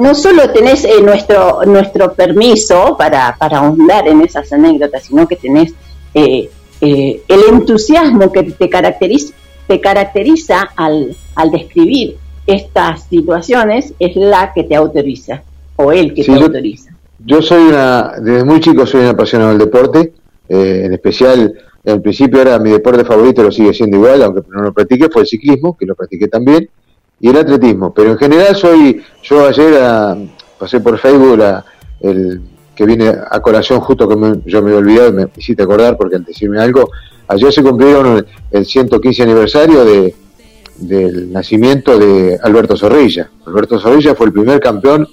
[0.00, 5.36] No solo tenés eh, nuestro nuestro permiso para, para ahondar en esas anécdotas, sino que
[5.36, 5.74] tenés
[6.14, 6.48] eh,
[6.80, 9.34] eh, el entusiasmo que te caracteriza,
[9.68, 12.16] te caracteriza al, al describir
[12.46, 15.42] estas situaciones, es la que te autoriza,
[15.76, 16.90] o el que Sí, te yo- autoriza.
[17.22, 20.12] Yo soy una, desde muy chico soy un apasionado del deporte,
[20.48, 21.52] eh, en especial
[21.84, 25.22] al principio era mi deporte favorito, lo sigue siendo igual, aunque no lo practiqué, fue
[25.22, 26.68] el ciclismo, que lo practiqué también,
[27.20, 27.92] y el atletismo.
[27.92, 30.16] Pero en general soy, yo ayer ah,
[30.58, 31.64] pasé por Facebook la-
[32.00, 32.40] el
[32.74, 36.16] que viene a colación justo que me- yo me había olvidado, me hiciste acordar porque
[36.16, 36.90] al decirme algo,
[37.28, 40.14] ayer se cumplieron el, el 115 aniversario de,
[40.78, 43.28] del nacimiento de Alberto Zorrilla.
[43.46, 45.06] Alberto Zorrilla fue el primer campeón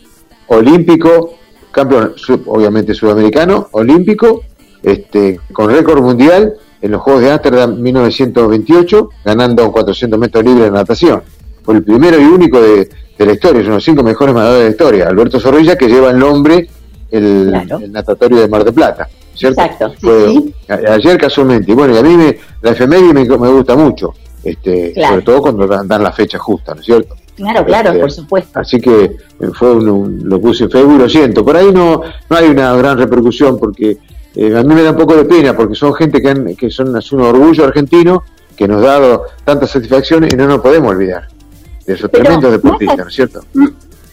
[0.47, 1.33] olímpico,
[1.71, 4.43] campeón sub- obviamente sudamericano, olímpico,
[4.81, 10.71] este, con récord mundial en los Juegos de Ámsterdam 1928, ganando 400 metros libres de
[10.71, 11.21] natación.
[11.67, 12.87] Fue el primero y único de,
[13.19, 15.07] de la historia, es uno de los cinco mejores nadadores de la historia.
[15.09, 16.69] Alberto Zorrilla, que lleva el nombre
[17.11, 19.59] el, el natatorio de Mar de Plata, ¿cierto?
[19.61, 20.53] Exacto, sí, Fue sí.
[20.69, 21.69] a- ayer casualmente.
[21.69, 24.13] Y bueno, y a mí me, la efeméride me, me gusta mucho,
[24.45, 25.09] este, Claro.
[25.15, 27.15] sobre todo cuando dan, dan la fecha justa, ¿no es cierto?
[27.35, 28.59] Claro, claro, Este, por supuesto.
[28.61, 29.17] Así que eh,
[29.53, 31.43] fue un, un- lo puse en Facebook, lo siento.
[31.43, 33.97] Por ahí no, no hay una gran repercusión porque
[34.35, 36.69] eh, a mí me da un poco de pena porque son gente que, han- que
[36.69, 38.23] son es un orgullo argentino
[38.55, 41.27] que nos ha dado tantas satisfacciones y no nos podemos olvidar
[41.87, 43.45] de esos tremendos deportistas, ¿no es cierto?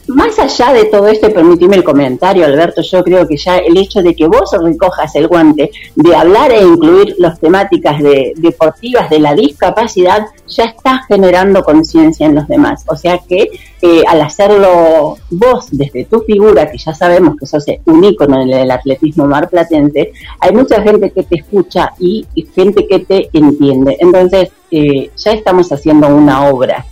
[0.09, 4.03] Más allá de todo esto, permíteme el comentario, Alberto, yo creo que ya el hecho
[4.03, 9.19] de que vos recojas el guante de hablar e incluir las temáticas de, deportivas de
[9.19, 12.85] la discapacidad, ya está generando conciencia en los demás.
[12.89, 13.49] O sea que
[13.83, 18.51] eh, al hacerlo vos desde tu figura, que ya sabemos que sos un ícono en
[18.51, 23.97] el atletismo marplatense, hay mucha gente que te escucha y, gente que te entiende.
[24.01, 26.85] Entonces, eh, ya estamos haciendo una obra.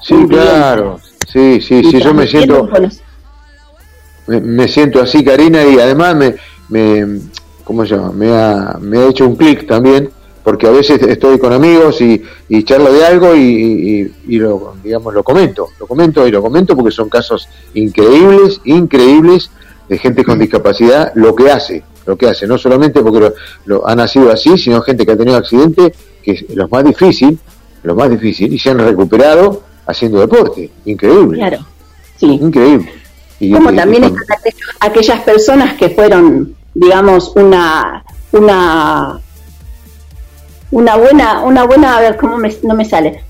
[0.00, 0.98] Sí, claro.
[1.26, 2.68] Sí, sí, sí, yo me siento,
[4.26, 6.34] me, siento así, Karina, y además me,
[6.68, 7.20] me
[7.64, 8.12] ¿cómo se llama?
[8.12, 10.10] Me ha, me ha hecho un clic también,
[10.42, 15.14] porque a veces estoy con amigos y, y charlo de algo y, y, lo, digamos,
[15.14, 19.50] lo comento, lo comento y lo comento porque son casos increíbles, increíbles
[19.88, 23.34] de gente con discapacidad, lo que hace, lo que hace, no solamente porque lo,
[23.64, 27.38] lo ha nacido así, sino gente que ha tenido accidente, que es lo más difícil,
[27.82, 30.70] lo más difícil, y se han recuperado haciendo deporte.
[30.84, 31.38] Increíble.
[31.38, 31.66] Claro,
[32.16, 32.26] sí.
[32.26, 32.92] Increíble.
[33.52, 34.38] Como también están
[34.80, 39.20] aquellas personas que fueron, digamos, una, una,
[40.70, 43.22] una buena, una buena, a ver cómo no me sale,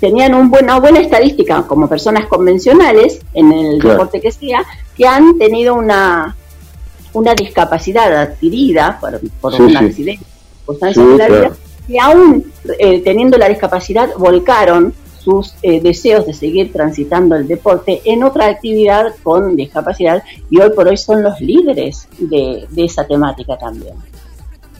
[0.00, 4.64] tenían un una buena estadística como personas convencionales en el deporte que sea,
[4.96, 6.36] que han tenido una,
[7.12, 10.26] una discapacidad adquirida por, un accidente,
[11.86, 14.94] que aún eh, teniendo la discapacidad volcaron
[15.28, 20.70] sus eh, deseos de seguir transitando el deporte en otra actividad con discapacidad y hoy
[20.70, 23.92] por hoy son los líderes de, esa temática también.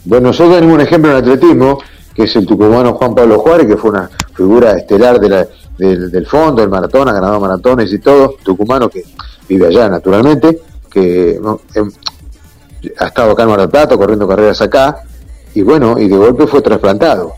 [0.07, 1.79] Bueno, nosotros tenemos un ejemplo en atletismo,
[2.15, 6.71] que es el tucumano Juan Pablo Juárez, que fue una figura estelar del, fondo, del
[6.71, 9.05] maratón, ha ganado maratones y todo, tucumano que
[9.47, 11.39] vive allá naturalmente, que
[11.75, 11.91] em,
[12.99, 15.03] ha estado acá en Mar del Plata corriendo carreras acá,
[15.55, 17.35] y bueno, y de golpe fue trasplantado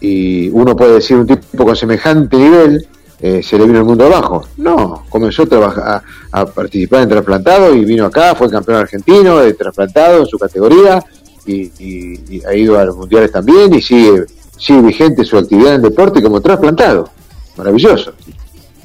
[0.00, 2.86] y uno puede decir un tipo con semejante nivel
[3.22, 4.46] eh, se le vino el mundo abajo.
[4.56, 6.02] No, comenzó a, trabajar,
[6.32, 11.04] a, participar en trasplantado y vino acá, fue campeón argentino de trasplantado en su categoría
[11.46, 14.24] y, ha ido a los mundiales también y sigue,
[14.56, 17.10] sigue vigente su actividad en deporte como trasplantado.
[17.58, 18.14] Maravilloso.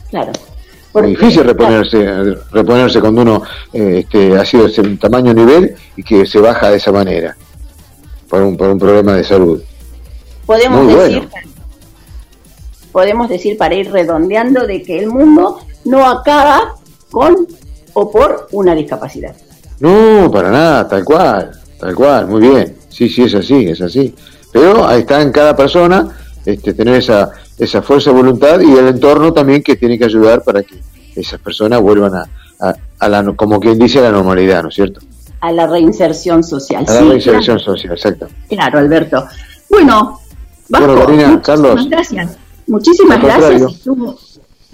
[0.09, 0.31] Claro.
[0.95, 6.03] es difícil reponerse, reponerse cuando uno eh, este, ha sido de ese tamaño nivel y
[6.03, 7.37] que se baja de esa manera
[8.29, 9.61] por un, por un problema de salud
[10.45, 11.29] podemos decir
[12.95, 16.75] podemos decir para ir redondeando de que el mundo no acaba
[17.11, 17.45] con
[17.91, 19.35] o por una discapacidad.
[19.81, 22.77] No, para nada, tal cual, tal cual, muy bien.
[22.87, 24.15] Sí, sí, es así, es así.
[24.53, 26.07] Pero ahí está en cada persona
[26.45, 30.41] este, tener esa, esa fuerza de voluntad y el entorno también que tiene que ayudar
[30.41, 30.79] para que
[31.17, 35.01] esas personas vuelvan a, a, la, como quien dice, a la normalidad, ¿no es cierto?
[35.41, 36.85] A la reinserción social.
[36.87, 38.29] A la reinserción social, exacto.
[38.47, 39.27] Claro, Alberto.
[39.69, 40.21] Bueno,
[40.69, 41.89] bueno, Karina, Carlos.
[41.89, 42.37] Gracias.
[42.67, 43.61] Muchísimas gracias.
[43.61, 44.17] Estuvo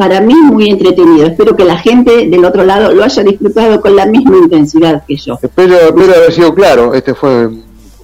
[0.01, 1.27] para mí muy entretenido.
[1.27, 5.15] Espero que la gente del otro lado lo haya disfrutado con la misma intensidad que
[5.15, 5.37] yo.
[5.39, 6.95] Espero, haber sido claro.
[6.95, 7.49] Este fue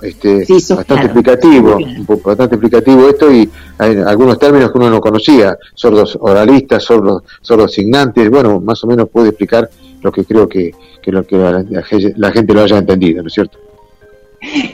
[0.03, 1.80] este, bastante explicativo,
[2.23, 3.49] bastante explicativo esto y
[3.80, 8.88] hay algunos términos que uno no conocía, sordos oralistas, sordos, sordos signantes, bueno, más o
[8.88, 9.68] menos puede explicar
[10.03, 13.57] lo que creo que, que, lo que la gente lo haya entendido, ¿no es cierto?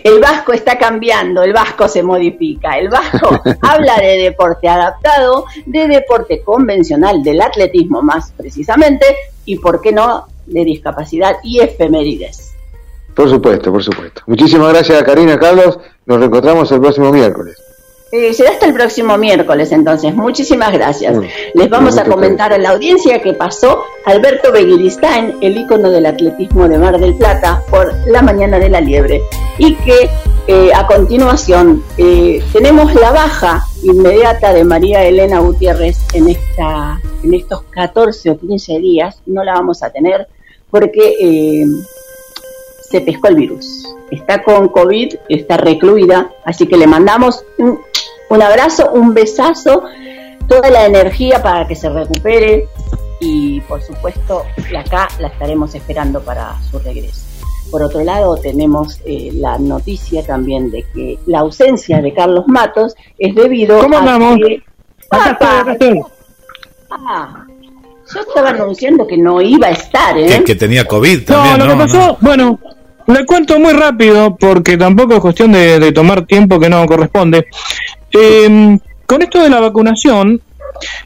[0.03, 2.77] El vasco está cambiando, el vasco se modifica.
[2.77, 9.05] El vasco habla de deporte adaptado, de deporte convencional, del atletismo más precisamente,
[9.45, 12.53] y por qué no, de discapacidad y efemérides.
[13.13, 14.21] Por supuesto, por supuesto.
[14.25, 15.79] Muchísimas gracias Karina Carlos.
[16.05, 17.72] Nos reencontramos el próximo miércoles.
[18.15, 20.13] Eh, será hasta el próximo miércoles, entonces.
[20.13, 21.17] Muchísimas gracias.
[21.55, 26.69] Les vamos a comentar a la audiencia que pasó Alberto Beguiristain, el ícono del atletismo
[26.69, 29.23] de Mar del Plata, por la mañana de la liebre.
[29.57, 30.11] Y que
[30.45, 37.33] eh, a continuación eh, tenemos la baja inmediata de María Elena Gutiérrez en, esta, en
[37.33, 39.23] estos 14 o 15 días.
[39.25, 40.27] No la vamos a tener
[40.69, 41.65] porque
[42.93, 43.83] se pescó el virus.
[44.11, 47.79] Está con COVID, está recluida, así que le mandamos un
[48.33, 49.83] un abrazo, un besazo,
[50.47, 52.67] toda la energía para que se recupere
[53.19, 54.43] y por supuesto
[54.77, 57.21] acá la estaremos esperando para su regreso.
[57.69, 62.95] Por otro lado, tenemos eh, la noticia también de que la ausencia de Carlos Matos
[63.19, 64.63] es debido ¿Cómo a que...
[66.89, 67.45] Ah,
[68.13, 70.43] yo estaba anunciando que no iba a estar, ¿eh?
[70.43, 71.57] Que, tenía COVID también.
[71.59, 72.59] No, lo que pasó, bueno,
[73.07, 77.47] le cuento muy rápido porque tampoco es cuestión de tomar tiempo que no corresponde.
[78.11, 80.41] Eh, con esto de la vacunación,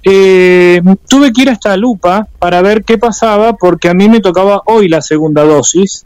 [0.04, 4.62] eh, tuve que ir hasta Lupa para ver qué pasaba porque a mí me tocaba
[4.66, 6.06] hoy la segunda dosis.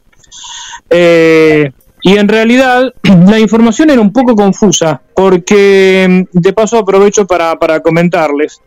[0.89, 1.71] Eh,
[2.03, 2.93] y en realidad
[3.27, 8.61] la información era un poco confusa, porque mm, de paso aprovecho para, comentarles.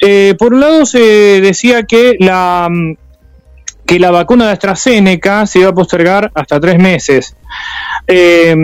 [0.00, 2.68] Eh, por un lado se decía que la,
[3.86, 7.36] que la vacuna de AstraZeneca se iba a postergar hasta tres meses.
[8.06, 8.54] Eh,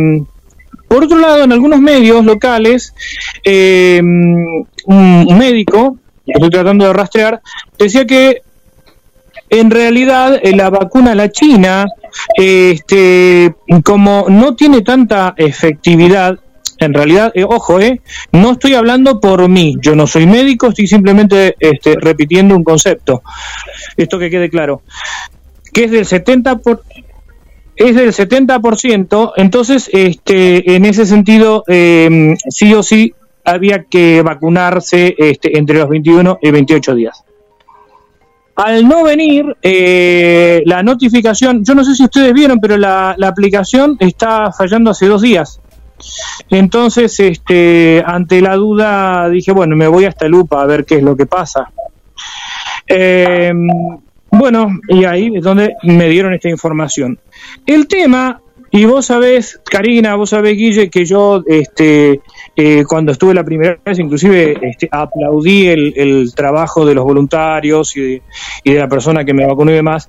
[0.89, 2.95] por otro lado, en algunos medios locales,
[3.45, 7.41] eh, un médico, que estoy tratando de rastrear,
[7.79, 8.43] decía que
[9.51, 11.87] en realidad la vacuna la China,
[12.35, 16.39] este, como no tiene tanta efectividad,
[16.81, 18.01] en realidad, eh, ojo, eh,
[18.33, 23.23] no estoy hablando por mí, yo no soy médico, estoy simplemente este, repitiendo un concepto.
[23.97, 24.83] Esto que quede claro.
[25.73, 26.83] Que es del 70 por,
[27.77, 35.15] es del 70%, entonces este, en ese sentido eh, sí o sí había que vacunarse
[35.19, 37.25] este, entre los 21 y 28 días.
[38.57, 43.97] Al no venir eh, la notificación, yo no sé si ustedes vieron, pero la aplicación
[44.01, 45.60] está fallando hace dos días.
[46.49, 51.03] Entonces, este, ante la duda, dije, bueno, me voy hasta Lupa a ver qué es
[51.03, 51.71] lo que pasa.
[52.87, 53.53] Eh,
[54.33, 57.19] bueno, y ahí es donde me dieron esta información.
[57.67, 58.41] El tema,
[58.71, 62.21] y vos sabés, Karina, vos sabés, Guille, que yo, este,
[62.55, 67.97] eh, cuando estuve la primera vez, inclusive este, aplaudí el, el, trabajo de los voluntarios
[67.97, 68.23] y de,
[68.63, 70.09] y de, la persona que me vacunó y demás.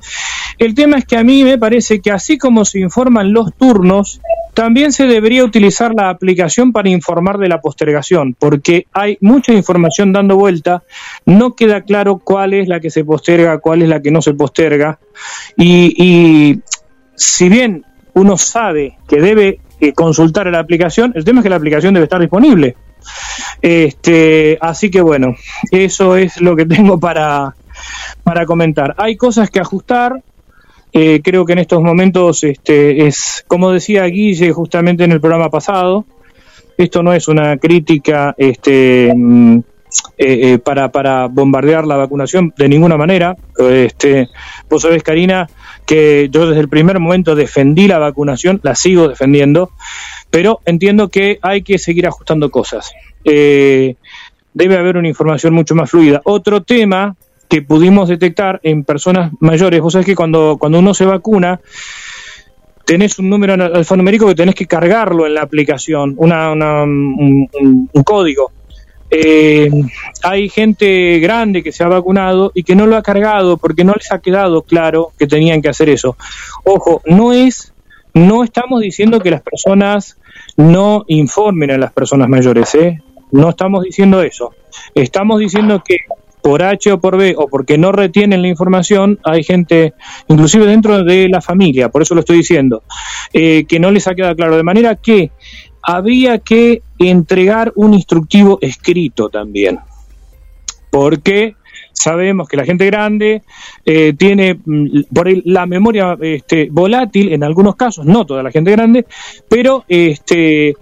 [0.59, 4.21] El tema es que a mí me parece que así como se informan los turnos,
[4.53, 10.11] también se debería utilizar la aplicación para informar de la postergación, porque hay mucha información
[10.11, 10.83] dando vuelta,
[11.25, 14.33] no queda claro cuál es la que se posterga, cuál es la que no se
[14.33, 14.99] posterga,
[15.57, 16.59] y,
[17.15, 21.55] si bien uno sabe que debe eh, consultar la aplicación, el tema es que la
[21.55, 22.75] aplicación debe estar disponible.
[23.61, 25.35] Este, así que bueno,
[25.69, 27.55] eso es lo que tengo para,
[28.23, 28.95] para comentar.
[28.97, 30.21] Hay cosas que ajustar,
[30.93, 35.49] eh, creo que en estos momentos este, es, como decía Guille justamente en el programa
[35.49, 36.05] pasado,
[36.77, 39.13] esto no es una crítica este, eh,
[40.17, 43.35] eh, para, para bombardear la vacunación de ninguna manera.
[43.57, 44.29] Este,
[44.69, 45.49] vos sabés, Karina,
[45.85, 49.71] que yo desde el primer momento defendí la vacunación, la sigo defendiendo,
[50.29, 52.91] pero entiendo que hay que seguir ajustando cosas.
[53.25, 53.95] Eh,
[54.53, 56.21] debe haber una información mucho más fluida.
[56.23, 57.15] Otro tema
[57.51, 59.81] que pudimos detectar en personas mayores.
[59.81, 61.59] Vos sabés que cuando, cuando uno se vacuna,
[62.85, 67.49] tenés un número alfanumérico que tenés que cargarlo en la aplicación, una, una un,
[68.05, 68.53] código.
[69.09, 69.69] Eh,
[70.23, 73.95] hay gente grande que se ha vacunado y que no lo ha cargado porque no
[73.95, 76.15] les ha quedado claro que tenían que hacer eso.
[76.63, 77.73] Ojo, no es,
[78.13, 80.17] no estamos diciendo que las personas
[80.55, 83.01] no informen a las personas mayores, ¿eh?
[83.31, 84.53] No estamos diciendo eso.
[84.95, 85.97] Estamos diciendo que
[86.41, 89.93] por H o por B o porque no retienen la información, hay gente,
[90.27, 92.83] inclusive dentro de la familia, por eso lo estoy diciendo,
[93.33, 94.57] eh, que no les ha quedado claro.
[94.57, 95.31] De manera que
[95.83, 99.79] habría que entregar un instructivo escrito también,
[100.89, 101.55] porque
[101.93, 103.43] sabemos que la gente grande
[103.85, 108.71] eh, tiene mm, por la memoria este, volátil en algunos casos, no toda la gente
[108.71, 109.05] grande,
[109.47, 110.75] pero este,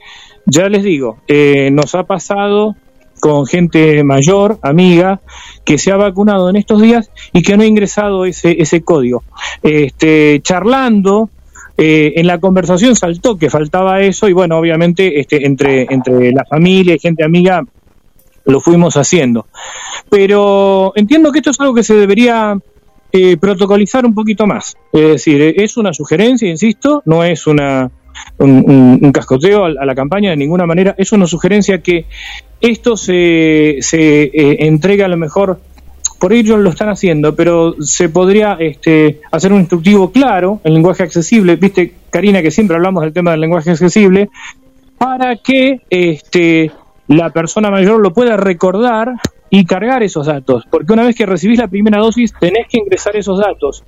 [0.46, 2.76] ya les digo, eh, nos ha pasado
[3.20, 5.22] con gente mayor, amiga,
[5.66, 9.24] que se ha vacunado en estos días y que no ha ingresado ese, ese código.
[9.62, 11.30] Este, charlando,
[11.78, 16.44] eh, en la conversación saltó que faltaba eso y bueno, obviamente este, entre, entre la
[16.44, 17.64] familia y gente amiga
[18.46, 19.48] lo fuimos haciendo.
[20.10, 22.58] Pero entiendo que esto es algo que se debería
[23.12, 24.76] eh, protocolizar un poquito más.
[24.92, 27.90] Es decir, es una sugerencia, insisto, no es una,
[28.38, 32.06] un, un, cascoteo a, la campaña de ninguna manera, es una sugerencia que
[32.62, 35.60] esto se, eh, entrega a lo mejor,
[36.20, 41.04] por ellos lo están haciendo, pero se podría este, hacer un instructivo claro, en lenguaje
[41.04, 44.30] accesible, viste, Karina, que siempre hablamos del tema del lenguaje accesible,
[44.98, 46.72] para que este,
[47.08, 49.14] la persona mayor lo pueda recordar
[49.50, 53.16] y cargar esos datos, porque una vez que recibís la primera dosis tenés que ingresar
[53.16, 53.84] esos datos.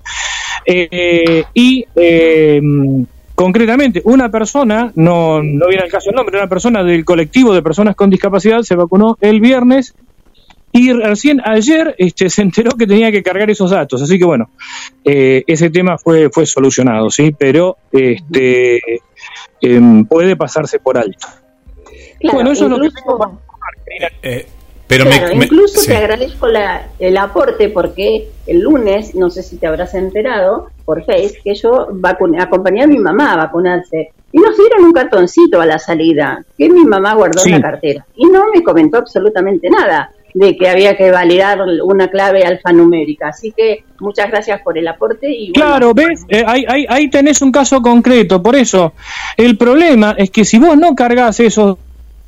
[0.65, 2.61] Eh, y eh,
[3.41, 7.63] concretamente, una persona, no, no viene al caso el nombre, una persona del colectivo de
[7.63, 9.95] personas con discapacidad se vacunó el viernes
[10.71, 13.99] y recién ayer este, se enteró que tenía que cargar esos datos.
[13.99, 14.51] Así que bueno,
[15.03, 17.35] eh, ese tema fue, fue solucionado, ¿sí?
[17.35, 18.77] Pero este,
[19.59, 21.27] eh, puede pasarse por alto.
[22.19, 24.11] Claro, bueno, eso incluso, es lo que tengo para...
[24.21, 24.47] eh,
[24.87, 25.97] pero claro, me, incluso me, te sí.
[25.97, 31.39] agradezco la, el aporte porque el lunes, no sé si te habrás enterado por Face,
[31.41, 35.65] que yo vacuné, acompañé a mi mamá a vacunarse y nos dieron un cartoncito a
[35.65, 37.47] la salida que mi mamá guardó sí.
[37.47, 40.11] en la cartera y no me comentó absolutamente nada.
[40.33, 43.29] de que había que validar una clave alfanumérica.
[43.29, 45.29] Así que muchas gracias por el aporte.
[45.29, 48.41] Y claro, ves, eh, ahí, ahí, ahí tenés un caso concreto.
[48.41, 48.93] Por eso,
[49.35, 51.77] el problema es que si vos no cargas esos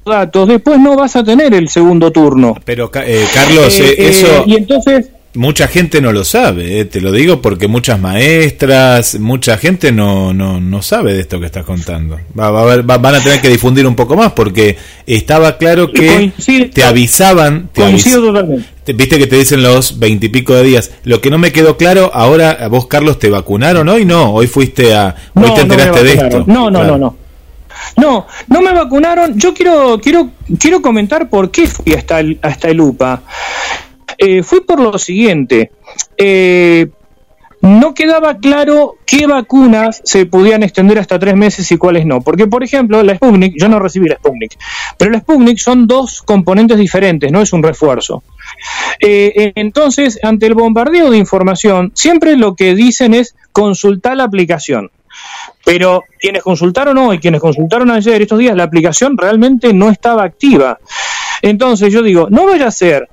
[0.06, 2.56] datos, después no vas a tener el segundo turno.
[2.66, 4.44] Pero, eh, Carlos, eh, eso...
[4.46, 9.58] y entonces Mucha gente no lo sabe, eh, te lo digo porque muchas maestras, mucha
[9.58, 12.20] gente no, no, no sabe de esto que estás contando.
[12.38, 14.78] Va, va, va, van a tener que difundir un poco más porque
[15.08, 16.32] estaba claro que
[16.72, 17.70] te avisaban.
[17.74, 18.94] Te totalmente.
[18.94, 20.92] Viste que te dicen los veintipico de días.
[21.04, 24.06] Lo que no me quedó claro, ahora vos, Carlos, ¿te vacunaron hoy?
[24.06, 25.16] No, hoy fuiste a.
[25.34, 26.44] Hoy te enteraste de esto.
[26.46, 27.18] No, no, no, no.
[27.98, 29.40] No, no me vacunaron.
[29.40, 30.30] Yo quiero, quiero,
[30.60, 33.24] quiero comentar por qué fui hasta el, hasta el UPA.
[34.18, 35.72] Eh, fue por lo siguiente.
[36.18, 36.88] Eh,
[37.64, 42.20] no quedaba claro qué vacunas se podían extender hasta tres meses y cuáles no.
[42.20, 44.58] Porque, por ejemplo, la Sputnik, yo no recibí la Sputnik,
[44.98, 48.22] pero la Sputnik son dos componentes diferentes, no es un refuerzo.
[49.00, 54.92] Eh, entonces, ante el bombardeo de información, siempre lo que dicen es consultar la aplicación.
[55.64, 60.80] Pero quienes consultaron hoy, quienes consultaron ayer, estos días, la aplicación realmente no estaba activa.
[61.42, 63.08] Entonces yo digo, no vaya a ser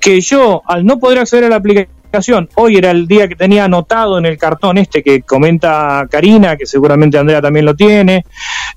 [0.00, 3.64] que yo, al no poder acceder a la aplicación, hoy era el día que tenía
[3.64, 8.24] anotado en el cartón este que comenta Karina, que seguramente Andrea también lo tiene,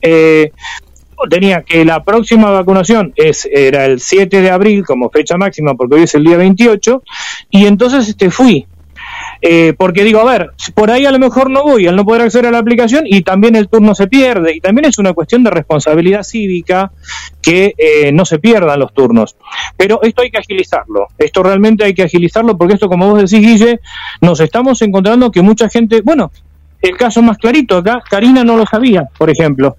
[0.01, 0.51] eh,
[1.29, 5.95] tenía que la próxima vacunación es, era el 7 de abril como fecha máxima, porque
[5.95, 7.01] hoy es el día 28,
[7.49, 8.67] y entonces este, fui
[9.45, 12.21] eh, porque digo, a ver, por ahí a lo mejor no voy al no poder
[12.21, 15.43] acceder a la aplicación y también el turno se pierde y también es una cuestión
[15.43, 16.93] de responsabilidad cívica
[17.41, 19.35] que eh, no se pierdan los turnos.
[19.75, 23.45] Pero esto hay que agilizarlo, esto realmente hay que agilizarlo porque esto, como vos decís,
[23.45, 23.81] Guille,
[24.21, 26.31] nos estamos encontrando que mucha gente, bueno,
[26.81, 29.75] el caso más clarito acá, Karina no lo sabía, por ejemplo.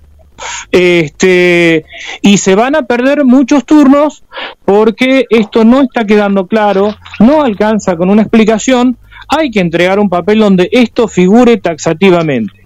[0.72, 1.86] Este,
[2.20, 4.24] y se van a perder muchos turnos
[4.66, 8.98] porque esto no está quedando claro, no alcanza con una explicación
[9.36, 12.64] hay que entregar un papel donde esto figure taxativamente.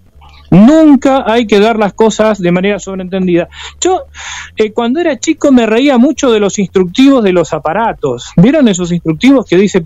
[0.51, 3.49] Nunca hay que dar las cosas de manera sobreentendida.
[3.81, 4.05] Yo,
[4.57, 8.33] eh, cuando era chico, me reía mucho de los instructivos de los aparatos.
[8.37, 9.83] ¿Vieron esos instructivos que dice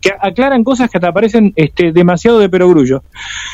[0.00, 3.04] que aclaran cosas que te aparecen este, demasiado de perogrullo?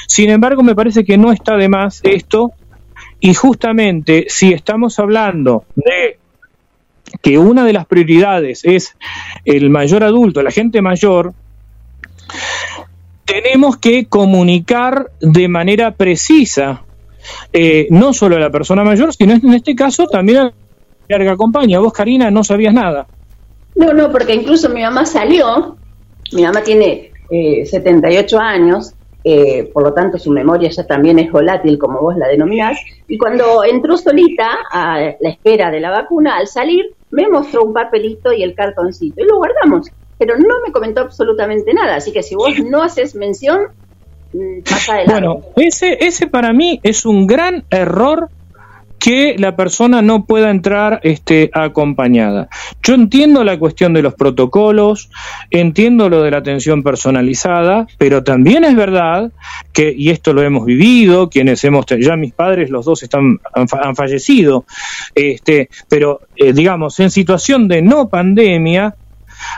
[0.09, 2.53] Sin embargo, me parece que no está de más esto.
[3.21, 6.19] Y justamente, si estamos hablando de
[7.21, 8.97] que una de las prioridades es
[9.45, 11.35] el mayor adulto, la gente mayor,
[13.25, 16.83] tenemos que comunicar de manera precisa,
[17.53, 20.53] eh, no solo a la persona mayor, sino en este caso también a
[21.09, 21.79] la que acompaña.
[21.79, 23.07] Vos, Karina, no sabías nada.
[23.75, 25.77] No, no, porque incluso mi mamá salió,
[26.33, 28.95] mi mamá tiene 78 eh, años,
[29.25, 32.79] eh, por lo tanto su memoria ya también es volátil, como vos la denominás,
[33.09, 37.73] y cuando entró solita a la espera de la vacuna, al salir, me mostró un
[37.73, 41.97] papelito y el cartoncito, y lo guardamos pero no me comentó absolutamente nada.
[41.97, 43.69] Así que si vos no haces mención,
[44.33, 45.13] mm, pasa adelante.
[45.13, 48.29] Bueno, ese, ese para mí es un gran error
[49.03, 52.49] que la persona no pueda entrar este, acompañada.
[52.85, 55.11] Yo entiendo la cuestión de los protocolos,
[55.51, 59.33] entiendo lo de la atención personalizada, pero también es verdad
[59.73, 63.97] que, y esto lo hemos vivido, quienes hemos, ya mis padres, los dos están, han,
[63.97, 64.67] fallecido,
[65.17, 68.95] este, pero eh, digamos, en situación de no pandemia,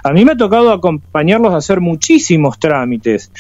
[0.03, 3.31] a mí me ha tocado acompañarlos a hacer muchísimos trámites.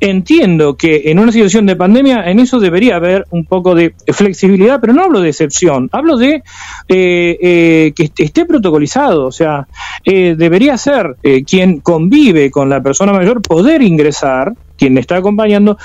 [0.00, 4.80] Entiendo que en una situación de pandemia en eso debería haber un poco de flexibilidad,
[4.80, 6.42] pero no hablo de excepción, hablo de
[6.88, 9.66] eh, eh, que esté protocolizado, o sea,
[10.04, 15.76] eh, debería ser quien convive con la persona mayor poder ingresar, quien le está acompañando,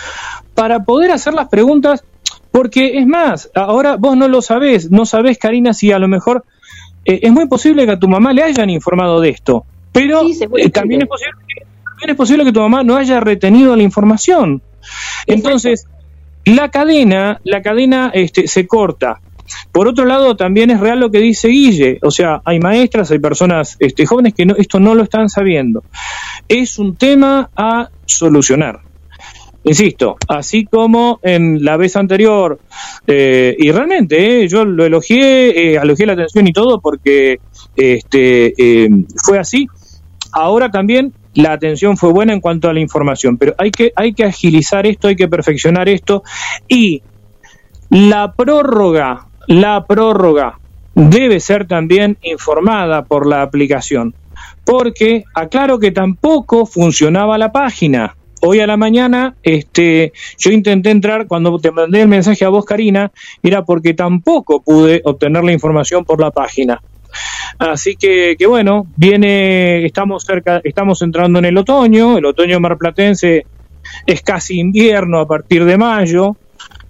[0.54, 2.04] para poder hacer las preguntas
[2.52, 6.46] porque es más, ahora vos no lo sabés, no sabés, Karina, si a lo mejor
[7.04, 9.66] es muy posible que a tu mamá le hayan informado de esto.
[9.96, 10.24] Pero
[10.58, 13.82] eh, también, es posible que, también es posible que tu mamá no haya retenido la
[13.82, 14.62] información.
[15.26, 15.88] Entonces,
[16.44, 19.22] la cadena, la cadena este, se corta.
[19.72, 23.20] Por otro lado, también es real lo que dice Guille, o sea, hay maestras, hay
[23.20, 25.86] personas este, jóvenes que no, esto no lo están sabiendo.
[26.50, 28.82] Es un tema a solucionar.
[29.64, 32.60] Insisto, así como en la vez anterior,
[33.08, 37.40] eh, y realmente eh, yo lo elogié, eh, elogié la atención y todo porque
[37.76, 38.54] este,
[39.24, 39.68] fue así,
[40.36, 44.14] Ahora también la atención fue buena en cuanto a la información, pero hay que, hay
[44.14, 46.24] que agilizar esto, hay que perfeccionar esto
[46.68, 47.02] y
[47.90, 50.60] la prórroga, la prórroga
[50.94, 54.14] debe ser también informada por la aplicación,
[54.66, 58.18] porque aclaro que tampoco funcionaba la página.
[58.42, 62.66] Hoy a la mañana, este, yo intenté entrar cuando te mandé el mensaje a vos,
[62.66, 63.10] Karina,
[63.42, 66.82] era porque tampoco pude obtener la información por la página.
[67.60, 73.46] Así que, que bueno, viene, estamos cerca, estamos entrando en el otoño, el otoño marplatense
[74.06, 76.36] es casi invierno a partir de mayo.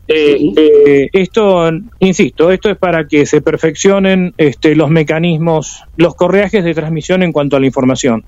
[0.07, 1.68] Eh, eh, esto,
[1.99, 7.31] insisto, esto es para que se perfeccionen este, los mecanismos, los correajes de transmisión en
[7.31, 8.23] cuanto a la información.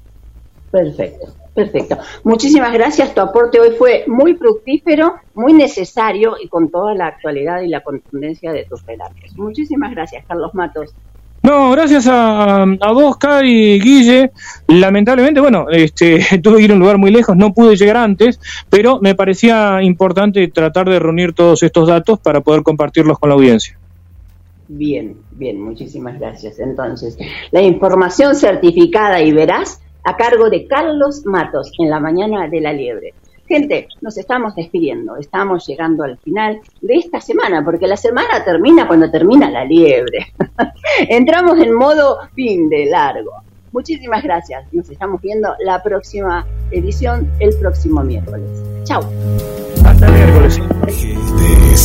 [0.71, 1.97] Perfecto, perfecto.
[2.23, 3.13] Muchísimas gracias.
[3.13, 7.81] Tu aporte hoy fue muy fructífero, muy necesario y con toda la actualidad y la
[7.81, 9.37] contundencia de tus relatos.
[9.37, 10.95] Muchísimas gracias, Carlos Matos.
[11.43, 14.31] No, gracias a, a vos, Cari, Guille.
[14.67, 18.39] Lamentablemente, bueno, este, tuve que ir a un lugar muy lejos, no pude llegar antes,
[18.69, 23.35] pero me parecía importante tratar de reunir todos estos datos para poder compartirlos con la
[23.35, 23.77] audiencia.
[24.67, 26.59] Bien, bien, muchísimas gracias.
[26.59, 27.17] Entonces,
[27.51, 32.73] la información certificada y veraz a cargo de Carlos Matos en la mañana de la
[32.73, 33.13] liebre.
[33.47, 38.85] Gente, nos estamos despidiendo, estamos llegando al final de esta semana, porque la semana termina
[38.87, 40.33] cuando termina la liebre.
[41.09, 43.31] Entramos en modo fin de largo.
[43.71, 44.65] Muchísimas gracias.
[44.73, 48.49] Nos estamos viendo la próxima edición el próximo miércoles.
[48.83, 49.01] Chao.
[49.85, 50.59] Hasta miércoles.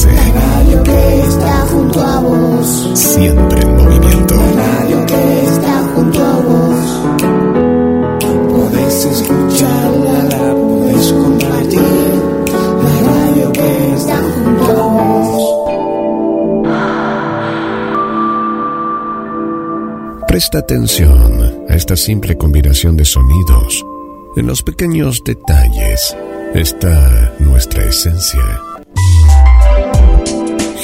[0.07, 2.91] La radio que está junto a vos.
[2.95, 4.35] Siempre en movimiento.
[4.35, 7.03] La radio que está junto a vos.
[8.51, 11.13] Podés escucharla, la podés
[20.33, 23.85] Presta atención a esta simple combinación de sonidos.
[24.35, 26.17] En los pequeños detalles
[26.55, 28.41] está nuestra esencia.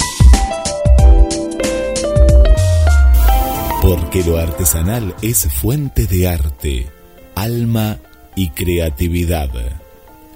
[4.14, 6.88] Porque lo artesanal es fuente de arte,
[7.34, 7.98] alma
[8.35, 9.49] y creatividad.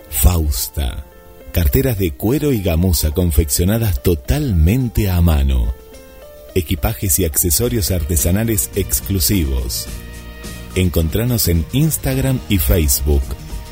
[0.10, 1.06] Fausta.
[1.52, 5.76] Carteras de cuero y gamuza confeccionadas totalmente a mano.
[6.56, 9.86] Equipajes y accesorios artesanales exclusivos.
[10.74, 13.22] Encontranos en Instagram y Facebook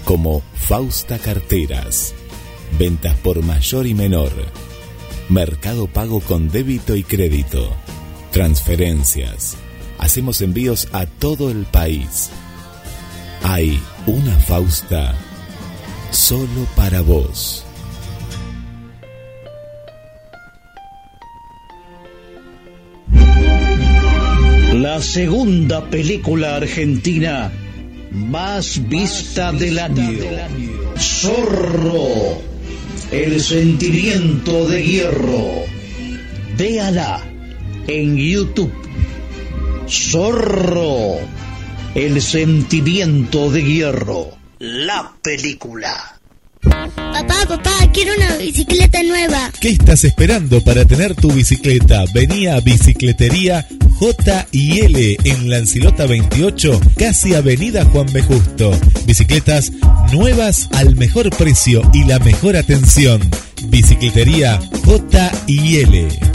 [0.04, 2.14] como Fausta Carteras.
[2.78, 4.34] Ventas por mayor y menor.
[5.30, 7.76] Mercado pago con débito y crédito.
[8.32, 9.58] Transferencias.
[9.98, 12.30] Hacemos envíos a todo el país.
[13.44, 15.16] Hay una Fausta
[16.12, 17.66] solo para vos.
[24.74, 27.52] La segunda película argentina
[28.12, 30.20] más vista del año.
[30.98, 32.42] Zorro.
[33.12, 35.66] El sentimiento de hierro.
[36.58, 37.22] Véala
[37.88, 38.85] en YouTube.
[39.88, 41.18] Zorro.
[41.94, 44.32] El sentimiento de hierro.
[44.60, 46.20] La película.
[46.62, 49.52] Papá, papá, quiero una bicicleta nueva.
[49.60, 52.04] ¿Qué estás esperando para tener tu bicicleta?
[52.14, 53.68] Vení a Bicicletería
[54.00, 58.22] J y L en Lancilota 28, casi Avenida Juan B.
[58.24, 58.72] Justo.
[59.06, 59.72] Bicicletas
[60.12, 63.22] nuevas al mejor precio y la mejor atención.
[63.68, 66.35] Bicicletería J y L.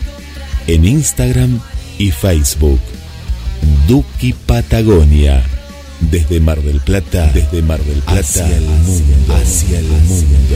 [0.73, 1.59] en Instagram
[1.97, 2.79] y Facebook.
[3.87, 5.43] Duki Patagonia.
[5.99, 10.55] Desde Mar del Plata, desde Mar del Plata hacia el mundo, hacia el mundo.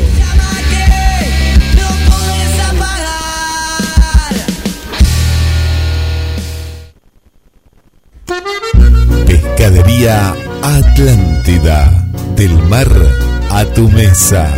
[9.28, 12.08] Pescadería Atlántida.
[12.36, 12.92] Del mar
[13.52, 14.52] a tu mesa.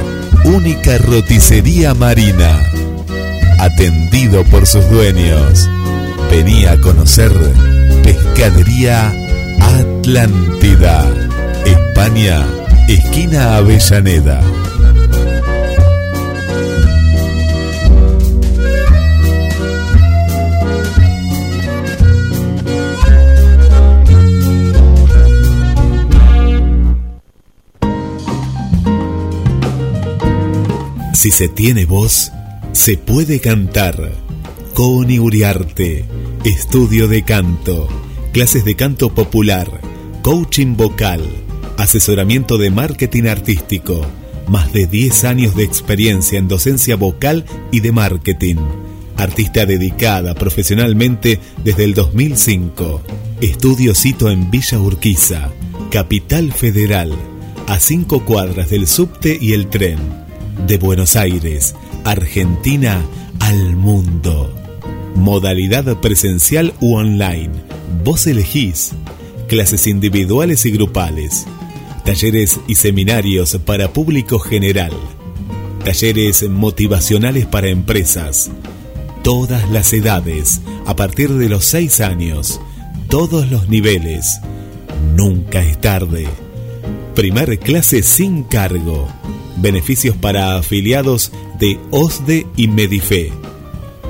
[0.46, 2.87] Única roticería marina.
[3.60, 5.68] Atendido por sus dueños.
[6.30, 7.32] Venía a conocer
[8.04, 9.14] Pescadería
[9.60, 11.06] Atlántida.
[11.66, 12.46] España,
[12.88, 14.42] esquina Avellaneda.
[31.14, 32.32] Si se tiene voz,
[32.78, 34.12] se puede cantar.
[34.76, 36.06] Coni Uriarte,
[36.46, 37.90] estudio de canto,
[38.32, 39.82] clases de canto popular,
[40.22, 41.22] coaching vocal,
[41.80, 44.06] asesoramiento de marketing artístico,
[44.48, 48.58] más de 10 años de experiencia en docencia vocal y de marketing.
[49.18, 53.02] Artista dedicada profesionalmente desde el 2005.
[53.42, 55.50] Estudio cito en Villa Urquiza,
[55.90, 57.12] Capital Federal,
[57.66, 59.98] a cinco cuadras del subte y el tren
[60.68, 61.76] de Buenos Aires,
[62.08, 63.06] Argentina
[63.42, 64.56] al mundo.
[65.16, 67.52] Modalidad presencial u online.
[68.06, 68.94] Vos elegís.
[69.50, 71.46] Clases individuales y grupales.
[72.06, 74.94] Talleres y seminarios para público general.
[75.84, 78.52] Talleres motivacionales para empresas.
[79.22, 82.62] Todas las edades, a partir de los 6 años.
[83.10, 84.40] Todos los niveles.
[85.18, 86.26] Nunca es tarde.
[87.16, 89.10] Primer clase sin cargo
[89.58, 93.32] beneficios para afiliados de OSDE y Medife.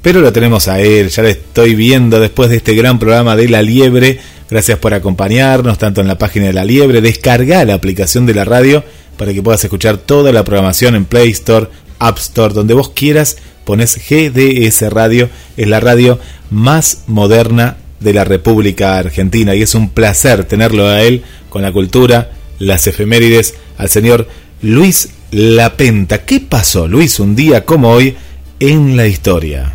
[0.00, 3.48] Pero lo tenemos a él, ya lo estoy viendo después de este gran programa de
[3.48, 4.20] La Liebre.
[4.48, 7.00] Gracias por acompañarnos, tanto en la página de La Liebre.
[7.00, 8.84] Descarga la aplicación de la radio
[9.16, 11.66] para que puedas escuchar toda la programación en Play Store,
[11.98, 13.38] App Store, donde vos quieras.
[13.64, 19.90] Pones GDS Radio, es la radio más moderna de la República Argentina y es un
[19.90, 24.28] placer tenerlo a él con la cultura, las efemérides, al señor
[24.62, 26.24] Luis Lapenta.
[26.24, 28.14] ¿Qué pasó, Luis, un día como hoy
[28.60, 29.74] en la historia?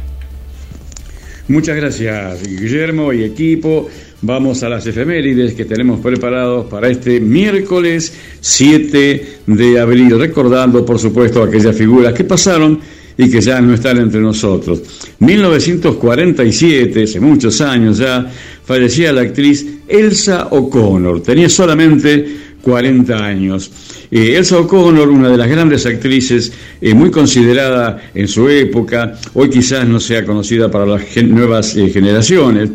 [1.48, 3.90] Muchas gracias, Guillermo y equipo.
[4.22, 11.00] Vamos a las efemérides que tenemos preparados para este miércoles 7 de abril, recordando por
[11.00, 12.80] supuesto aquellas figuras que pasaron
[13.22, 14.82] y que ya no están entre nosotros.
[15.20, 18.32] 1947, hace muchos años ya,
[18.66, 22.26] fallecía la actriz Elsa O'Connor, tenía solamente
[22.64, 23.72] 40 años.
[24.10, 26.52] Eh, Elsa O'Connor, una de las grandes actrices,
[26.82, 31.90] eh, muy considerada en su época, hoy quizás no sea conocida para las nuevas eh,
[31.90, 32.72] generaciones,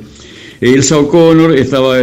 [0.60, 1.96] Elsa O'Connor estaba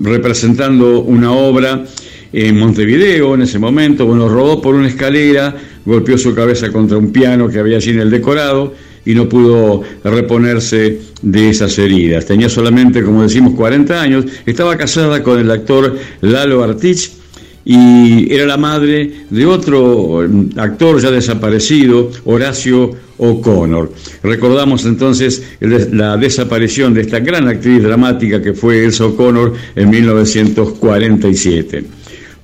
[0.00, 1.84] representando una obra
[2.32, 7.10] en Montevideo en ese momento, bueno, rodó por una escalera, golpeó su cabeza contra un
[7.10, 12.26] piano que había allí en el decorado y no pudo reponerse de esas heridas.
[12.26, 17.20] Tenía solamente, como decimos, 40 años, estaba casada con el actor Lalo Artich,
[17.64, 23.92] y era la madre de otro mm, actor ya desaparecido, Horacio O'Connor.
[24.22, 31.84] Recordamos entonces la desaparición de esta gran actriz dramática que fue Elsa O'Connor en 1947.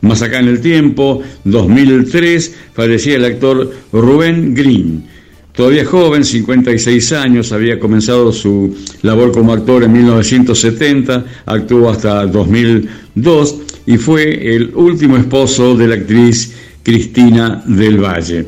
[0.03, 5.05] Más acá en el tiempo, 2003, fallecía el actor Rubén Green.
[5.57, 13.57] Todavía joven, 56 años, había comenzado su labor como actor en 1970, actuó hasta 2002
[13.87, 16.53] y fue el último esposo de la actriz
[16.83, 18.47] Cristina del Valle.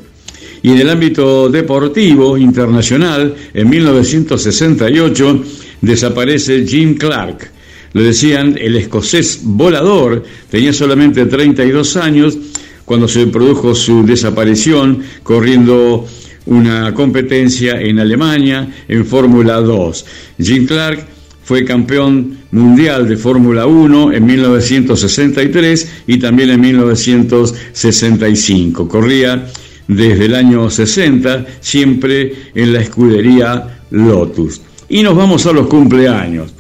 [0.63, 5.45] Y en el ámbito deportivo internacional, en 1968
[5.81, 7.58] desaparece Jim Clark.
[7.93, 12.37] Le decían el escocés volador, tenía solamente 32 años
[12.85, 16.07] cuando se produjo su desaparición corriendo
[16.47, 20.07] una competencia en Alemania en Fórmula 2.
[20.41, 21.07] Jim Clark
[21.45, 28.89] fue campeón mundial de Fórmula 1 en 1963 y también en 1965.
[28.89, 29.47] Corría
[29.87, 34.61] desde el año 60, siempre en la escudería Lotus.
[34.91, 36.53] Y nos vamos a los cumpleaños.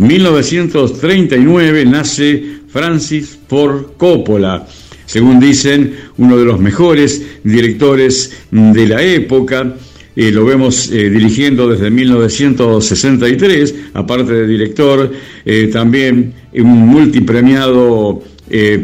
[0.00, 4.66] 1939 nace Francis Ford Coppola,
[5.04, 9.76] según dicen, uno de los mejores directores de la época.
[10.16, 15.12] Eh, lo vemos eh, dirigiendo desde 1963, aparte de director,
[15.44, 18.22] eh, también un multipremiado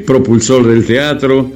[0.04, 1.50] propulsor del teatro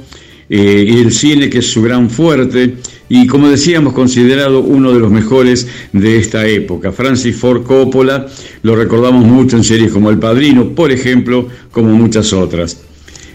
[0.57, 2.75] y el cine, que es su gran fuerte
[3.13, 6.93] y como decíamos, considerado uno de los mejores de esta época.
[6.93, 8.27] Francis Ford Coppola
[8.63, 12.81] lo recordamos mucho en series como El Padrino, por ejemplo, como muchas otras.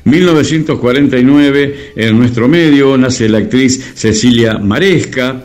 [0.05, 5.45] 1949, en nuestro medio, nace la actriz Cecilia Maresca,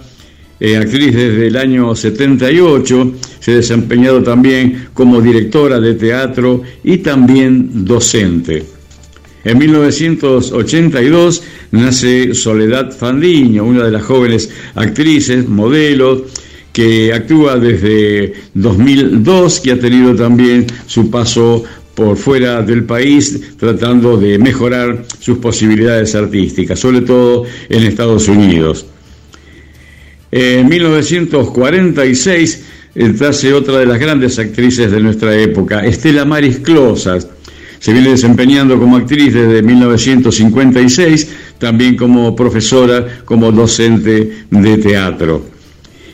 [0.61, 6.99] eh, actriz desde el año 78, se ha desempeñado también como directora de teatro y
[6.99, 8.80] también docente.
[9.43, 16.23] En 1982 nace Soledad Fandiño, una de las jóvenes actrices, modelos,
[16.71, 21.63] que actúa desde 2002, que ha tenido también su paso
[21.95, 28.85] por fuera del país tratando de mejorar sus posibilidades artísticas, sobre todo en Estados Unidos.
[30.31, 32.63] En 1946
[32.95, 37.27] nace otra de las grandes actrices de nuestra época, Estela Maris Closas,
[37.81, 45.43] se viene desempeñando como actriz desde 1956, también como profesora, como docente de teatro.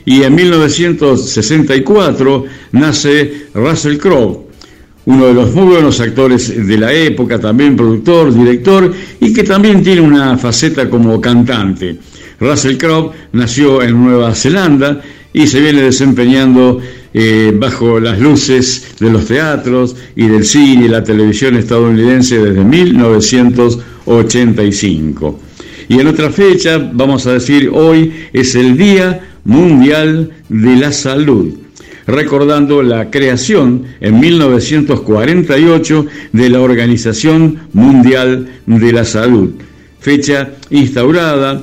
[0.06, 4.46] Y en 1964 nace Russell Crowe,
[5.04, 8.90] uno de los muy buenos actores de la época, también productor, director,
[9.20, 11.98] y que también tiene una faceta como cantante.
[12.40, 16.80] Russell Crowe nació en Nueva Zelanda y se viene desempeñando
[17.14, 22.62] eh, bajo las luces de los teatros y del cine y la televisión estadounidense desde
[22.64, 25.40] 1985.
[25.88, 31.54] Y en otra fecha, vamos a decir hoy, es el Día Mundial de la Salud,
[32.06, 39.52] recordando la creación en 1948 de la Organización Mundial de la Salud,
[39.98, 41.62] fecha instaurada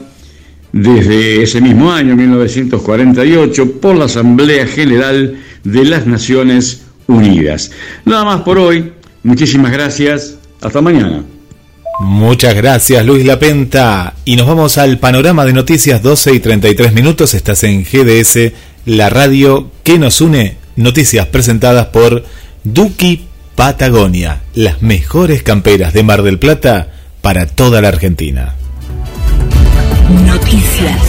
[0.75, 7.71] desde ese mismo año, 1948, por la Asamblea General de las Naciones Unidas.
[8.03, 8.91] Nada más por hoy,
[9.23, 11.23] muchísimas gracias, hasta mañana.
[12.01, 17.33] Muchas gracias Luis Lapenta y nos vamos al panorama de noticias 12 y 33 minutos,
[17.33, 18.51] estás en GDS,
[18.85, 22.25] la radio que nos une, noticias presentadas por
[22.65, 26.89] Duki Patagonia, las mejores camperas de Mar del Plata
[27.21, 28.55] para toda la Argentina.
[30.09, 31.01] Noticias.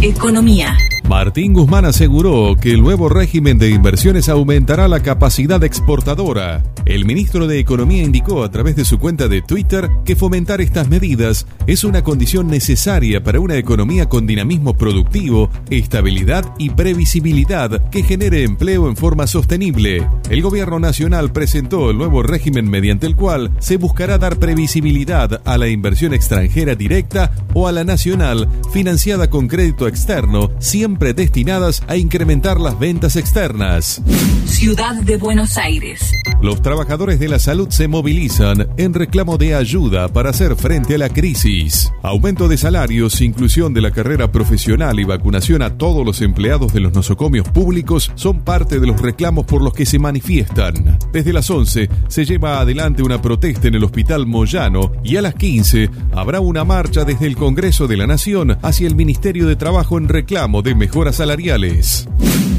[0.00, 0.76] Economía.
[1.08, 6.64] Martín Guzmán aseguró que el nuevo régimen de inversiones aumentará la capacidad exportadora.
[6.84, 10.88] El ministro de Economía indicó a través de su cuenta de Twitter que fomentar estas
[10.88, 18.02] medidas es una condición necesaria para una economía con dinamismo productivo, estabilidad y previsibilidad que
[18.02, 20.08] genere empleo en forma sostenible.
[20.28, 25.56] El gobierno nacional presentó el nuevo régimen mediante el cual se buscará dar previsibilidad a
[25.56, 31.96] la inversión extranjera directa o a la nacional financiada con crédito externo, siempre destinadas a
[31.96, 34.02] incrementar las ventas externas.
[34.46, 36.12] Ciudad de Buenos Aires.
[36.42, 40.98] Los trabajadores de la salud se movilizan en reclamo de ayuda para hacer frente a
[40.98, 41.92] la crisis.
[42.02, 46.80] Aumento de salarios, inclusión de la carrera profesional y vacunación a todos los empleados de
[46.80, 50.98] los nosocomios públicos son parte de los reclamos por los que se manifiestan.
[51.12, 55.34] Desde las 11 se lleva adelante una protesta en el Hospital Moyano y a las
[55.34, 59.98] 15 habrá una marcha desde el Congreso de la Nación hacia el Ministerio de Trabajo
[59.98, 62.06] en reclamo de mejoras salariales.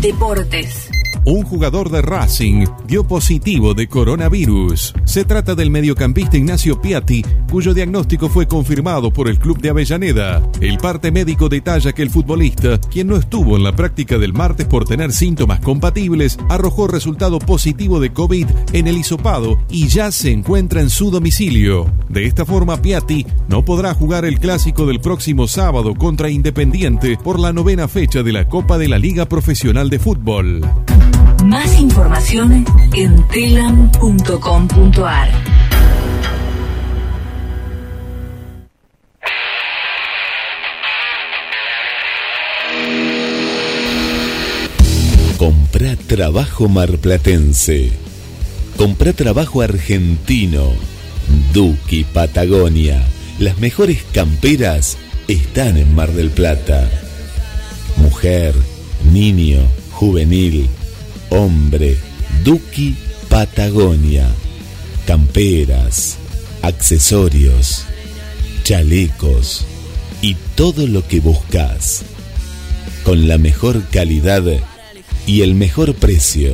[0.01, 0.89] Deportes.
[1.25, 4.93] Un jugador de Racing dio positivo de coronavirus.
[5.03, 7.21] Se trata del mediocampista Ignacio Piatti,
[7.51, 10.41] cuyo diagnóstico fue confirmado por el club de Avellaneda.
[10.61, 14.67] El parte médico detalla que el futbolista, quien no estuvo en la práctica del martes
[14.67, 20.31] por tener síntomas compatibles, arrojó resultado positivo de COVID en el hisopado y ya se
[20.31, 21.91] encuentra en su domicilio.
[22.07, 27.37] De esta forma, Piatti no podrá jugar el clásico del próximo sábado contra Independiente por
[27.37, 30.61] la novena fecha de la Copa de la Liga Profesional de Fútbol.
[31.45, 35.29] Más información en telam.com.ar.
[45.37, 47.91] Compra trabajo marplatense.
[48.75, 50.71] Compra trabajo argentino.
[51.53, 53.05] Duki Patagonia.
[53.39, 56.89] Las mejores camperas están en Mar del Plata.
[57.97, 58.55] Mujer,
[59.11, 59.59] niño,
[59.91, 60.67] juvenil
[61.29, 61.97] hombre.
[62.43, 62.95] Duki
[63.29, 64.27] Patagonia.
[65.05, 66.17] Camperas,
[66.61, 67.83] accesorios,
[68.63, 69.65] chalecos
[70.21, 72.03] y todo lo que buscas.
[73.03, 74.43] Con la mejor calidad
[75.25, 76.53] y el mejor precio.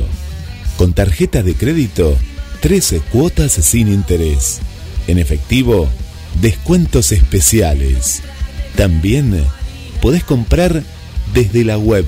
[0.76, 2.16] Con tarjeta de crédito,
[2.60, 4.60] 13 cuotas sin interés.
[5.06, 5.88] En efectivo,
[6.40, 8.22] descuentos especiales.
[8.76, 9.44] También
[10.00, 10.82] podés comprar
[11.32, 12.06] desde la web